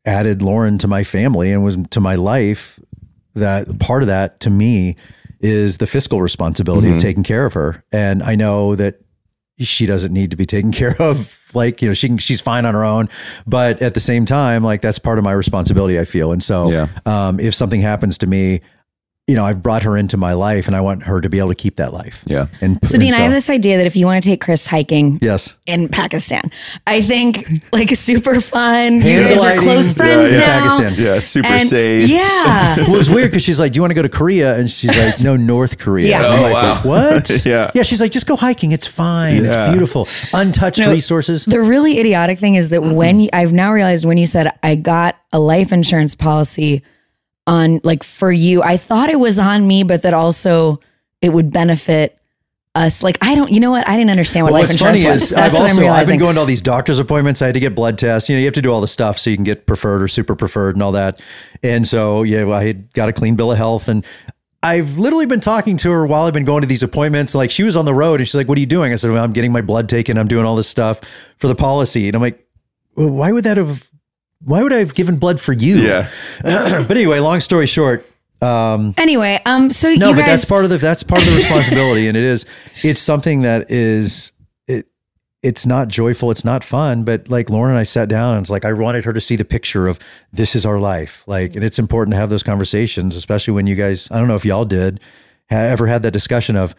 added 0.04 0.42
Lauren 0.42 0.78
to 0.78 0.88
my 0.88 1.04
family 1.04 1.52
and 1.52 1.62
was 1.62 1.78
to 1.90 2.00
my 2.00 2.16
life. 2.16 2.78
That 3.34 3.78
part 3.78 4.02
of 4.02 4.08
that 4.08 4.40
to 4.40 4.50
me 4.50 4.96
is 5.40 5.78
the 5.78 5.86
fiscal 5.86 6.20
responsibility 6.22 6.90
of 6.90 6.98
taking 6.98 7.22
care 7.22 7.46
of 7.46 7.54
her, 7.54 7.82
and 7.92 8.22
I 8.22 8.34
know 8.34 8.76
that 8.76 9.00
she 9.58 9.84
doesn't 9.86 10.12
need 10.12 10.30
to 10.30 10.36
be 10.36 10.46
taken 10.46 10.72
care 10.80 10.94
of. 11.00 11.36
Like 11.54 11.82
you 11.82 11.88
know, 11.88 11.94
she 11.94 12.08
can, 12.08 12.18
she's 12.18 12.40
fine 12.40 12.64
on 12.64 12.74
her 12.74 12.84
own, 12.84 13.08
but 13.46 13.82
at 13.82 13.94
the 13.94 14.00
same 14.00 14.24
time, 14.24 14.62
like 14.62 14.80
that's 14.82 14.98
part 14.98 15.18
of 15.18 15.24
my 15.24 15.32
responsibility. 15.32 15.98
I 15.98 16.04
feel, 16.04 16.32
and 16.32 16.42
so 16.42 16.70
Yeah. 16.70 16.86
um, 17.06 17.40
if 17.40 17.54
something 17.54 17.80
happens 17.82 18.18
to 18.18 18.26
me, 18.26 18.60
you 19.30 19.36
know, 19.36 19.44
I've 19.44 19.62
brought 19.62 19.84
her 19.84 19.96
into 19.96 20.16
my 20.16 20.32
life, 20.32 20.66
and 20.66 20.74
I 20.74 20.80
want 20.80 21.04
her 21.04 21.20
to 21.20 21.28
be 21.28 21.38
able 21.38 21.50
to 21.50 21.54
keep 21.54 21.76
that 21.76 21.92
life. 21.92 22.24
Yeah. 22.26 22.48
And 22.60 22.84
So, 22.84 22.94
and 22.94 23.00
Dean, 23.02 23.14
I 23.14 23.18
have 23.18 23.30
this 23.30 23.48
idea 23.48 23.76
that 23.76 23.86
if 23.86 23.94
you 23.94 24.04
want 24.04 24.20
to 24.24 24.28
take 24.28 24.40
Chris 24.40 24.66
hiking 24.66 25.20
Yes. 25.22 25.56
in 25.66 25.88
Pakistan, 25.88 26.50
I 26.84 27.00
think 27.00 27.62
like 27.72 27.94
super 27.94 28.40
fun. 28.40 28.94
You 28.94 29.02
Hand 29.02 29.28
guys 29.28 29.44
are 29.44 29.56
close 29.56 29.92
friends 29.92 30.32
Yeah, 30.32 30.40
yeah. 30.40 30.46
now. 30.46 30.60
Pakistan. 30.78 30.94
Yeah, 31.04 31.20
super 31.20 31.46
And- 31.48 31.68
safe. 31.68 32.08
Yeah. 32.08 32.76
well, 32.78 32.88
it 32.94 32.96
was 32.96 33.08
weird 33.08 33.30
because 33.30 33.44
she's 33.44 33.60
like, 33.60 33.70
"Do 33.72 33.76
you 33.76 33.82
want 33.82 33.92
to 33.92 33.94
go 33.94 34.02
to 34.02 34.08
Korea?" 34.08 34.56
And 34.56 34.68
she's 34.68 34.96
like, 34.98 35.20
"No, 35.20 35.36
North 35.36 35.78
Korea." 35.78 36.08
Yeah. 36.08 36.24
And 36.24 36.26
I'm 36.26 36.38
Oh, 36.40 36.42
like, 36.42 36.52
wow. 36.52 36.80
What? 36.82 37.30
Yeah. 37.46 37.70
Yeah. 37.74 37.84
She's 37.84 38.00
like, 38.00 38.10
"Just 38.10 38.26
go 38.26 38.34
hiking. 38.34 38.72
It's 38.72 38.86
fine. 38.88 39.44
Yeah. 39.44 39.64
It's 39.66 39.70
beautiful. 39.70 40.08
Untouched 40.34 40.80
No, 40.80 40.90
resources." 40.90 41.44
The 41.44 41.60
really 41.60 42.00
idiotic 42.00 42.40
thing 42.40 42.56
is 42.56 42.70
that 42.70 42.82
when 42.82 43.14
mm-hmm. 43.16 43.20
you, 43.20 43.28
I've 43.32 43.52
now 43.52 43.72
realized 43.72 44.04
when 44.04 44.18
you 44.18 44.26
said 44.26 44.52
I 44.62 44.74
got 44.74 45.16
a 45.32 45.38
life 45.38 45.72
insurance 45.72 46.14
policy 46.16 46.82
on 47.50 47.80
like 47.82 48.04
for 48.04 48.30
you, 48.30 48.62
I 48.62 48.76
thought 48.76 49.10
it 49.10 49.18
was 49.18 49.38
on 49.38 49.66
me, 49.66 49.82
but 49.82 50.02
that 50.02 50.14
also 50.14 50.78
it 51.20 51.30
would 51.30 51.50
benefit 51.50 52.16
us. 52.76 53.02
Like 53.02 53.18
I 53.20 53.34
don't, 53.34 53.50
you 53.50 53.58
know 53.58 53.72
what? 53.72 53.86
I 53.88 53.96
didn't 53.96 54.10
understand 54.10 54.44
what 54.44 54.52
Well, 54.52 54.62
life 54.62 54.70
insurance 54.70 55.00
funny 55.02 55.12
was. 55.12 55.22
is 55.24 55.30
That's 55.30 55.56
I've 55.56 55.60
what 55.60 55.70
also 55.70 55.82
I'm 55.82 55.92
I've 55.92 56.06
been 56.06 56.20
going 56.20 56.34
to 56.36 56.40
all 56.40 56.46
these 56.46 56.62
doctor's 56.62 57.00
appointments. 57.00 57.42
I 57.42 57.46
had 57.46 57.54
to 57.54 57.60
get 57.60 57.74
blood 57.74 57.98
tests. 57.98 58.28
You 58.28 58.36
know, 58.36 58.40
you 58.40 58.46
have 58.46 58.54
to 58.54 58.62
do 58.62 58.72
all 58.72 58.80
the 58.80 58.88
stuff 58.88 59.18
so 59.18 59.30
you 59.30 59.36
can 59.36 59.44
get 59.44 59.66
preferred 59.66 60.00
or 60.00 60.06
super 60.06 60.36
preferred 60.36 60.76
and 60.76 60.82
all 60.82 60.92
that. 60.92 61.20
And 61.64 61.86
so 61.86 62.22
yeah, 62.22 62.44
well, 62.44 62.56
I 62.56 62.66
had 62.68 62.92
got 62.94 63.08
a 63.08 63.12
clean 63.12 63.36
bill 63.36 63.52
of 63.52 63.58
health 63.58 63.88
and. 63.88 64.06
I've 64.62 64.98
literally 64.98 65.24
been 65.24 65.40
talking 65.40 65.78
to 65.78 65.90
her 65.90 66.04
while 66.06 66.24
I've 66.24 66.34
been 66.34 66.44
going 66.44 66.60
to 66.60 66.66
these 66.66 66.82
appointments. 66.82 67.34
Like 67.34 67.50
she 67.50 67.62
was 67.62 67.78
on 67.78 67.86
the 67.86 67.94
road 67.94 68.20
and 68.20 68.28
she's 68.28 68.34
like, 68.34 68.46
"What 68.46 68.58
are 68.58 68.60
you 68.60 68.66
doing?" 68.66 68.92
I 68.92 68.96
said, 68.96 69.10
well, 69.10 69.24
"I'm 69.24 69.32
getting 69.32 69.52
my 69.52 69.62
blood 69.62 69.88
taken. 69.88 70.18
I'm 70.18 70.28
doing 70.28 70.44
all 70.44 70.54
this 70.54 70.68
stuff 70.68 71.00
for 71.38 71.48
the 71.48 71.54
policy." 71.54 72.08
And 72.08 72.14
I'm 72.14 72.20
like, 72.20 72.46
well, 72.94 73.08
"Why 73.08 73.32
would 73.32 73.44
that 73.44 73.56
have? 73.56 73.90
Why 74.42 74.62
would 74.62 74.72
I 74.72 74.78
have 74.78 74.94
given 74.94 75.16
blood 75.16 75.40
for 75.40 75.52
you?" 75.52 75.76
Yeah. 75.76 76.10
but 76.42 76.90
anyway, 76.92 77.18
long 77.18 77.40
story 77.40 77.66
short, 77.66 78.06
um, 78.42 78.94
anyway, 78.96 79.40
um, 79.44 79.70
so 79.70 79.88
no, 79.88 80.10
you 80.10 80.14
but 80.14 80.20
guys, 80.20 80.26
that's 80.26 80.44
part 80.46 80.64
of 80.64 80.70
the 80.70 80.78
that's 80.78 81.02
part 81.02 81.20
of 81.22 81.28
the 81.28 81.34
responsibility, 81.36 82.08
and 82.08 82.16
it 82.16 82.24
is 82.24 82.46
it's 82.82 83.00
something 83.00 83.42
that 83.42 83.70
is 83.70 84.32
it 84.66 84.86
it's 85.42 85.66
not 85.66 85.88
joyful, 85.88 86.30
it's 86.30 86.44
not 86.44 86.64
fun, 86.64 87.04
but 87.04 87.28
like 87.28 87.50
Lauren 87.50 87.72
and 87.72 87.78
I 87.78 87.82
sat 87.82 88.08
down 88.08 88.34
and 88.34 88.42
it's 88.42 88.50
like 88.50 88.64
I 88.64 88.72
wanted 88.72 89.04
her 89.04 89.12
to 89.12 89.20
see 89.20 89.36
the 89.36 89.44
picture 89.44 89.88
of 89.88 89.98
this 90.32 90.56
is 90.56 90.64
our 90.64 90.78
life, 90.78 91.22
like, 91.26 91.54
and 91.54 91.62
it's 91.62 91.78
important 91.78 92.14
to 92.14 92.18
have 92.18 92.30
those 92.30 92.42
conversations, 92.42 93.14
especially 93.14 93.52
when 93.52 93.66
you 93.66 93.74
guys 93.76 94.08
I 94.10 94.18
don't 94.18 94.28
know 94.28 94.36
if 94.36 94.44
y'all 94.46 94.64
did 94.64 95.00
ha- 95.50 95.56
ever 95.56 95.86
had 95.86 96.02
that 96.04 96.12
discussion 96.12 96.56
of, 96.56 96.74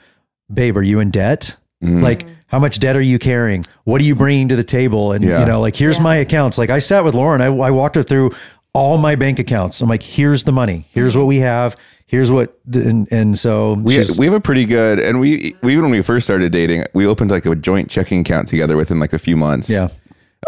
babe, 0.51 0.75
are 0.77 0.83
you 0.83 0.99
in 0.99 1.11
debt? 1.11 1.57
Mm-hmm. 1.81 2.01
Like, 2.01 2.25
how 2.47 2.59
much 2.59 2.79
debt 2.79 2.95
are 2.97 3.01
you 3.01 3.17
carrying? 3.19 3.65
What 3.85 4.01
are 4.01 4.03
you 4.03 4.15
bringing 4.15 4.47
to 4.49 4.55
the 4.55 4.63
table? 4.63 5.13
And 5.13 5.23
Yeah. 5.23 5.39
you 5.39 5.45
know, 5.45 5.61
like, 5.61 5.75
here's 5.75 5.99
my 5.99 6.15
accounts. 6.17 6.57
Like, 6.57 6.69
I 6.69 6.79
sat 6.79 7.03
with 7.03 7.15
Lauren. 7.15 7.41
I, 7.41 7.45
I 7.47 7.71
walked 7.71 7.95
her 7.95 8.03
through 8.03 8.31
all 8.73 8.97
my 8.97 9.15
bank 9.15 9.39
accounts. 9.39 9.81
I'm 9.81 9.89
like, 9.89 10.03
here's 10.03 10.43
the 10.43 10.51
money. 10.51 10.87
Here's 10.91 11.15
what 11.17 11.27
we 11.27 11.37
have. 11.37 11.75
Here's 12.07 12.29
what, 12.29 12.57
and, 12.73 13.07
and 13.11 13.39
so 13.39 13.75
We, 13.75 13.93
she's- 13.93 14.17
we 14.17 14.25
have 14.25 14.33
a 14.35 14.41
pretty 14.41 14.65
good, 14.65 14.99
and 14.99 15.19
we, 15.21 15.55
we 15.63 15.71
even 15.71 15.83
when 15.85 15.91
we 15.91 16.01
first 16.01 16.25
started 16.27 16.51
dating, 16.51 16.83
we 16.93 17.05
opened 17.07 17.31
like 17.31 17.45
a 17.45 17.55
joint 17.55 17.89
checking 17.89 18.19
account 18.19 18.49
together 18.49 18.75
within 18.75 18.99
like 18.99 19.13
a 19.13 19.19
few 19.19 19.37
months. 19.37 19.69
Yeah. 19.69 19.87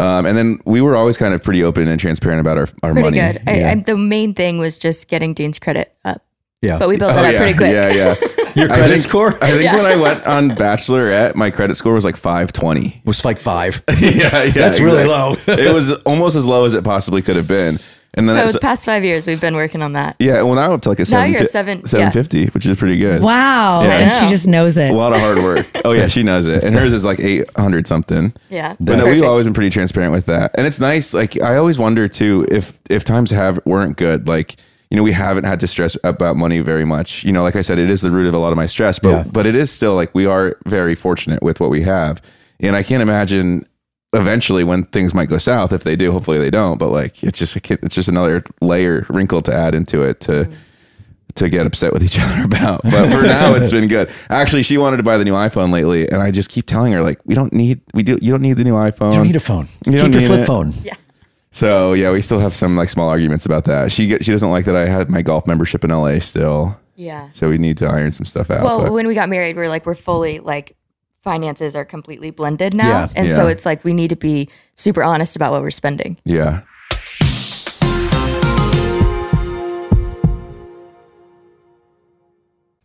Um, 0.00 0.26
and 0.26 0.36
then 0.36 0.58
we 0.66 0.82
were 0.82 0.94
always 0.96 1.16
kind 1.16 1.32
of 1.32 1.42
pretty 1.42 1.62
open 1.64 1.88
and 1.88 1.98
transparent 2.00 2.40
about 2.40 2.58
our, 2.58 2.68
our 2.82 2.92
Pretty 2.92 3.02
money. 3.02 3.16
good. 3.32 3.42
I, 3.46 3.70
I, 3.70 3.74
the 3.76 3.96
main 3.96 4.34
thing 4.34 4.58
was 4.58 4.76
just 4.78 5.08
getting 5.08 5.32
Dean's 5.34 5.58
credit 5.58 5.94
up, 6.04 6.22
yeah. 6.60 6.78
but 6.78 6.88
we 6.88 6.96
built 6.98 7.12
Oh, 7.12 7.14
that 7.14 7.24
up 7.26 7.32
yeah, 7.32 7.38
pretty 7.38 7.56
quick. 7.56 7.72
Yeah, 7.72 7.92
yeah. 7.92 8.14
Your 8.54 8.70
I 8.70 8.74
credit 8.76 8.94
think- 8.94 9.08
score 9.08 9.34
I 9.42 9.50
think 9.52 9.72
when 9.72 9.84
I 9.86 9.96
went 9.96 10.26
on 10.26 10.50
Bachelorette, 10.56 11.34
my 11.34 11.50
credit 11.50 11.74
score 11.76 11.94
was 11.94 12.04
like 12.04 12.16
520. 12.16 13.02
was 13.04 13.24
like 13.24 13.38
five. 13.38 13.82
yeah, 14.00 14.44
yeah. 14.44 14.50
That's 14.52 14.80
really 14.80 15.04
low. 15.04 15.36
it 15.46 15.72
was 15.74 15.92
almost 16.02 16.36
as 16.36 16.46
low 16.46 16.64
as 16.64 16.74
it 16.74 16.84
possibly 16.84 17.22
could 17.22 17.36
have 17.36 17.46
been. 17.48 17.78
And 18.16 18.28
then 18.28 18.36
So 18.36 18.40
that's, 18.42 18.52
the 18.52 18.60
past 18.60 18.84
five 18.84 19.02
years, 19.04 19.26
we've 19.26 19.40
been 19.40 19.56
working 19.56 19.82
on 19.82 19.94
that. 19.94 20.14
yeah, 20.20 20.34
well 20.42 20.54
now 20.54 20.66
I'm 20.66 20.70
up 20.70 20.82
to 20.82 20.88
like 20.88 21.00
a 21.00 21.02
Now 21.02 21.06
seven, 21.06 21.32
you're 21.32 21.42
a 21.42 21.44
seven- 21.44 21.78
yeah. 21.78 21.84
750, 21.86 22.46
which 22.50 22.64
is 22.64 22.76
pretty 22.78 22.96
good. 22.96 23.20
Wow. 23.20 23.82
Yeah. 23.82 23.98
And 23.98 24.10
she 24.12 24.28
just 24.32 24.46
knows 24.46 24.76
it. 24.76 24.92
A 24.92 24.94
lot 24.94 25.12
of 25.12 25.18
hard 25.18 25.38
work. 25.38 25.66
Oh 25.84 25.90
yeah, 25.90 26.06
she 26.06 26.22
knows 26.22 26.46
it. 26.46 26.62
And 26.62 26.76
hers 26.76 26.92
is 26.92 27.04
like 27.04 27.18
800 27.18 27.88
something. 27.88 28.32
Yeah. 28.50 28.76
But 28.78 28.98
no, 28.98 29.06
we've 29.06 29.24
always 29.24 29.46
been 29.46 29.52
pretty 29.52 29.70
transparent 29.70 30.12
with 30.12 30.26
that. 30.26 30.52
And 30.56 30.64
it's 30.64 30.78
nice. 30.78 31.12
Like 31.12 31.40
I 31.42 31.56
always 31.56 31.76
wonder 31.76 32.06
too 32.06 32.46
if 32.52 32.78
if 32.88 33.02
times 33.02 33.32
have 33.32 33.58
weren't 33.66 33.96
good, 33.96 34.28
like 34.28 34.54
you 34.94 34.96
know, 34.96 35.02
we 35.02 35.10
haven't 35.10 35.42
had 35.42 35.58
to 35.58 35.66
stress 35.66 35.98
about 36.04 36.36
money 36.36 36.60
very 36.60 36.84
much. 36.84 37.24
You 37.24 37.32
know, 37.32 37.42
like 37.42 37.56
I 37.56 37.62
said, 37.62 37.80
it 37.80 37.90
is 37.90 38.02
the 38.02 38.12
root 38.12 38.28
of 38.28 38.34
a 38.34 38.38
lot 38.38 38.52
of 38.52 38.56
my 38.56 38.66
stress, 38.68 39.00
but 39.00 39.10
Yeah. 39.10 39.24
but 39.32 39.44
it 39.44 39.56
is 39.56 39.68
still 39.72 39.96
like 39.96 40.14
we 40.14 40.24
are 40.24 40.56
very 40.66 40.94
fortunate 40.94 41.42
with 41.42 41.58
what 41.58 41.68
we 41.68 41.82
have. 41.82 42.22
And 42.60 42.76
I 42.76 42.84
can't 42.84 43.02
imagine 43.02 43.66
eventually 44.12 44.62
when 44.62 44.84
things 44.84 45.12
might 45.12 45.28
go 45.28 45.36
south 45.38 45.72
if 45.72 45.82
they 45.82 45.96
do 45.96 46.12
hopefully 46.12 46.38
they 46.38 46.48
don't 46.48 46.78
but 46.78 46.90
like 46.90 47.24
it's 47.24 47.36
just 47.36 47.56
it's 47.68 47.96
just 47.96 48.08
another 48.08 48.44
layer 48.60 49.04
wrinkle 49.08 49.42
to 49.42 49.52
add 49.52 49.74
into 49.74 50.02
it 50.04 50.20
to 50.20 50.44
mm. 50.44 50.54
to 51.34 51.48
get 51.48 51.66
upset 51.66 51.92
with 51.92 52.04
each 52.04 52.16
other 52.20 52.44
about 52.44 52.80
but 52.84 53.10
for 53.10 53.22
now 53.22 53.52
it's 53.54 53.72
been 53.72 53.88
good 53.88 54.08
actually 54.30 54.62
she 54.62 54.78
wanted 54.78 54.98
to 54.98 55.02
buy 55.02 55.18
the 55.18 55.24
new 55.24 55.32
iphone 55.32 55.72
lately 55.72 56.08
and 56.08 56.22
i 56.22 56.30
just 56.30 56.48
keep 56.48 56.64
telling 56.64 56.92
her 56.92 57.02
like 57.02 57.18
we 57.24 57.34
don't 57.34 57.52
need 57.52 57.80
we 57.92 58.04
do 58.04 58.16
you 58.22 58.30
don't 58.30 58.40
need 58.42 58.56
the 58.56 58.62
new 58.62 58.74
iphone 58.74 59.10
You 59.10 59.16
don't 59.18 59.26
need 59.26 59.34
a 59.34 59.40
phone. 59.40 59.66
You 59.84 59.92
Keep 59.94 60.00
don't 60.00 60.12
your 60.12 60.22
flip 60.28 60.40
it. 60.42 60.46
phone. 60.46 60.72
So 61.54 61.92
yeah 61.92 62.10
we 62.10 62.20
still 62.20 62.40
have 62.40 62.52
some 62.54 62.74
like 62.74 62.88
small 62.88 63.08
arguments 63.08 63.46
about 63.46 63.64
that 63.64 63.92
she 63.92 64.08
get, 64.08 64.24
she 64.24 64.32
doesn't 64.32 64.50
like 64.50 64.64
that 64.64 64.74
i 64.74 64.86
had 64.86 65.08
my 65.08 65.22
golf 65.22 65.46
membership 65.46 65.84
in 65.84 65.90
la 65.90 66.18
still 66.18 66.76
Yeah. 66.96 67.28
so 67.30 67.48
we 67.48 67.58
need 67.58 67.76
to 67.78 67.86
iron 67.86 68.10
some 68.12 68.24
stuff 68.26 68.50
out 68.50 68.62
Well, 68.64 68.80
but- 68.82 68.92
when 68.92 69.06
we 69.06 69.14
got 69.14 69.28
married, 69.28 69.56
we 69.56 69.62
are 69.62 69.68
like, 69.68 69.86
we're 69.86 69.94
fully 69.94 70.40
like 70.40 70.76
finances 71.22 71.74
are 71.74 71.84
completely 71.86 72.30
blended 72.30 72.74
now. 72.74 72.88
Yeah. 72.88 73.08
and 73.16 73.30
so 73.30 73.46
it's 73.48 73.64
like 73.64 73.82
we 73.84 73.94
need 73.94 74.10
to 74.10 74.16
be 74.16 74.48
super 74.74 75.02
honest 75.02 75.36
about 75.36 75.52
what 75.52 75.62
we're 75.62 75.70
spending. 75.70 76.18
yeah 76.24 76.62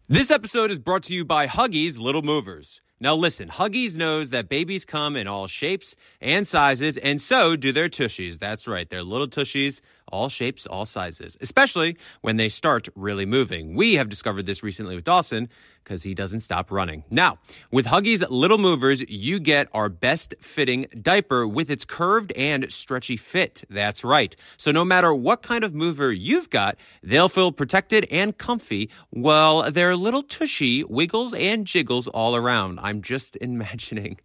This 0.07 0.31
episode 0.31 0.71
is 0.71 0.79
brought 0.79 1.03
to 1.03 1.13
you 1.13 1.23
by 1.23 1.47
Huggies 1.47 1.99
Little 1.99 2.21
Movers. 2.23 2.81
Now 3.01 3.15
listen, 3.15 3.47
Huggies 3.47 3.95
knows 3.95 4.31
that 4.31 4.49
babies 4.49 4.83
come 4.83 5.15
in 5.15 5.25
all 5.25 5.47
shapes 5.47 5.95
and 6.19 6.45
sizes, 6.45 6.97
and 6.97 7.21
so 7.21 7.55
do 7.55 7.71
their 7.71 7.87
tushies. 7.87 8.39
That's 8.39 8.67
right, 8.67 8.89
they're 8.89 9.03
little 9.03 9.29
tushies, 9.29 9.79
all 10.11 10.29
shapes, 10.29 10.65
all 10.65 10.85
sizes, 10.85 11.37
especially 11.41 11.97
when 12.21 12.37
they 12.37 12.49
start 12.49 12.87
really 12.95 13.25
moving. 13.25 13.75
We 13.75 13.95
have 13.95 14.09
discovered 14.09 14.45
this 14.45 14.63
recently 14.63 14.95
with 14.95 15.05
Dawson 15.05 15.49
because 15.83 16.03
he 16.03 16.13
doesn't 16.13 16.41
stop 16.41 16.71
running. 16.71 17.03
Now, 17.09 17.39
with 17.71 17.87
Huggies 17.87 18.23
Little 18.29 18.57
Movers, 18.57 19.01
you 19.09 19.39
get 19.39 19.69
our 19.73 19.89
best 19.89 20.35
fitting 20.39 20.85
diaper 21.01 21.47
with 21.47 21.71
its 21.71 21.85
curved 21.85 22.31
and 22.33 22.71
stretchy 22.71 23.17
fit. 23.17 23.63
That's 23.69 24.03
right. 24.03 24.35
So 24.57 24.71
no 24.71 24.85
matter 24.85 25.13
what 25.13 25.41
kind 25.41 25.63
of 25.63 25.73
mover 25.73 26.11
you've 26.11 26.49
got, 26.49 26.77
they'll 27.01 27.29
feel 27.29 27.51
protected 27.51 28.05
and 28.11 28.37
comfy 28.37 28.89
while 29.09 29.71
their 29.71 29.95
little 29.95 30.23
tushy 30.23 30.83
wiggles 30.83 31.33
and 31.33 31.65
jiggles 31.65 32.07
all 32.07 32.35
around. 32.35 32.79
I'm 32.81 33.01
just 33.01 33.35
imagining 33.41 34.19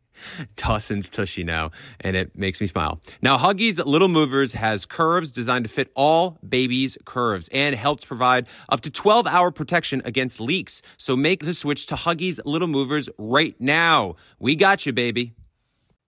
Dawson's 0.56 1.08
tushy 1.08 1.44
now, 1.44 1.70
and 2.00 2.16
it 2.16 2.36
makes 2.36 2.60
me 2.60 2.66
smile. 2.66 3.00
Now, 3.22 3.36
Huggies 3.38 3.84
Little 3.84 4.08
Movers 4.08 4.52
has 4.54 4.86
curves 4.86 5.32
designed 5.32 5.64
to 5.64 5.70
fit 5.70 5.90
all 5.94 6.38
babies' 6.46 6.98
curves 7.04 7.48
and 7.52 7.74
helps 7.74 8.04
provide 8.04 8.46
up 8.68 8.80
to 8.82 8.90
12 8.90 9.26
hour 9.26 9.50
protection 9.50 10.02
against 10.04 10.40
leaks. 10.40 10.82
So 10.96 11.16
make 11.16 11.44
the 11.44 11.54
switch 11.54 11.86
to 11.86 11.94
Huggies 11.94 12.40
Little 12.44 12.68
Movers 12.68 13.08
right 13.18 13.54
now. 13.60 14.16
We 14.38 14.56
got 14.56 14.86
you, 14.86 14.92
baby. 14.92 15.34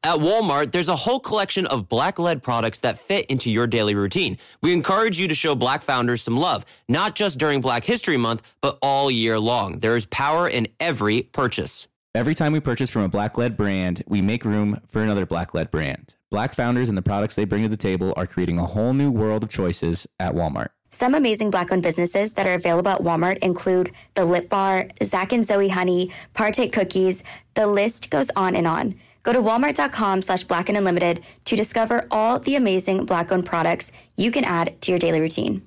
At 0.06 0.20
Walmart, 0.20 0.70
there's 0.70 0.88
a 0.88 0.94
whole 0.94 1.18
collection 1.18 1.66
of 1.66 1.88
black 1.88 2.20
led 2.20 2.40
products 2.40 2.78
that 2.80 2.96
fit 2.96 3.26
into 3.26 3.50
your 3.50 3.66
daily 3.66 3.96
routine. 3.96 4.38
We 4.62 4.72
encourage 4.72 5.18
you 5.18 5.26
to 5.26 5.34
show 5.34 5.56
black 5.56 5.82
founders 5.82 6.22
some 6.22 6.36
love, 6.36 6.64
not 6.88 7.16
just 7.16 7.40
during 7.40 7.60
Black 7.60 7.82
History 7.82 8.16
Month, 8.16 8.42
but 8.60 8.78
all 8.82 9.10
year 9.10 9.40
long. 9.40 9.80
There 9.80 9.96
is 9.96 10.06
power 10.06 10.46
in 10.46 10.68
every 10.78 11.22
purchase. 11.22 11.88
Every 12.16 12.34
time 12.34 12.54
we 12.54 12.60
purchase 12.60 12.88
from 12.88 13.02
a 13.02 13.10
black 13.10 13.36
led 13.36 13.58
brand, 13.58 14.02
we 14.06 14.22
make 14.22 14.46
room 14.46 14.80
for 14.88 15.02
another 15.02 15.26
black 15.26 15.52
led 15.52 15.70
brand. 15.70 16.14
Black 16.30 16.54
founders 16.54 16.88
and 16.88 16.96
the 16.96 17.02
products 17.02 17.34
they 17.34 17.44
bring 17.44 17.62
to 17.64 17.68
the 17.68 17.76
table 17.76 18.14
are 18.16 18.26
creating 18.26 18.58
a 18.58 18.64
whole 18.64 18.94
new 18.94 19.10
world 19.10 19.44
of 19.44 19.50
choices 19.50 20.06
at 20.18 20.32
Walmart. 20.32 20.68
Some 20.88 21.14
amazing 21.14 21.50
black 21.50 21.70
owned 21.70 21.82
businesses 21.82 22.32
that 22.32 22.46
are 22.46 22.54
available 22.54 22.90
at 22.90 23.02
Walmart 23.02 23.36
include 23.40 23.92
The 24.14 24.24
Lip 24.24 24.48
Bar, 24.48 24.88
Zach 25.02 25.34
and 25.34 25.44
Zoe 25.44 25.68
Honey, 25.68 26.10
Partake 26.32 26.72
Cookies. 26.72 27.22
The 27.52 27.66
list 27.66 28.08
goes 28.08 28.30
on 28.34 28.56
and 28.56 28.66
on. 28.66 28.94
Go 29.22 29.34
to 29.34 29.40
walmart.com 29.40 30.22
slash 30.22 30.44
black 30.44 30.70
and 30.70 30.78
unlimited 30.78 31.22
to 31.44 31.54
discover 31.54 32.06
all 32.10 32.38
the 32.38 32.56
amazing 32.56 33.04
black 33.04 33.30
owned 33.30 33.44
products 33.44 33.92
you 34.16 34.30
can 34.30 34.44
add 34.44 34.80
to 34.80 34.90
your 34.90 34.98
daily 34.98 35.20
routine. 35.20 35.60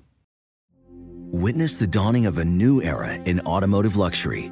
Witness 1.32 1.78
the 1.78 1.86
dawning 1.86 2.26
of 2.26 2.40
a 2.40 2.44
new 2.44 2.82
era 2.82 3.14
in 3.26 3.40
automotive 3.42 3.98
luxury 3.98 4.52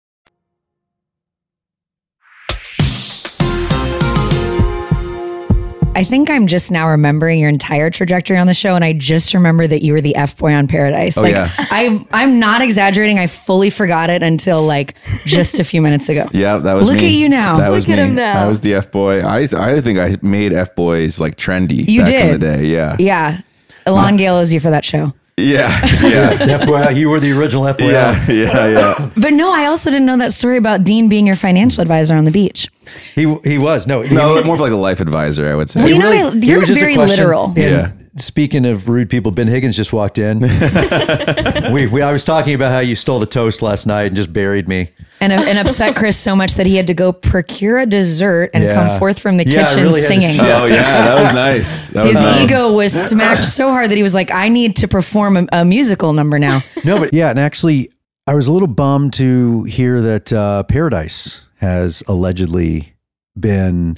I 5.93 6.05
think 6.05 6.29
I'm 6.29 6.47
just 6.47 6.71
now 6.71 6.87
remembering 6.87 7.37
your 7.39 7.49
entire 7.49 7.89
trajectory 7.89 8.37
on 8.37 8.47
the 8.47 8.53
show, 8.53 8.75
and 8.75 8.83
I 8.83 8.93
just 8.93 9.33
remember 9.33 9.67
that 9.67 9.83
you 9.83 9.91
were 9.91 9.99
the 9.99 10.15
F 10.15 10.37
boy 10.37 10.53
on 10.53 10.67
Paradise. 10.67 11.17
Oh, 11.17 11.21
like 11.21 11.33
yeah. 11.33 11.51
I, 11.57 12.03
I'm 12.11 12.39
not 12.39 12.61
exaggerating. 12.61 13.19
I 13.19 13.27
fully 13.27 13.69
forgot 13.69 14.09
it 14.09 14.23
until 14.23 14.63
like 14.63 14.95
just 15.25 15.59
a 15.59 15.65
few 15.65 15.81
minutes 15.81 16.07
ago. 16.07 16.29
Yeah, 16.31 16.57
that 16.59 16.73
was 16.75 16.87
Look 16.87 16.99
me. 17.01 17.07
at 17.07 17.11
you 17.13 17.27
now. 17.27 17.57
That 17.57 17.69
was 17.69 17.83
at 17.89 17.97
me. 17.97 18.03
him 18.03 18.15
now. 18.15 18.45
I 18.45 18.47
was 18.47 18.61
the 18.61 18.73
F 18.75 18.89
boy. 18.89 19.19
I 19.21 19.41
I 19.57 19.81
think 19.81 19.99
I 19.99 20.15
made 20.21 20.53
F 20.53 20.75
boys 20.75 21.19
like 21.19 21.35
trendy 21.35 21.85
You 21.87 22.03
back 22.03 22.09
in 22.13 22.27
the 22.31 22.37
did. 22.39 22.59
day. 22.59 22.65
Yeah. 22.67 22.95
Yeah, 22.97 23.41
Elan 23.85 24.15
Gale 24.15 24.35
owes 24.35 24.53
you 24.53 24.61
for 24.61 24.71
that 24.71 24.85
show. 24.85 25.13
Yeah. 25.37 25.69
Yeah. 26.01 26.57
FYI, 26.59 26.95
you 26.95 27.09
were 27.09 27.19
the 27.19 27.31
original 27.31 27.63
FYI. 27.63 27.91
yeah. 27.91 28.27
Yeah. 28.31 28.67
Yeah. 28.67 29.09
But 29.17 29.33
no, 29.33 29.51
I 29.51 29.65
also 29.65 29.89
didn't 29.89 30.05
know 30.05 30.17
that 30.17 30.33
story 30.33 30.57
about 30.57 30.83
Dean 30.83 31.09
being 31.09 31.25
your 31.27 31.35
financial 31.35 31.81
advisor 31.81 32.15
on 32.15 32.25
the 32.25 32.31
beach. 32.31 32.69
He 33.15 33.23
he 33.43 33.57
was 33.57 33.87
no 33.87 34.01
he, 34.01 34.13
No, 34.13 34.43
more 34.43 34.55
of 34.55 34.61
like 34.61 34.71
a 34.71 34.75
life 34.75 34.99
advisor, 34.99 35.47
I 35.49 35.55
would 35.55 35.69
say. 35.69 35.79
Well, 35.81 35.89
you 35.89 35.99
know, 35.99 36.11
really- 36.11 36.17
I- 36.19 36.37
it 36.37 36.43
you're 36.43 36.59
was 36.59 36.67
just 36.67 36.77
a 36.79 36.81
very 36.83 36.97
literal. 36.97 37.45
And 37.47 37.57
Yeah. 37.57 37.91
Speaking 38.21 38.65
of 38.65 38.87
rude 38.87 39.09
people, 39.09 39.31
Ben 39.31 39.47
Higgins 39.47 39.75
just 39.75 39.91
walked 39.91 40.17
in. 40.19 40.39
we, 41.71 41.87
we 41.87 42.01
I 42.01 42.11
was 42.11 42.23
talking 42.23 42.53
about 42.53 42.71
how 42.71 42.79
you 42.79 42.95
stole 42.95 43.19
the 43.19 43.25
toast 43.25 43.61
last 43.61 43.85
night 43.87 44.07
and 44.07 44.15
just 44.15 44.31
buried 44.31 44.67
me. 44.67 44.89
and, 45.19 45.33
and 45.33 45.57
upset 45.57 45.95
Chris 45.95 46.17
so 46.17 46.35
much 46.35 46.53
that 46.55 46.65
he 46.67 46.75
had 46.75 46.87
to 46.87 46.93
go 46.93 47.11
procure 47.11 47.79
a 47.79 47.85
dessert 47.85 48.51
and 48.53 48.63
Yeah. 48.63 48.73
come 48.89 48.99
forth 48.99 49.19
from 49.19 49.37
the 49.37 49.47
Yeah, 49.47 49.65
kitchen 49.65 49.83
really 49.83 50.01
had 50.01 50.07
to 50.09 50.19
singing. 50.21 50.39
Oh 50.41 50.65
yeah, 50.65 51.01
that 51.05 51.21
was 51.21 51.33
nice. 51.33 51.89
That 51.89 52.03
was 52.05 52.15
His 52.15 52.23
nice. 52.23 52.43
ego 52.43 52.73
was 52.73 52.93
smacked 52.93 53.43
so 53.45 53.69
hard 53.69 53.89
that 53.89 53.95
he 53.97 54.03
was 54.03 54.13
like, 54.13 54.31
I 54.31 54.49
need 54.49 54.75
to 54.77 54.87
perform 54.87 55.37
a, 55.37 55.47
a 55.51 55.65
musical 55.65 56.13
number 56.13 56.37
now. 56.39 56.61
No, 56.85 56.99
but 56.99 57.13
yeah, 57.13 57.29
and 57.31 57.39
actually, 57.39 57.91
I 58.27 58.35
was 58.35 58.47
a 58.47 58.53
little 58.53 58.67
bummed 58.67 59.13
to 59.13 59.63
hear 59.63 59.99
that 60.01 60.31
uh, 60.31 60.63
Paradise 60.63 61.43
has 61.57 62.03
allegedly 62.07 62.93
been 63.39 63.97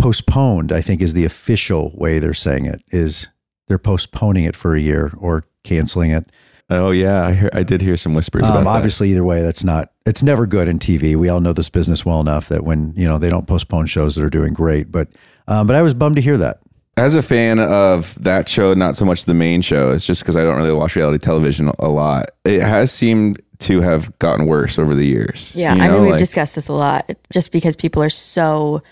postponed. 0.00 0.72
I 0.72 0.80
think 0.80 1.00
is 1.00 1.14
the 1.14 1.24
official 1.24 1.92
way 1.94 2.18
they're 2.18 2.34
saying 2.34 2.66
it. 2.66 2.82
Is 2.90 3.28
they're 3.68 3.78
postponing 3.78 4.44
it 4.44 4.56
for 4.56 4.74
a 4.74 4.80
year 4.80 5.12
or 5.18 5.44
canceling 5.64 6.10
it. 6.10 6.30
Oh 6.72 6.90
yeah, 6.92 7.26
I, 7.26 7.32
hear, 7.32 7.50
I 7.52 7.62
did 7.64 7.80
hear 7.82 7.96
some 7.96 8.14
whispers 8.14 8.44
Um, 8.44 8.50
about 8.50 8.62
that. 8.64 8.68
obviously, 8.70 9.10
either 9.10 9.24
way, 9.24 9.42
that's 9.42 9.64
not. 9.64 9.90
It's 10.06 10.22
never 10.22 10.46
good 10.46 10.68
in 10.68 10.78
TV. 10.78 11.16
We 11.16 11.28
all 11.28 11.40
know 11.40 11.52
this 11.52 11.68
business 11.68 12.04
well 12.04 12.20
enough 12.20 12.48
that 12.48 12.64
when 12.64 12.92
you 12.96 13.06
know 13.06 13.18
they 13.18 13.28
don't 13.28 13.46
postpone 13.46 13.86
shows 13.86 14.14
that 14.16 14.24
are 14.24 14.30
doing 14.30 14.52
great. 14.54 14.90
But 14.92 15.08
um, 15.48 15.66
but 15.66 15.74
I 15.76 15.82
was 15.82 15.94
bummed 15.94 16.16
to 16.16 16.22
hear 16.22 16.38
that. 16.38 16.60
As 16.96 17.14
a 17.14 17.22
fan 17.22 17.58
of 17.58 18.14
that 18.22 18.48
show, 18.48 18.74
not 18.74 18.94
so 18.94 19.04
much 19.04 19.24
the 19.24 19.32
main 19.34 19.62
show, 19.62 19.90
it's 19.90 20.04
just 20.04 20.22
because 20.22 20.36
I 20.36 20.44
don't 20.44 20.56
really 20.56 20.72
watch 20.72 20.96
reality 20.96 21.18
television 21.18 21.70
a 21.78 21.88
lot. 21.88 22.30
It 22.44 22.60
has 22.60 22.92
seemed 22.92 23.40
to 23.60 23.80
have 23.80 24.16
gotten 24.18 24.46
worse 24.46 24.78
over 24.78 24.94
the 24.94 25.06
years. 25.06 25.54
Yeah, 25.56 25.74
You 25.74 25.82
I 25.82 25.88
mean 25.88 26.02
we've 26.02 26.10
like- 26.12 26.18
discussed 26.18 26.54
this 26.56 26.68
a 26.68 26.72
lot, 26.72 27.10
just 27.32 27.52
because 27.52 27.74
people 27.74 28.02
are 28.02 28.10
so 28.10 28.82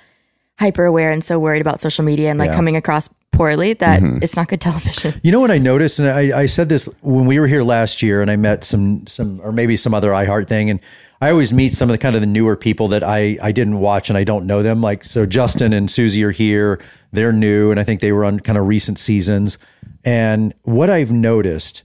hyper 0.59 0.85
aware 0.85 1.11
and 1.11 1.23
so 1.25 1.39
worried 1.39 1.61
about 1.61 1.81
social 1.81 2.05
media 2.05 2.31
and 2.31 2.39
like 2.39 2.51
Yeah. 2.51 2.57
coming 2.57 2.77
across 2.77 3.09
poorly 3.33 3.75
that 3.75 4.01
Mm-hmm. 4.03 4.23
it's 4.23 4.37
not 4.37 4.49
good 4.49 4.61
television. 4.69 5.15
You 5.23 5.31
know 5.33 5.41
what 5.41 5.51
I 5.51 5.59
noticed, 5.59 5.99
and 5.99 6.09
I, 6.09 6.41
I 6.41 6.47
said 6.47 6.69
this 6.69 6.89
when 7.03 7.27
we 7.27 7.39
were 7.39 7.47
here 7.47 7.63
last 7.63 8.03
year, 8.03 8.21
and 8.23 8.31
I 8.31 8.37
met 8.37 8.65
some 8.65 9.07
some 9.07 9.41
or 9.43 9.53
maybe 9.53 9.77
some 9.77 9.95
other 9.95 10.11
iHeart 10.11 10.49
thing, 10.49 10.71
and 10.71 10.81
I 11.21 11.31
always 11.31 11.53
meet 11.53 11.73
some 11.75 11.89
of 11.91 11.95
the 11.95 11.99
kind 11.99 12.15
of 12.15 12.21
the 12.21 12.27
newer 12.27 12.57
people 12.57 12.89
that 12.89 13.03
I 13.03 13.39
I 13.43 13.53
didn't 13.53 13.79
watch 13.81 14.09
and 14.09 14.17
I 14.19 14.25
don't 14.25 14.47
know 14.47 14.63
them. 14.63 14.81
Like 14.81 15.05
so, 15.05 15.27
Justin 15.27 15.73
and 15.73 15.91
Susie 15.91 16.25
are 16.25 16.31
here; 16.33 16.81
they're 17.13 17.33
new, 17.33 17.71
and 17.71 17.79
I 17.79 17.85
think 17.85 18.01
they 18.01 18.13
were 18.13 18.25
on 18.25 18.41
kind 18.41 18.59
of 18.59 18.67
recent 18.67 18.99
seasons. 18.99 19.59
And 20.05 20.55
what 20.63 20.91
I've 20.91 21.13
noticed 21.13 21.85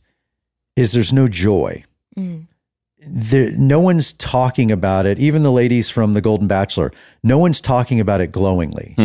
is 0.75 0.93
there's 0.93 1.13
no 1.13 1.27
joy. 1.27 1.83
There, 3.07 3.51
no 3.51 3.79
one's 3.79 4.13
talking 4.13 4.71
about 4.71 5.05
it. 5.05 5.19
Even 5.19 5.43
the 5.43 5.51
ladies 5.51 5.89
from 5.89 6.13
the 6.13 6.21
Golden 6.21 6.47
Bachelor, 6.47 6.91
no 7.23 7.37
one's 7.37 7.61
talking 7.61 7.99
about 7.99 8.21
it 8.21 8.31
glowingly 8.31 8.95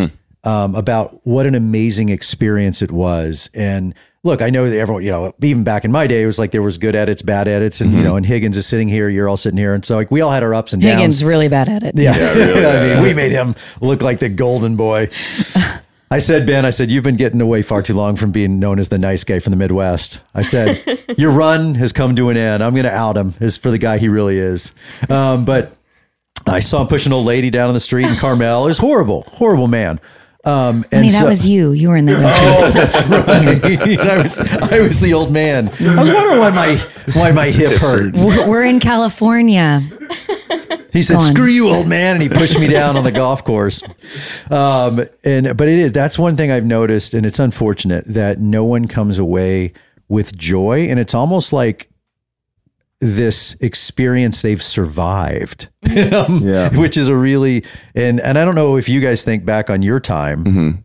um, 0.44 0.74
about 0.74 1.20
what 1.26 1.46
an 1.46 1.54
amazing 1.54 2.08
experience 2.08 2.80
it 2.82 2.90
was. 2.90 3.50
And 3.54 3.94
look, 4.22 4.40
I 4.40 4.50
know 4.50 4.68
that 4.68 4.76
everyone, 4.76 5.02
you 5.02 5.10
know, 5.10 5.34
even 5.42 5.64
back 5.64 5.84
in 5.84 5.92
my 5.92 6.06
day, 6.06 6.22
it 6.22 6.26
was 6.26 6.38
like 6.38 6.52
there 6.52 6.62
was 6.62 6.78
good 6.78 6.94
edits, 6.94 7.22
bad 7.22 7.48
edits, 7.48 7.80
and 7.80 7.92
you 7.92 8.02
know, 8.02 8.16
and 8.16 8.24
Higgins 8.24 8.56
is 8.56 8.66
sitting 8.66 8.88
here, 8.88 9.08
you're 9.08 9.28
all 9.28 9.36
sitting 9.36 9.58
here, 9.58 9.74
and 9.74 9.84
so 9.84 9.96
like 9.96 10.10
we 10.10 10.20
all 10.20 10.30
had 10.30 10.42
our 10.42 10.54
ups 10.54 10.72
and 10.72 10.82
downs. 10.82 11.00
Higgins 11.00 11.24
really 11.24 11.48
bad 11.48 11.68
at 11.68 11.82
it. 11.82 11.98
Yeah, 11.98 12.12
I 12.14 12.94
mean, 12.94 13.02
we 13.02 13.12
made 13.12 13.32
him 13.32 13.54
look 13.80 14.02
like 14.02 14.20
the 14.20 14.28
golden 14.28 14.76
boy. 14.76 15.10
I 16.10 16.20
said, 16.20 16.46
Ben, 16.46 16.64
I 16.64 16.70
said, 16.70 16.90
you've 16.90 17.04
been 17.04 17.16
getting 17.16 17.40
away 17.40 17.60
far 17.62 17.82
too 17.82 17.92
long 17.92 18.16
from 18.16 18.30
being 18.30 18.58
known 18.58 18.78
as 18.78 18.88
the 18.88 18.98
nice 18.98 19.24
guy 19.24 19.40
from 19.40 19.50
the 19.50 19.58
Midwest. 19.58 20.22
I 20.34 20.42
said, 20.42 20.82
your 21.18 21.30
run 21.30 21.74
has 21.74 21.92
come 21.92 22.16
to 22.16 22.30
an 22.30 22.36
end. 22.36 22.62
I'm 22.62 22.72
going 22.72 22.84
to 22.84 22.92
out 22.92 23.16
him 23.16 23.34
as 23.40 23.58
for 23.58 23.70
the 23.70 23.78
guy 23.78 23.98
he 23.98 24.08
really 24.08 24.38
is. 24.38 24.72
Um, 25.10 25.44
but 25.44 25.76
I 26.46 26.60
saw 26.60 26.80
him 26.80 26.88
push 26.88 27.04
an 27.04 27.12
old 27.12 27.26
lady 27.26 27.50
down 27.50 27.68
on 27.68 27.74
the 27.74 27.80
street 27.80 28.06
in 28.06 28.16
Carmel. 28.16 28.64
It 28.64 28.68
was 28.68 28.78
horrible, 28.78 29.22
horrible 29.32 29.68
man. 29.68 30.00
Um, 30.44 30.84
and 30.92 31.04
Honey, 31.04 31.10
that 31.10 31.26
was 31.26 31.44
you. 31.44 31.72
You 31.72 31.90
were 31.90 31.96
in 31.96 32.06
there. 32.06 32.16
weren't? 32.22 32.36
Oh, 32.40 32.70
that's 32.70 32.96
right. 33.08 34.00
I 34.00 34.22
was 34.22 34.40
I 34.40 34.80
was 34.80 35.00
the 35.00 35.12
old 35.12 35.30
man. 35.30 35.68
I 35.68 36.00
was 36.00 36.10
wondering 36.10 36.38
why 36.38 36.50
my 36.50 36.76
why 37.12 37.32
my 37.32 37.50
hip 37.50 37.78
hurt. 37.78 38.14
We're 38.14 38.48
we're 38.48 38.64
in 38.64 38.80
California. 38.80 39.82
He 40.92 41.02
said, 41.02 41.18
Go 41.18 41.24
on. 41.24 41.34
"Screw 41.34 41.46
you, 41.46 41.68
old 41.68 41.86
man," 41.86 42.14
and 42.14 42.22
he 42.22 42.28
pushed 42.28 42.58
me 42.58 42.66
down 42.68 42.96
on 42.96 43.04
the 43.04 43.12
golf 43.12 43.44
course. 43.44 43.82
Um, 44.50 45.04
and 45.24 45.56
but 45.56 45.68
it 45.68 45.78
is 45.78 45.92
that's 45.92 46.18
one 46.18 46.36
thing 46.36 46.50
I've 46.50 46.64
noticed, 46.64 47.12
and 47.14 47.26
it's 47.26 47.38
unfortunate 47.38 48.04
that 48.06 48.40
no 48.40 48.64
one 48.64 48.88
comes 48.88 49.18
away 49.18 49.72
with 50.08 50.36
joy, 50.36 50.88
and 50.88 50.98
it's 50.98 51.14
almost 51.14 51.52
like 51.52 51.90
this 53.00 53.54
experience 53.60 54.42
they've 54.42 54.62
survived, 54.62 55.68
um, 56.12 56.40
Yeah. 56.42 56.76
which 56.76 56.96
is 56.96 57.08
a 57.08 57.14
really 57.16 57.64
and 57.94 58.20
and 58.20 58.38
I 58.38 58.44
don't 58.44 58.54
know 58.56 58.76
if 58.76 58.88
you 58.88 59.00
guys 59.00 59.22
think 59.22 59.44
back 59.44 59.70
on 59.70 59.82
your 59.82 60.00
time 60.00 60.84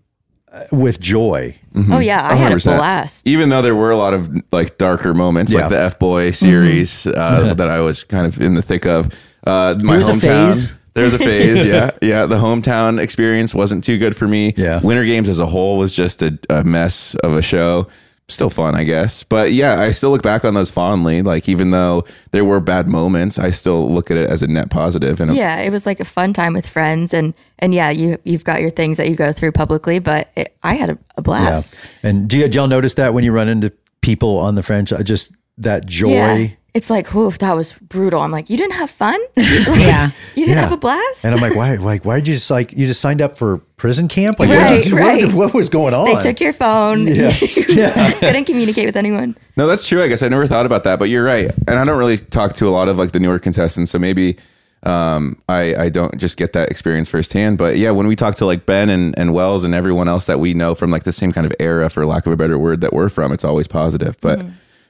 uh, 0.52 0.66
with 0.72 1.00
joy. 1.00 1.56
Oh 1.90 1.98
yeah, 2.00 2.28
I 2.30 2.36
had 2.36 2.52
a 2.52 2.58
blast. 2.58 3.26
Even 3.26 3.50
though 3.50 3.64
there 3.64 3.74
were 3.74 3.90
a 3.90 3.98
lot 3.98 4.14
of 4.14 4.30
like 4.52 4.78
darker 4.78 5.14
moments, 5.14 5.52
Yeah. 5.52 5.62
like 5.62 5.70
the 5.70 5.80
F 5.82 5.98
Boy 5.98 6.32
series 6.32 7.08
uh, 7.08 7.56
that 7.56 7.68
I 7.68 7.80
was 7.80 8.04
kind 8.04 8.28
of 8.28 8.40
in 8.40 8.54
the 8.56 8.62
thick 8.62 8.86
of. 8.86 9.10
Uh, 9.46 9.78
my 9.84 9.98
was 9.98 10.10
a 10.10 10.14
hometown. 10.14 10.48
phase. 10.48 10.78
There 10.94 11.04
was 11.04 11.14
a 11.14 11.20
phase, 11.20 11.66
yeah, 11.66 11.92
yeah. 12.02 12.26
The 12.28 12.36
hometown 12.36 13.02
experience 13.02 13.56
wasn't 13.56 13.84
too 13.84 13.98
good 13.98 14.16
for 14.16 14.28
me. 14.28 14.54
Yeah. 14.56 14.80
Winter 14.82 15.04
Games 15.06 15.28
as 15.28 15.40
a 15.40 15.46
whole 15.48 15.78
was 15.80 15.92
just 15.92 16.22
a, 16.22 16.38
a 16.50 16.64
mess 16.64 17.16
of 17.16 17.34
a 17.34 17.42
show. 17.42 17.88
Still 18.30 18.50
fun, 18.50 18.74
I 18.74 18.86
guess. 18.86 19.24
But 19.24 19.52
yeah, 19.52 19.82
I 19.82 19.92
still 19.92 20.12
look 20.12 20.22
back 20.22 20.46
on 20.46 20.54
those 20.54 20.72
fondly. 20.72 21.22
Like 21.22 21.50
even 21.50 21.72
though 21.72 22.06
there 22.32 22.46
were 22.46 22.60
bad 22.62 22.88
moments, 22.88 23.38
I 23.38 23.50
still 23.50 23.92
look 23.92 24.12
at 24.12 24.18
it 24.18 24.30
as 24.30 24.42
a 24.42 24.48
net 24.48 24.70
positive. 24.70 25.20
And 25.20 25.36
Yeah, 25.36 25.60
it 25.60 25.72
was 25.72 25.86
like 25.86 26.00
a 26.00 26.06
fun 26.06 26.32
time 26.32 26.54
with 26.54 26.68
friends, 26.68 27.14
and 27.14 27.34
and 27.60 27.74
yeah, 27.74 27.90
you 27.90 28.18
you've 28.24 28.46
got 28.46 28.62
your 28.62 28.70
things 28.70 28.96
that 28.98 29.10
you 29.10 29.16
go 29.16 29.34
through 29.34 29.52
publicly, 29.52 30.00
but 30.00 30.30
it, 30.36 30.56
I 30.64 30.76
had 30.76 30.92
a, 30.92 30.98
a 31.18 31.22
blast. 31.22 31.78
And 32.02 32.30
do 32.30 32.38
you, 32.38 32.48
do 32.48 32.60
y'all 32.60 32.68
notice 32.68 32.94
that 32.94 33.14
when 33.14 33.24
you 33.26 33.34
run 33.34 33.50
into 33.50 33.74
people 34.02 34.38
on 34.38 34.56
the 34.56 34.64
franchise, 34.64 35.04
just 35.04 35.34
that 35.58 35.86
joy? 35.86 36.10
Yeah. 36.10 36.48
It's 36.74 36.90
like, 36.90 37.14
oof, 37.14 37.38
that 37.38 37.56
was 37.56 37.74
brutal. 37.74 38.22
I'm 38.22 38.32
like, 38.32 38.50
you 38.50 38.58
didn't 38.58 38.74
have 38.74 38.90
fun? 38.90 39.20
Yeah. 39.38 40.10
You 40.36 40.46
didn't 40.46 40.56
Yeah. 40.58 40.62
have 40.62 40.72
a 40.72 40.78
blast? 40.78 41.24
And 41.24 41.34
I'm 41.34 41.40
like, 41.40 41.56
why? 41.56 41.76
Like, 41.76 42.04
why 42.04 42.16
did 42.16 42.28
you 42.28 42.34
just 42.34 42.50
like 42.50 42.72
you 42.74 42.88
just 42.88 43.00
signed 43.00 43.22
up 43.22 43.38
for 43.38 43.60
prison 43.78 44.08
camp? 44.08 44.40
Like, 44.40 44.50
Right, 44.50 44.60
what, 44.62 44.70
did 44.70 44.86
you, 44.88 44.96
what, 44.96 45.02
right. 45.02 45.22
did- 45.22 45.34
what 45.36 45.54
was 45.54 45.70
going 45.70 45.94
on? 45.94 46.06
they 46.06 46.20
took 46.20 46.40
your 46.40 46.54
phone. 46.54 47.06
Yeah. 47.08 47.32
yeah. 47.70 48.12
Couldn't 48.14 48.46
communicate 48.46 48.88
with 48.88 48.96
anyone. 48.98 49.38
No, 49.56 49.68
that's 49.68 49.88
true. 49.88 50.02
I 50.02 50.08
guess 50.08 50.24
I 50.24 50.30
never 50.30 50.48
thought 50.48 50.66
about 50.66 50.84
that, 50.86 50.98
but 50.98 51.10
you're 51.10 51.24
right. 51.24 51.52
And 51.68 51.78
I 51.78 51.84
don't 51.86 51.98
really 52.00 52.18
talk 52.18 52.54
to 52.56 52.68
a 52.68 52.72
lot 52.72 52.88
of 52.90 52.98
like 52.98 53.12
the 53.12 53.20
newer 53.20 53.38
contestants, 53.38 53.92
so 53.92 54.00
maybe 54.00 54.38
um, 54.82 55.40
I 55.48 55.76
I 55.76 55.90
don't 55.90 56.18
just 56.18 56.38
get 56.38 56.54
that 56.54 56.70
experience 56.72 57.08
firsthand. 57.08 57.58
But 57.60 57.78
yeah, 57.78 57.92
when 57.92 58.08
we 58.08 58.16
talk 58.16 58.34
to 58.36 58.46
like 58.48 58.66
Ben 58.66 58.90
and, 58.90 59.18
and 59.18 59.34
Wells 59.34 59.64
and 59.64 59.76
everyone 59.76 60.08
else 60.08 60.26
that 60.26 60.40
we 60.40 60.54
know 60.56 60.74
from 60.76 60.90
like 60.90 61.04
the 61.04 61.14
same 61.14 61.32
kind 61.32 61.46
of 61.46 61.54
era, 61.60 61.90
for 61.92 62.04
lack 62.06 62.26
of 62.26 62.34
a 62.34 62.36
better 62.36 62.58
word, 62.58 62.82
that 62.82 62.94
we're 62.94 63.10
from, 63.10 63.32
it's 63.32 63.44
always 63.46 63.68
positive. 63.68 64.18
But 64.22 64.44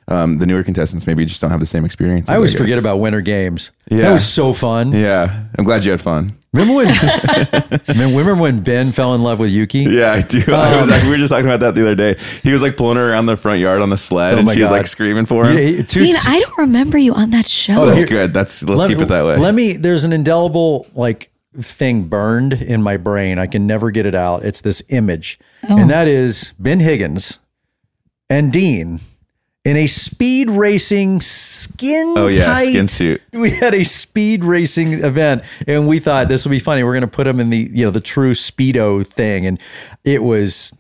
um, 0.08 0.38
the 0.38 0.46
newer 0.46 0.64
contestants 0.64 1.08
maybe 1.08 1.26
just 1.26 1.42
don't 1.42 1.52
have 1.52 1.60
the 1.60 1.66
same 1.66 1.86
experience. 1.86 2.30
I 2.30 2.36
always 2.36 2.56
forget 2.56 2.78
about 2.80 2.98
winter 3.00 3.22
games. 3.22 3.72
Yeah. 3.90 4.02
That 4.02 4.14
was 4.14 4.26
so 4.28 4.54
fun. 4.54 4.92
Yeah, 4.92 5.46
I'm 5.58 5.66
glad 5.66 5.86
you 5.86 5.92
had 5.92 6.02
fun. 6.02 6.34
Remember 6.54 6.76
when? 6.76 7.82
Remember 7.88 8.36
when 8.36 8.62
Ben 8.62 8.92
fell 8.92 9.16
in 9.16 9.24
love 9.24 9.40
with 9.40 9.50
Yuki? 9.50 9.80
Yeah, 9.80 10.12
I 10.12 10.22
do. 10.22 10.40
I 10.54 10.78
was 10.80 10.88
like, 10.90 11.02
we 11.04 11.10
were 11.10 11.18
just 11.18 11.32
talking 11.32 11.48
about 11.48 11.62
that 11.62 11.74
the 11.74 11.82
other 11.82 11.96
day. 11.96 12.16
He 12.44 12.52
was 12.52 12.62
like 12.62 12.78
pulling 12.78 12.98
her 12.98 13.12
around 13.12 13.26
the 13.26 13.36
front 13.38 13.60
yard 13.60 13.82
on 13.82 13.90
the 13.90 13.98
sled, 13.98 14.36
Oh 14.36 14.38
and 14.38 14.46
my 14.46 14.54
she 14.54 14.62
was 14.62 14.70
like 14.70 14.86
screaming 14.86 15.26
for 15.26 15.46
him. 15.46 15.54
Yeah, 15.56 15.64
it- 15.80 15.90
two- 15.90 16.00
Dean, 16.02 16.16
I 16.28 16.40
don't 16.42 16.58
remember 16.60 16.98
you 17.00 17.14
on 17.16 17.32
that 17.32 17.48
show. 17.48 17.82
Oh, 17.84 17.86
That's 17.88 18.06
good. 18.06 18.34
That's 18.34 18.64
let's 18.64 18.80
let- 18.82 18.90
keep 18.90 19.00
it 19.00 19.08
that 19.08 19.26
way. 19.26 19.38
Let 19.38 19.56
me. 19.56 19.74
There's 19.74 20.04
an 20.04 20.14
indelible 20.14 20.86
like 20.94 21.32
thing 21.60 22.04
burned 22.04 22.54
in 22.54 22.84
my 22.84 22.98
brain. 22.98 23.40
I 23.40 23.48
can 23.48 23.66
never 23.66 23.90
get 23.90 24.06
it 24.06 24.14
out. 24.16 24.44
It's 24.46 24.62
this 24.62 24.84
image, 24.90 25.40
Oh. 25.68 25.78
and 25.80 25.90
that 25.90 26.08
is 26.08 26.54
Ben 26.60 26.80
Higgins 26.82 27.40
and 28.30 28.54
Dean 28.54 29.00
in 29.66 29.78
a 29.78 29.88
speed 29.88 30.50
racing 30.50 31.22
skin. 31.22 32.14
Oh, 32.18 32.28
yeah, 32.28 32.46
tight- 32.46 32.68
skin 32.68 32.88
suit. 32.88 33.22
We 33.32 33.52
had 33.52 33.74
a 33.74 33.84
speed 33.84 34.44
racing 34.44 34.94
event, 34.94 35.44
and 35.68 35.88
we 35.88 36.00
thought 36.00 36.28
this 36.28 36.46
would 36.46 36.52
be 36.52 36.60
funny. 36.60 36.84
We're 36.84 36.94
going 36.94 37.02
to 37.02 37.08
put 37.08 37.24
them 37.26 37.40
in 37.40 37.50
the 37.50 37.70
you 37.72 37.86
know 37.86 37.92
the 37.92 38.02
true 38.02 38.34
speedo 38.34 39.06
thing, 39.06 39.46
and 39.46 39.60
it 40.04 40.24
was 40.24 40.72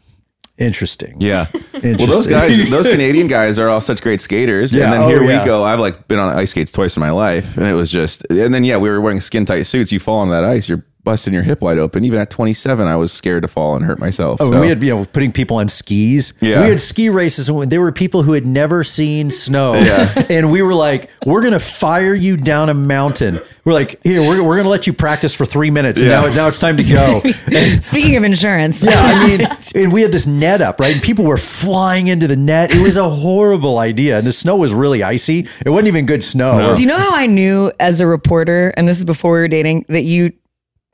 interesting. 0.58 1.16
Yeah. 1.20 1.48
Well, 1.84 2.08
those 2.08 2.28
guys, 2.28 2.70
those 2.70 2.88
Canadian 2.96 3.28
guys 3.28 3.60
are 3.60 3.68
all 3.68 3.82
such 3.82 4.02
great 4.02 4.22
skaters. 4.22 4.74
Yeah, 4.74 4.86
And 4.86 4.94
then 4.94 5.02
oh, 5.02 5.08
here 5.10 5.22
yeah. 5.24 5.42
we 5.42 5.46
go. 5.46 5.66
I've 5.66 5.80
like 5.82 6.08
been 6.08 6.18
on 6.18 6.30
ice 6.30 6.52
skates 6.52 6.72
twice 6.72 6.96
in 6.96 7.02
my 7.02 7.12
life. 7.12 7.58
And 7.58 7.68
it 7.68 7.74
was 7.74 7.92
just, 7.92 8.24
and 8.30 8.54
then, 8.54 8.64
yeah, 8.64 8.78
we 8.78 8.90
were 8.90 9.02
wearing 9.02 9.20
skin 9.20 9.44
tight 9.44 9.64
suits. 9.64 9.92
You 9.92 10.00
fall 10.00 10.20
on 10.20 10.30
that 10.30 10.46
ice, 10.46 10.70
you're 10.70 10.86
busting 11.04 11.34
your 11.34 11.44
hip 11.44 11.62
wide 11.62 11.78
open. 11.78 12.06
Even 12.06 12.20
at 12.20 12.30
27, 12.30 12.88
I 12.88 12.96
was 12.96 13.12
scared 13.12 13.42
to 13.42 13.48
fall 13.48 13.76
and 13.76 13.86
hurt 13.86 14.00
myself. 14.00 14.40
Oh, 14.42 14.52
so. 14.52 14.62
we 14.62 14.68
had 14.70 14.82
you 14.82 14.96
know 14.96 15.06
putting 15.06 15.32
people 15.32 15.58
on 15.58 15.68
skis. 15.68 16.34
Yeah. 16.42 16.64
we 16.64 16.70
had 16.70 16.82
ski 16.82 17.10
races, 17.10 17.50
and 17.50 17.72
there 17.72 17.82
were 17.82 17.92
people 17.92 18.24
who 18.24 18.34
had 18.34 18.46
never 18.46 18.84
seen 18.84 19.32
snow. 19.32 19.74
Yeah. 19.84 20.14
and 20.30 20.50
we 20.52 20.62
were 20.62 20.74
like, 20.74 21.10
"We're 21.26 21.42
gonna 21.42 21.60
fire 21.60 22.14
you 22.14 22.38
down 22.38 22.70
a 22.70 22.74
mountain." 22.74 23.42
We're 23.66 23.74
like, 23.74 24.00
"Here, 24.04 24.22
we're, 24.22 24.42
we're 24.42 24.56
gonna 24.56 24.70
let 24.70 24.88
you 24.88 24.94
practice 24.94 25.34
for 25.34 25.46
three 25.46 25.72
minutes, 25.72 26.00
and 26.00 26.10
now 26.10 26.26
now 26.28 26.48
it's 26.48 26.60
time 26.60 26.78
to 26.78 26.84
go." 26.84 27.22
And- 27.54 27.84
Speaking 27.84 28.16
of 28.16 28.24
insurance, 28.24 28.82
yeah, 28.82 29.02
I 29.02 29.28
mean, 29.28 29.48
and 29.76 29.92
we 29.92 30.02
had 30.02 30.12
this 30.12 30.26
net 30.26 30.62
up, 30.62 30.80
right? 30.80 30.94
And 30.94 31.04
people 31.04 31.26
were 31.26 31.38
flying 31.38 32.08
into 32.08 32.28
the 32.28 32.36
net. 32.36 32.74
It 32.74 32.82
was 32.82 32.96
a 32.98 33.10
horrible 33.10 33.78
idea, 33.80 34.18
and 34.18 34.26
the 34.26 34.32
snow 34.32 34.56
was 34.56 34.74
really 34.74 35.04
icy. 35.04 35.48
It 35.66 35.70
wasn't 35.70 35.88
even 35.90 36.06
good 36.06 36.24
snow. 36.24 36.74
Do 36.76 36.82
you 36.82 36.88
know 36.88 36.98
how 36.98 37.14
I 37.14 37.26
knew 37.26 37.72
as 37.80 38.00
a 38.00 38.08
reporter, 38.08 38.74
and 38.78 38.88
this 38.88 38.98
is 38.98 39.06
before 39.06 39.34
we 39.34 39.40
were 39.40 39.48
dating, 39.48 39.86
that 39.90 40.04
you 40.04 40.32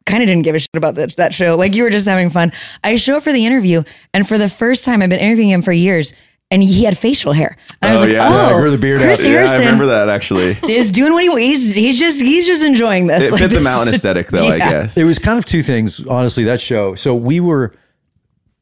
kind 0.09 0.21
of 0.23 0.27
didn't 0.27 0.43
give 0.43 0.55
a 0.55 0.59
shit 0.59 0.69
about 0.75 0.95
that, 0.95 1.15
that 1.17 1.33
show? 1.33 1.55
Like 1.55 1.73
you 1.75 1.83
were 1.83 1.89
just 1.89 2.07
having 2.07 2.29
fun. 2.29 2.51
I 2.83 2.95
show 2.97 3.17
up 3.17 3.23
for 3.23 3.31
the 3.31 3.45
interview, 3.45 3.83
and 4.13 4.27
for 4.27 4.37
the 4.37 4.49
first 4.49 4.83
time, 4.85 5.01
I've 5.01 5.09
been 5.09 5.19
interviewing 5.19 5.49
him 5.51 5.61
for 5.61 5.71
years, 5.71 6.13
and 6.51 6.61
he 6.63 6.83
had 6.83 6.97
facial 6.97 7.31
hair. 7.33 7.55
And 7.81 7.89
I 7.89 7.91
was 7.93 8.01
Oh, 8.01 8.05
like, 8.05 8.13
yeah. 8.13 8.27
oh, 8.27 8.49
Yeah, 8.55 8.59
grew 8.59 8.71
the 8.71 8.77
beard 8.77 8.99
Chris 8.99 9.21
out. 9.23 9.29
yeah, 9.29 9.45
I 9.49 9.57
remember 9.59 9.85
that 9.85 10.09
actually. 10.09 10.57
is 10.67 10.91
doing 10.91 11.13
what 11.13 11.23
he 11.23 11.47
he's 11.47 11.73
he's 11.73 11.99
just 11.99 12.21
he's 12.21 12.45
just 12.47 12.63
enjoying 12.63 13.07
this. 13.07 13.23
It 13.25 13.31
Like, 13.31 13.41
fit 13.41 13.49
the 13.49 13.55
this 13.57 13.63
mountain 13.63 13.89
is- 13.89 13.95
aesthetic, 13.99 14.27
though, 14.27 14.47
I 14.47 14.57
guess. 14.57 14.97
It 14.97 15.03
was 15.05 15.19
kind 15.19 15.37
of 15.39 15.45
two 15.45 15.61
things, 15.63 16.03
honestly, 16.07 16.43
that 16.45 16.59
show. 16.59 16.95
So 16.95 17.13
we 17.15 17.39
were 17.39 17.73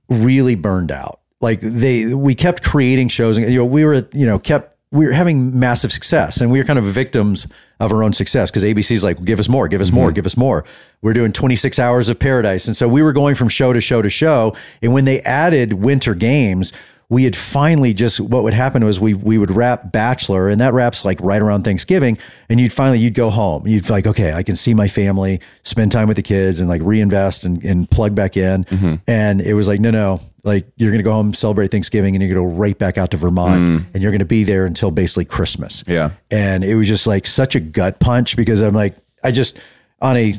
really 0.10 0.56
burned 0.56 0.92
out. 0.92 1.20
Like 1.40 1.62
they 1.62 2.14
we 2.14 2.34
kept 2.36 2.64
creating 2.64 3.10
shows 3.10 3.38
and 3.38 3.48
you 3.52 3.60
know, 3.60 3.66
we 3.66 3.86
were, 3.86 4.08
you 4.14 4.26
know, 4.26 4.40
kept 4.40 4.77
we 4.92 5.06
were 5.06 5.12
having 5.12 5.58
massive 5.60 5.92
success 5.92 6.40
and 6.40 6.50
we 6.50 6.60
were 6.60 6.64
kind 6.64 6.80
of 6.80 6.86
victims 6.86 7.46
of 7.80 7.92
our 7.92 8.04
own 8.04 8.14
success 8.14 8.50
because 8.50 8.64
ABC's 8.64 9.04
like, 9.04 9.24
give 9.26 9.40
us 9.40 9.50
more, 9.50 9.68
give 9.68 9.82
us 9.82 9.92
more, 9.92 10.08
mm-hmm. 10.08 10.16
give 10.16 10.26
us 10.26 10.38
more. 10.38 10.64
We're 11.02 11.14
doing 11.14 11.34
26 11.34 11.78
hours 11.78 12.08
of 12.08 12.18
paradise. 12.18 12.68
And 12.68 12.76
so 12.76 12.88
we 12.88 13.02
were 13.02 13.12
going 13.12 13.36
from 13.36 13.50
show 13.50 13.74
to 13.74 13.82
show 13.82 14.02
to 14.02 14.10
show. 14.10 14.56
And 14.82 14.94
when 14.94 15.06
they 15.06 15.22
added 15.22 15.74
winter 15.74 16.16
games, 16.16 16.72
we 17.10 17.24
had 17.24 17.36
finally 17.36 17.94
just 17.94 18.20
what 18.20 18.44
would 18.44 18.54
happen 18.54 18.84
was 18.84 19.00
we 19.00 19.14
we 19.14 19.38
would 19.38 19.52
wrap 19.52 19.92
Bachelor 19.92 20.50
and 20.50 20.60
that 20.60 20.74
wraps 20.74 21.06
like 21.06 21.20
right 21.22 21.42
around 21.42 21.64
Thanksgiving 21.64 22.18
and 22.50 22.60
you'd 22.60 22.74
finally 22.74 23.00
you'd 23.00 23.14
go 23.14 23.30
home. 23.30 23.66
You'd 23.66 23.90
like 23.90 24.06
okay 24.06 24.34
I 24.34 24.44
can 24.44 24.58
see 24.58 24.74
my 24.74 24.90
family 24.90 25.40
spend 25.64 25.92
time 25.92 26.10
with 26.10 26.18
the 26.18 26.24
kids 26.24 26.60
and 26.60 26.68
like 26.68 26.82
reinvest 26.84 27.46
and, 27.46 27.64
and 27.64 27.90
plug 27.90 28.14
back 28.14 28.36
in. 28.36 28.66
Mm-hmm. 28.66 28.96
And 29.08 29.42
it 29.42 29.54
was 29.54 29.70
like 29.70 29.80
no 29.80 29.90
no 29.90 30.20
like 30.44 30.68
you're 30.76 30.92
gonna 30.92 31.04
go 31.04 31.14
home 31.14 31.34
celebrate 31.34 31.72
Thanksgiving 31.72 32.14
and 32.14 32.22
you're 32.22 32.34
gonna 32.34 32.46
go 32.46 32.54
right 32.54 32.78
back 32.78 32.98
out 32.98 33.12
to 33.12 33.18
Vermont 33.18 33.62
mm. 33.62 33.86
and 33.94 34.04
you're 34.04 34.12
gonna 34.12 34.26
be 34.26 34.44
there 34.44 34.66
until 34.66 34.92
basically 34.92 35.26
Christmas. 35.26 35.86
Yeah. 35.88 36.12
and 36.30 36.66
it 36.66 36.76
was 36.76 36.90
just 36.90 37.08
like 37.08 37.26
such 37.26 37.56
a 37.56 37.62
gut 37.62 38.00
punch 38.00 38.36
because 38.36 38.62
I'm 38.62 38.76
like 38.76 38.98
I 39.24 39.32
just 39.32 39.58
on 40.02 40.18
a 40.18 40.36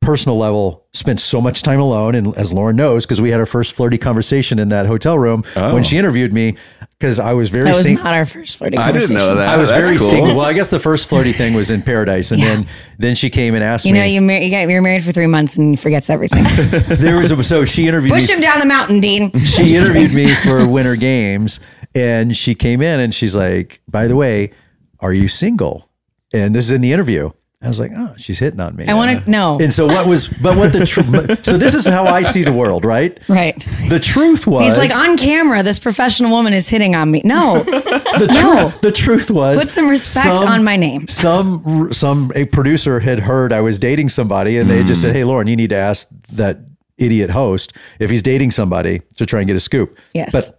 personal 0.00 0.38
level 0.38 0.86
spent 0.92 1.18
so 1.18 1.40
much 1.40 1.62
time 1.62 1.80
alone 1.80 2.14
and 2.14 2.36
as 2.36 2.52
Lauren 2.52 2.76
knows 2.76 3.04
because 3.04 3.20
we 3.20 3.30
had 3.30 3.40
our 3.40 3.46
first 3.46 3.74
flirty 3.74 3.98
conversation 3.98 4.58
in 4.60 4.68
that 4.68 4.86
hotel 4.86 5.18
room 5.18 5.42
when 5.54 5.64
oh. 5.64 5.82
she 5.82 5.98
interviewed 5.98 6.32
me 6.32 6.56
because 6.98 7.18
I 7.18 7.32
was 7.32 7.48
very 7.50 7.64
That 7.64 7.74
was 7.74 7.82
sing- 7.82 7.96
not 7.96 8.14
our 8.14 8.24
first 8.24 8.56
flirting 8.56 8.78
I 8.78 8.92
didn't 8.92 9.14
know 9.14 9.34
that. 9.34 9.48
I 9.48 9.56
was 9.56 9.68
That's 9.68 9.86
very 9.88 9.98
cool. 9.98 10.08
single. 10.08 10.36
Well, 10.36 10.44
I 10.44 10.52
guess 10.52 10.70
the 10.70 10.78
first 10.78 11.08
flirty 11.08 11.32
thing 11.32 11.54
was 11.54 11.70
in 11.70 11.82
paradise, 11.82 12.30
and 12.30 12.40
then 12.42 12.66
then 12.98 13.14
she 13.16 13.28
came 13.30 13.54
and 13.54 13.62
asked 13.64 13.84
You 13.84 13.92
me. 13.92 13.98
know, 13.98 14.04
you, 14.04 14.20
mar- 14.20 14.38
you 14.38 14.50
got, 14.50 14.68
you're 14.68 14.80
married 14.80 15.02
for 15.04 15.12
three 15.12 15.26
months 15.26 15.58
and 15.58 15.70
he 15.70 15.76
forgets 15.76 16.08
everything. 16.08 16.44
there 16.96 17.18
was 17.18 17.30
a, 17.30 17.42
so 17.44 17.64
she 17.64 17.86
interviewed 17.88 18.12
Push 18.12 18.28
me. 18.28 18.36
him 18.36 18.40
down 18.40 18.60
the 18.60 18.66
mountain, 18.66 19.00
Dean. 19.00 19.32
She 19.40 19.74
interviewed 19.76 20.12
me 20.12 20.34
for 20.36 20.66
Winter 20.66 20.96
Games, 20.96 21.60
and 21.94 22.34
she 22.36 22.54
came 22.54 22.80
in 22.80 23.00
and 23.00 23.12
she's 23.14 23.34
like, 23.34 23.82
"By 23.88 24.06
the 24.06 24.16
way, 24.16 24.52
are 25.00 25.12
you 25.12 25.28
single?" 25.28 25.90
And 26.32 26.54
this 26.54 26.64
is 26.66 26.70
in 26.72 26.80
the 26.80 26.92
interview. 26.92 27.30
I 27.66 27.68
was 27.68 27.78
like, 27.80 27.92
"Oh, 27.94 28.14
she's 28.16 28.38
hitting 28.38 28.60
on 28.60 28.74
me." 28.76 28.86
I 28.86 28.94
want 28.94 29.24
to 29.24 29.30
know. 29.30 29.58
And 29.60 29.72
so 29.72 29.86
what 29.86 30.06
was? 30.06 30.28
But 30.28 30.56
what 30.56 30.72
the 30.72 30.86
truth? 30.86 31.44
so 31.44 31.58
this 31.58 31.74
is 31.74 31.86
how 31.86 32.04
I 32.04 32.22
see 32.22 32.42
the 32.44 32.52
world, 32.52 32.84
right? 32.84 33.18
Right. 33.28 33.56
The 33.88 33.98
truth 34.00 34.46
was 34.46 34.62
He's 34.62 34.78
like, 34.78 34.94
on 34.96 35.16
camera, 35.16 35.62
this 35.62 35.78
professional 35.78 36.30
woman 36.30 36.52
is 36.52 36.68
hitting 36.68 36.94
on 36.94 37.10
me. 37.10 37.20
No, 37.24 37.62
the 37.64 38.28
No. 38.30 38.70
truth. 38.70 38.80
The 38.80 38.92
truth 38.92 39.30
was 39.30 39.56
Put 39.58 39.68
some 39.68 39.88
respect 39.88 40.42
on 40.42 40.64
my 40.64 40.76
name. 40.76 41.08
Some 41.08 41.92
some 41.92 42.32
a 42.34 42.44
producer 42.46 43.00
had 43.00 43.20
heard 43.20 43.52
I 43.52 43.60
was 43.60 43.78
dating 43.78 44.08
somebody, 44.10 44.58
and 44.58 44.70
they 44.70 44.84
just 44.84 45.00
said, 45.02 45.10
mm. 45.10 45.16
"Hey, 45.18 45.24
Lauren, 45.24 45.46
you 45.48 45.56
need 45.56 45.70
to 45.70 45.76
ask 45.76 46.08
that 46.32 46.60
idiot 46.98 47.30
host 47.30 47.72
if 47.98 48.08
he's 48.10 48.22
dating 48.22 48.50
somebody 48.52 49.02
to 49.16 49.26
try 49.26 49.40
and 49.40 49.46
get 49.46 49.56
a 49.56 49.60
scoop." 49.60 49.98
Yes. 50.14 50.32
but 50.32 50.58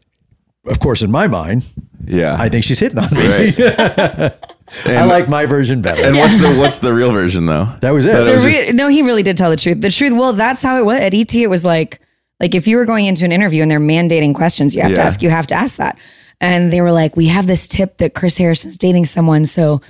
of 0.71 0.79
course, 0.79 1.01
in 1.01 1.09
my 1.11 1.27
mind, 1.27 1.63
Yeah. 2.05 2.35
I 2.37 2.49
think 2.49 2.63
she's 2.65 2.79
hitting 2.79 2.99
on 2.99 3.13
me. 3.13 3.27
Right. 3.27 4.33
I 4.85 5.05
like 5.05 5.29
my 5.29 5.45
version 5.45 5.81
better. 5.81 6.03
And 6.03 6.15
what's 6.17 6.39
the 6.39 6.55
what's 6.57 6.79
the 6.79 6.93
real 6.93 7.11
version 7.11 7.45
though? 7.45 7.67
That 7.81 7.91
was 7.91 8.05
it. 8.05 8.11
That 8.13 8.23
The 8.25 8.33
was 8.33 8.43
The 8.43 8.51
just- 8.51 8.73
no, 8.73 8.87
he 8.89 9.01
really 9.01 9.23
did 9.23 9.37
tell 9.37 9.49
the 9.49 9.55
truth. 9.57 9.81
The 9.81 9.89
truth. 9.91 10.13
Well, 10.13 10.33
that's 10.33 10.61
how 10.61 10.77
it 10.77 10.85
was 10.85 10.99
at 10.99 11.13
ET. 11.13 11.33
It 11.35 11.49
was 11.49 11.63
like, 11.65 11.99
like 12.39 12.53
if 12.55 12.67
you 12.67 12.77
were 12.77 12.85
going 12.85 13.05
into 13.05 13.25
an 13.25 13.31
interview 13.31 13.61
and 13.61 13.71
they're 13.71 13.79
mandating 13.79 14.35
questions, 14.35 14.75
you 14.75 14.81
have 14.81 14.93
to 14.95 15.01
ask. 15.01 15.21
You 15.21 15.29
have 15.29 15.47
to 15.47 15.55
ask 15.55 15.77
that. 15.77 15.97
And 16.41 16.71
they 16.71 16.81
were 16.81 16.91
like, 16.91 17.15
we 17.15 17.27
have 17.27 17.47
this 17.47 17.67
tip 17.67 17.97
that 17.97 18.13
Chris 18.13 18.37
Harrison's 18.37 18.77
dating 18.77 19.05
someone, 19.05 19.43
so 19.45 19.81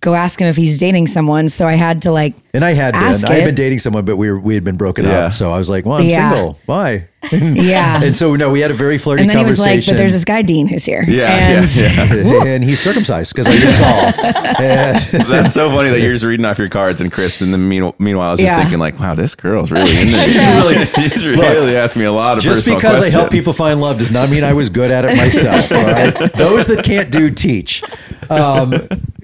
go 0.00 0.14
ask 0.14 0.40
him 0.40 0.46
if 0.46 0.54
he's 0.56 0.78
dating 0.78 1.08
someone. 1.08 1.48
So 1.48 1.66
I 1.66 1.74
had 1.74 2.02
to 2.02 2.12
like, 2.12 2.34
and 2.54 2.64
I 2.64 2.74
had 2.74 2.92
been. 2.94 3.02
Ask 3.02 3.26
I 3.26 3.34
had 3.34 3.44
been 3.46 3.54
dating 3.56 3.80
someone, 3.80 4.04
but 4.04 4.16
we 4.16 4.30
were 4.30 4.38
we 4.38 4.54
had 4.54 4.62
been 4.62 4.76
broken 4.76 5.04
Yeah. 5.04 5.26
up. 5.26 5.32
So 5.32 5.50
I 5.50 5.58
was 5.58 5.68
like, 5.68 5.84
"Well, 5.86 5.98
I'm 5.98 6.04
Yeah. 6.06 6.30
single. 6.30 6.58
Why?" 6.66 7.08
yeah. 7.62 8.02
and 8.02 8.16
so 8.16 8.34
no, 8.36 8.50
we 8.50 8.60
had 8.60 8.70
a 8.70 8.74
very 8.74 8.98
flirty 8.98 9.22
And 9.22 9.30
then 9.30 9.38
he 9.38 9.44
was 9.44 9.56
conversation. 9.56 9.92
like, 9.92 9.96
but 9.96 10.00
there's 10.00 10.12
this 10.12 10.24
guy 10.24 10.42
Dean 10.42 10.66
who's 10.66 10.84
here. 10.84 11.04
yeah, 11.06 11.60
and 11.60 11.76
yeah, 11.76 12.14
yeah. 12.14 12.44
and 12.46 12.64
he's 12.64 12.80
circumcised 12.80 13.34
because 13.34 13.46
I 13.46 13.56
just 13.56 13.76
saw. 13.78 15.22
That's 15.26 15.52
so 15.54 15.70
funny 15.70 15.90
that 15.90 16.00
you're 16.00 16.12
just 16.12 16.24
reading 16.24 16.46
off 16.46 16.58
your 16.58 16.68
cards, 16.68 17.00
and 17.00 17.10
Chris, 17.12 17.40
and 17.40 17.52
the 17.52 17.58
mean, 17.58 17.92
meanwhile, 17.98 18.28
I 18.28 18.30
was 18.32 18.40
just 18.40 18.52
Yeah. 18.52 18.60
thinking 18.60 18.78
like, 18.78 18.98
wow, 18.98 19.14
this 19.14 19.34
girl's 19.34 19.70
really 19.70 19.98
in 20.00 20.08
this. 20.08 20.32
She's 20.32 20.44
really, 20.44 20.86
she's 21.08 21.22
really 21.40 21.76
asking 21.76 22.00
me 22.00 22.06
a 22.06 22.12
lot 22.12 22.38
of 22.38 22.44
Just 22.44 22.60
personal 22.60 22.78
because 22.78 23.00
I 23.04 23.10
help 23.10 23.30
people 23.30 23.52
find 23.52 23.80
love 23.80 23.98
does 23.98 24.10
not 24.10 24.30
mean 24.30 24.44
I 24.44 24.52
was 24.52 24.70
good 24.70 24.90
at 24.90 25.04
it 25.04 25.16
myself. 25.16 25.70
all 25.72 25.82
right, 25.84 26.32
those 26.34 26.66
that 26.66 26.84
can't 26.84 27.10
do 27.10 27.30
teach. 27.30 27.82
Um, 28.30 28.74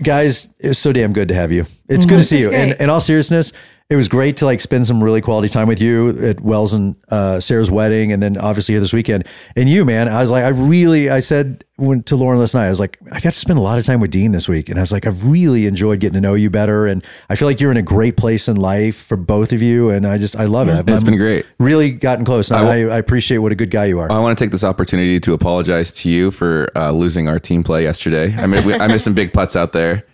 guys, 0.03 0.48
it's 0.59 0.78
so 0.78 0.92
damn 0.92 1.12
good 1.12 1.28
to 1.28 1.34
have 1.34 1.53
you. 1.53 1.66
It's 1.88 2.07
good 2.07 2.18
to 2.18 2.24
see 2.24 2.38
you. 2.40 2.50
And 2.50 2.72
in 2.80 2.88
all 2.88 3.00
seriousness, 3.00 3.53
it 3.91 3.97
was 3.97 4.09
great 4.09 4.37
to 4.39 4.45
like 4.45 4.61
spend 4.61 4.87
some 4.87 5.03
really 5.03 5.20
quality 5.20 5.49
time 5.49 5.68
with 5.68 5.80
you 5.80 6.11
at 6.22 6.41
Wells 6.41 6.72
and 6.72 6.97
uh, 7.11 7.41
Sarah's 7.41 7.70
wedding, 7.70 8.12
and 8.12 8.22
then 8.22 8.39
obviously 8.39 8.74
here 8.74 8.80
this 8.80 8.93
weekend. 8.93 9.26
And 9.57 9.68
you, 9.68 9.85
man, 9.85 10.09
I 10.09 10.20
was 10.20 10.30
like, 10.30 10.45
I 10.45 10.49
really, 10.49 11.11
I 11.11 11.20
said 11.20 11.64
when, 11.76 12.03
to 12.05 12.16
Lauren 12.16 12.39
last 12.39 12.55
night, 12.55 12.66
I 12.66 12.70
was 12.70 12.80
like, 12.80 12.99
I 13.11 13.20
got 13.20 13.33
to 13.33 13.39
spend 13.39 13.59
a 13.59 13.62
lot 13.62 13.78
of 13.78 13.85
time 13.85 14.01
with 14.01 14.11
Dean 14.11 14.33
this 14.33 14.49
week, 14.49 14.68
and 14.68 14.78
I 14.78 14.83
was 14.83 14.93
like, 14.93 15.07
I've 15.07 15.26
really 15.26 15.66
enjoyed 15.66 16.01
getting 16.01 16.14
to 16.14 16.20
know 16.20 16.35
you 16.35 16.49
better, 16.49 16.87
and 16.87 17.05
I 17.28 17.35
feel 17.35 17.47
like 17.47 17.61
you're 17.61 17.70
in 17.70 17.76
a 17.76 17.83
great 17.83 18.16
place 18.16 18.49
in 18.49 18.57
life 18.57 18.97
for 18.97 19.16
both 19.16 19.53
of 19.53 19.61
you, 19.61 19.91
and 19.91 20.07
I 20.07 20.18
just, 20.18 20.37
I 20.37 20.47
love 20.47 20.68
it. 20.68 20.89
It's 20.89 21.03
I'm 21.03 21.07
been 21.07 21.18
great. 21.18 21.45
Really 21.59 21.91
gotten 21.91 22.24
close. 22.24 22.51
And 22.51 22.61
I 22.61 22.72
I, 22.72 22.78
I 22.95 22.99
appreciate 22.99 23.39
what 23.39 23.53
a 23.53 23.55
good 23.55 23.70
guy 23.70 23.87
you 23.87 23.99
are. 23.99 24.11
I 24.11 24.18
want 24.20 24.37
to 24.37 24.45
take 24.45 24.53
this 24.53 24.64
opportunity 24.64 25.20
to 25.20 25.35
apologize 25.35 25.93
to 25.93 26.09
you 26.09 26.30
for 26.30 26.70
uh, 26.76 26.91
losing 26.91 27.28
our 27.28 27.39
team 27.39 27.62
play 27.62 27.83
yesterday. 27.83 28.35
I 28.37 28.47
mean, 28.47 28.64
we, 28.64 28.74
I 28.74 28.87
missed 28.87 29.05
some 29.05 29.14
big 29.14 29.33
putts 29.33 29.57
out 29.57 29.72
there. 29.72 30.05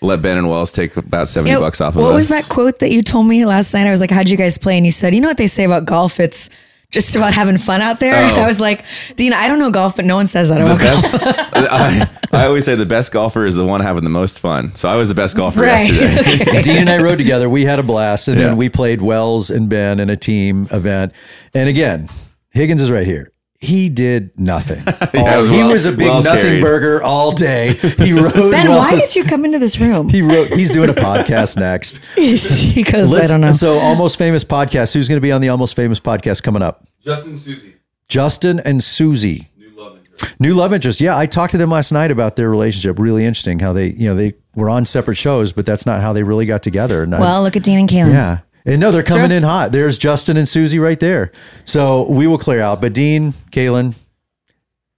Let 0.00 0.22
Ben 0.22 0.38
and 0.38 0.48
Wells 0.48 0.70
take 0.72 0.96
about 0.96 1.28
seventy 1.28 1.50
Yeah, 1.52 1.58
bucks 1.58 1.80
off 1.80 1.96
of 1.96 2.02
what 2.02 2.10
us. 2.10 2.16
was 2.16 2.28
that 2.28 2.48
quote 2.48 2.78
that 2.80 2.90
you 2.90 3.02
told 3.02 3.26
me 3.26 3.44
last 3.44 3.74
night? 3.74 3.86
I 3.86 3.90
was 3.90 4.00
like, 4.00 4.10
"How'd 4.10 4.28
you 4.28 4.36
guys 4.36 4.56
play?" 4.58 4.76
And 4.76 4.86
you 4.86 4.92
said, 4.92 5.14
"You 5.14 5.20
know 5.20 5.28
what 5.28 5.36
they 5.38 5.46
say 5.48 5.64
about 5.64 5.84
golf? 5.86 6.20
It's 6.20 6.48
just 6.90 7.14
about 7.16 7.34
having 7.34 7.58
fun 7.58 7.80
out 7.82 7.98
there." 7.98 8.14
Oh. 8.34 8.40
I 8.42 8.46
was 8.46 8.60
like, 8.60 8.84
"Dean, 9.16 9.32
I 9.32 9.48
don't 9.48 9.58
know 9.58 9.70
golf, 9.72 9.96
but 9.96 10.04
no 10.04 10.14
one 10.16 10.26
says 10.26 10.48
that 10.50 10.58
The 10.58 10.64
about 10.66 10.80
golf." 10.80 11.14
I, 11.54 12.08
I 12.32 12.46
always 12.46 12.64
say 12.64 12.74
the 12.76 12.86
best 12.86 13.10
golfer 13.10 13.44
is 13.44 13.54
the 13.56 13.64
one 13.66 13.80
having 13.80 14.04
the 14.04 14.10
most 14.10 14.38
fun. 14.40 14.74
So 14.76 14.88
I 14.88 14.94
was 14.96 15.08
the 15.08 15.14
best 15.16 15.34
golfer 15.36 15.62
Right. 15.62 15.92
yesterday. 15.92 16.62
Dean 16.62 16.76
and 16.78 16.90
I 16.90 16.98
rode 17.02 17.18
together. 17.18 17.48
We 17.48 17.64
had 17.64 17.78
a 17.78 17.82
blast, 17.82 18.28
and 18.28 18.38
Yeah. 18.38 18.48
then 18.48 18.56
we 18.56 18.68
played 18.68 19.02
Wells 19.02 19.50
and 19.50 19.68
Ben 19.68 19.98
in 19.98 20.10
a 20.10 20.16
team 20.16 20.68
event. 20.70 21.12
And 21.54 21.68
again, 21.68 22.08
Higgins 22.50 22.82
is 22.82 22.90
right 22.90 23.06
here. 23.06 23.32
He 23.60 23.88
did 23.88 24.30
nothing. 24.38 24.82
Yeah, 25.14 25.34
All- 25.34 25.40
was 25.40 25.48
he 25.50 25.56
well- 25.56 25.72
was 25.72 25.84
a 25.86 25.90
big 25.92 26.06
Wells 26.06 26.24
nothing 26.26 26.42
carried. 26.42 26.60
burger 26.62 27.02
all 27.02 27.32
day. 27.32 27.72
He 27.74 28.12
rode. 28.12 28.32
ben, 28.34 28.68
why 28.68 28.90
Wells's- 28.90 29.08
did 29.08 29.16
you 29.16 29.24
come 29.24 29.44
into 29.44 29.58
this 29.58 29.80
room? 29.80 30.08
He 30.08 30.22
wrote. 30.22 30.48
He's 30.48 30.70
doing 30.70 30.90
a 30.90 30.94
podcast 30.94 31.56
next. 31.60 31.98
he 32.14 32.82
goes, 32.84 33.12
"I 33.12 33.16
Let's- 33.16 33.30
don't 33.30 33.40
know." 33.40 33.52
So, 33.52 33.78
almost 33.78 34.16
famous 34.18 34.44
podcast. 34.44 34.92
Who's 34.94 35.08
going 35.08 35.16
to 35.16 35.20
be 35.22 35.32
on 35.32 35.40
the 35.40 35.48
almost 35.48 35.74
famous 35.74 35.98
podcast 35.98 36.42
coming 36.42 36.62
up? 36.62 36.86
Justin 37.00 37.30
and 37.32 37.40
Susie. 37.40 37.74
Justin 38.08 38.60
and 38.60 38.82
Susie. 38.84 39.48
New 39.56 39.70
love 39.70 39.96
interest. 39.98 40.40
New 40.40 40.54
love 40.54 40.72
interest. 40.72 41.00
Yeah, 41.00 41.16
I 41.18 41.26
talked 41.26 41.50
to 41.52 41.58
them 41.58 41.70
last 41.70 41.90
night 41.90 42.10
about 42.10 42.36
their 42.36 42.50
relationship. 42.50 42.98
Really 42.98 43.24
interesting 43.24 43.58
how 43.58 43.72
they, 43.72 43.88
you 43.88 44.08
know, 44.08 44.14
they 44.14 44.34
were 44.54 44.70
on 44.70 44.84
separate 44.84 45.16
shows, 45.16 45.52
but 45.52 45.66
that's 45.66 45.84
not 45.86 46.00
how 46.00 46.12
they 46.12 46.22
really 46.22 46.46
got 46.46 46.62
together. 46.62 47.02
And 47.02 47.14
I- 47.14 47.20
well, 47.20 47.42
look 47.42 47.56
at 47.56 47.62
Dean 47.64 47.78
and 47.80 47.88
Caelynn. 47.88 48.12
yeah. 48.12 48.38
And 48.68 48.78
no, 48.80 48.90
they're 48.90 49.02
coming 49.02 49.30
in 49.32 49.42
hot. 49.42 49.72
There's 49.72 49.96
Justin 49.98 50.36
and 50.36 50.48
Susie 50.48 50.78
right 50.78 51.00
there. 51.00 51.32
So 51.64 52.08
we 52.10 52.26
will 52.26 52.38
clear 52.38 52.60
out. 52.60 52.80
But 52.80 52.92
Dean, 52.92 53.32
Caelynn, 53.50 53.94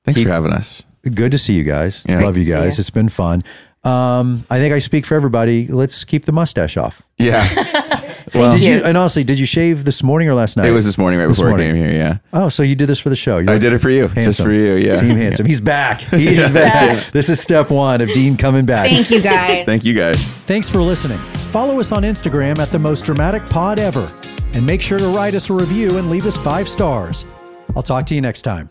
Thanks 0.04 0.22
for 0.22 0.28
having 0.28 0.52
us. 0.52 0.82
good 1.14 1.32
to 1.32 1.38
see 1.38 1.52
you 1.54 1.62
guys. 1.64 2.04
Yeah. 2.08 2.20
Love 2.20 2.36
you 2.36 2.44
guys. 2.52 2.76
you. 2.78 2.80
It's 2.82 2.90
been 2.90 3.08
fun. 3.08 3.42
Um, 3.84 4.44
I 4.50 4.58
think 4.58 4.74
I 4.74 4.78
speak 4.80 5.06
for 5.06 5.14
everybody. 5.14 5.66
Let's 5.68 6.04
keep 6.04 6.24
the 6.26 6.32
mustache 6.32 6.76
off. 6.76 7.02
Yeah, 7.16 7.48
did 8.32 8.60
you, 8.62 8.84
and 8.84 8.94
honestly, 8.96 9.24
did 9.24 9.38
you 9.38 9.46
shave 9.46 9.86
this 9.86 10.02
morning 10.02 10.28
or 10.28 10.34
last 10.34 10.58
night? 10.58 10.66
it 10.68 10.72
was 10.72 10.84
this 10.84 10.98
morning 10.98 11.18
right 11.18 11.28
This 11.28 11.38
before 11.38 11.50
morning. 11.50 11.70
I 11.70 11.72
came 11.72 11.82
here. 11.84 11.92
Yeah, 11.92 12.18
Oh, 12.34 12.50
so 12.50 12.62
you 12.62 12.74
did 12.74 12.88
this 12.88 13.00
for 13.00 13.08
the 13.08 13.16
show. 13.16 13.38
You're 13.38 13.48
I 13.54 13.56
did 13.58 13.72
it 13.72 13.78
for 13.78 13.88
you, 13.88 14.08
just 14.08 14.42
for 14.42 14.52
you. 14.52 14.74
Yeah, 14.74 14.96
Team 14.96 15.16
handsome. 15.16 15.46
He's 15.46 15.62
back. 15.62 16.00
He's 16.10 16.52
back. 16.52 17.10
This 17.12 17.30
is 17.30 17.40
step 17.40 17.70
one 17.70 18.02
of 18.02 18.08
Dean 18.10 18.36
coming 18.36 18.66
back. 18.66 18.90
Thank 18.90 19.10
you 19.10 19.22
guys. 19.22 19.64
Thank 19.64 19.84
you 19.86 19.94
guys. 19.94 20.30
Thanks 20.44 20.68
for 20.68 20.82
listening. 20.82 21.18
Follow 21.50 21.80
us 21.80 21.90
on 21.90 22.04
Instagram 22.04 22.58
at 22.60 22.70
the 22.70 22.78
most 22.78 23.04
dramatic 23.04 23.44
pod 23.44 23.80
ever. 23.80 24.08
And 24.52 24.64
make 24.64 24.80
sure 24.80 24.98
to 24.98 25.08
write 25.08 25.34
us 25.34 25.50
a 25.50 25.52
review 25.52 25.98
and 25.98 26.08
leave 26.08 26.24
us 26.24 26.36
five 26.36 26.68
stars. 26.68 27.26
I'll 27.74 27.82
talk 27.82 28.06
to 28.06 28.14
you 28.14 28.20
next 28.20 28.42
time. 28.42 28.70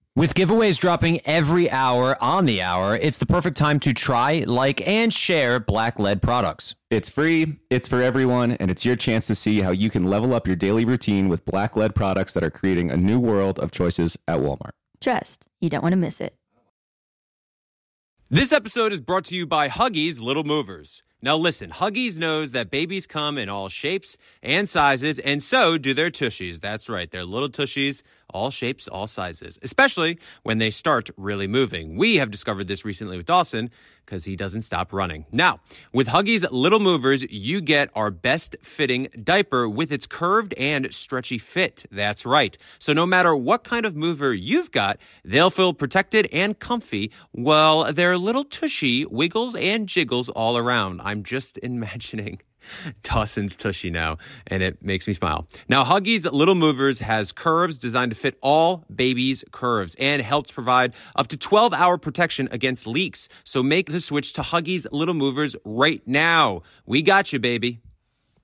With 0.21 0.35
giveaways 0.35 0.77
dropping 0.79 1.19
every 1.25 1.67
hour 1.71 2.15
on 2.21 2.45
the 2.45 2.61
hour, 2.61 2.95
it's 2.95 3.17
the 3.17 3.25
perfect 3.25 3.57
time 3.57 3.79
to 3.79 3.91
try, 3.91 4.43
like, 4.45 4.87
and 4.87 5.11
share 5.11 5.59
Black 5.59 5.97
Lead 5.97 6.21
products. 6.21 6.75
It's 6.91 7.09
free, 7.09 7.57
it's 7.71 7.87
for 7.87 8.03
everyone, 8.03 8.51
and 8.51 8.69
it's 8.69 8.85
your 8.85 8.95
chance 8.95 9.25
to 9.25 9.33
see 9.33 9.61
how 9.61 9.71
you 9.71 9.89
can 9.89 10.03
level 10.03 10.35
up 10.35 10.45
your 10.45 10.55
daily 10.55 10.85
routine 10.85 11.27
with 11.27 11.43
Black 11.45 11.75
Lead 11.75 11.95
products 11.95 12.35
that 12.35 12.43
are 12.43 12.51
creating 12.51 12.91
a 12.91 12.97
new 12.97 13.19
world 13.19 13.57
of 13.57 13.71
choices 13.71 14.15
at 14.27 14.37
Walmart. 14.37 14.73
Trust, 14.99 15.47
you 15.59 15.69
don't 15.69 15.81
want 15.81 15.93
to 15.93 15.97
miss 15.97 16.21
it. 16.21 16.35
This 18.29 18.51
episode 18.51 18.93
is 18.93 19.01
brought 19.01 19.25
to 19.25 19.35
you 19.35 19.47
by 19.47 19.69
Huggies 19.69 20.21
Little 20.21 20.43
Movers. 20.43 21.01
Now 21.23 21.37
listen, 21.37 21.69
Huggies 21.69 22.17
knows 22.17 22.51
that 22.51 22.71
babies 22.71 23.05
come 23.05 23.37
in 23.37 23.47
all 23.47 23.69
shapes 23.69 24.17
and 24.41 24.67
sizes, 24.67 25.19
and 25.19 25.43
so 25.43 25.77
do 25.77 25.93
their 25.93 26.09
tushies. 26.09 26.59
That's 26.59 26.89
right, 26.89 27.11
their 27.11 27.25
little 27.25 27.49
tushies, 27.49 28.01
all 28.33 28.51
shapes, 28.51 28.87
all 28.87 29.07
sizes, 29.07 29.59
especially 29.61 30.17
when 30.43 30.57
they 30.57 30.69
start 30.69 31.09
really 31.17 31.47
moving. 31.47 31.97
We 31.97 32.15
have 32.17 32.31
discovered 32.31 32.67
this 32.67 32.83
recently 32.83 33.17
with 33.17 33.25
Dawson 33.25 33.69
because 34.05 34.25
he 34.25 34.35
doesn't 34.35 34.63
stop 34.63 34.91
running. 34.91 35.25
Now, 35.31 35.59
with 35.93 36.07
Huggies 36.07 36.45
Little 36.51 36.79
Movers, 36.79 37.23
you 37.31 37.61
get 37.61 37.89
our 37.95 38.11
best 38.11 38.55
fitting 38.61 39.07
diaper 39.23 39.69
with 39.69 39.91
its 39.91 40.05
curved 40.05 40.53
and 40.55 40.93
stretchy 40.93 41.37
fit. 41.37 41.85
That's 41.91 42.25
right. 42.25 42.57
So 42.79 42.93
no 42.93 43.05
matter 43.05 43.35
what 43.35 43.63
kind 43.63 43.85
of 43.85 43.95
mover 43.95 44.33
you've 44.33 44.71
got, 44.71 44.97
they'll 45.23 45.49
feel 45.49 45.73
protected 45.73 46.27
and 46.33 46.59
comfy 46.59 47.11
while 47.31 47.93
their 47.93 48.17
little 48.17 48.43
tushy 48.43 49.05
wiggles 49.05 49.55
and 49.55 49.87
jiggles 49.87 50.29
all 50.29 50.57
around. 50.57 51.01
I'm 51.01 51.23
just 51.23 51.57
imagining 51.63 52.41
Dawson's 53.03 53.55
tushy 53.55 53.89
now, 53.89 54.17
and 54.47 54.63
it 54.63 54.83
makes 54.83 55.07
me 55.07 55.13
smile. 55.13 55.47
Now, 55.67 55.83
Huggies 55.83 56.31
Little 56.31 56.55
Movers 56.55 56.99
has 56.99 57.31
curves 57.31 57.77
designed 57.77 58.11
to 58.11 58.17
fit 58.17 58.37
all 58.41 58.85
babies' 58.93 59.43
curves 59.51 59.95
and 59.95 60.21
helps 60.21 60.51
provide 60.51 60.93
up 61.15 61.27
to 61.27 61.37
12 61.37 61.73
hour 61.73 61.97
protection 61.97 62.47
against 62.51 62.87
leaks. 62.87 63.29
So 63.43 63.63
make 63.63 63.89
the 63.89 63.99
switch 63.99 64.33
to 64.33 64.41
Huggies 64.41 64.85
Little 64.91 65.13
Movers 65.13 65.55
right 65.65 66.01
now. 66.05 66.61
We 66.85 67.01
got 67.01 67.33
you, 67.33 67.39
baby. 67.39 67.81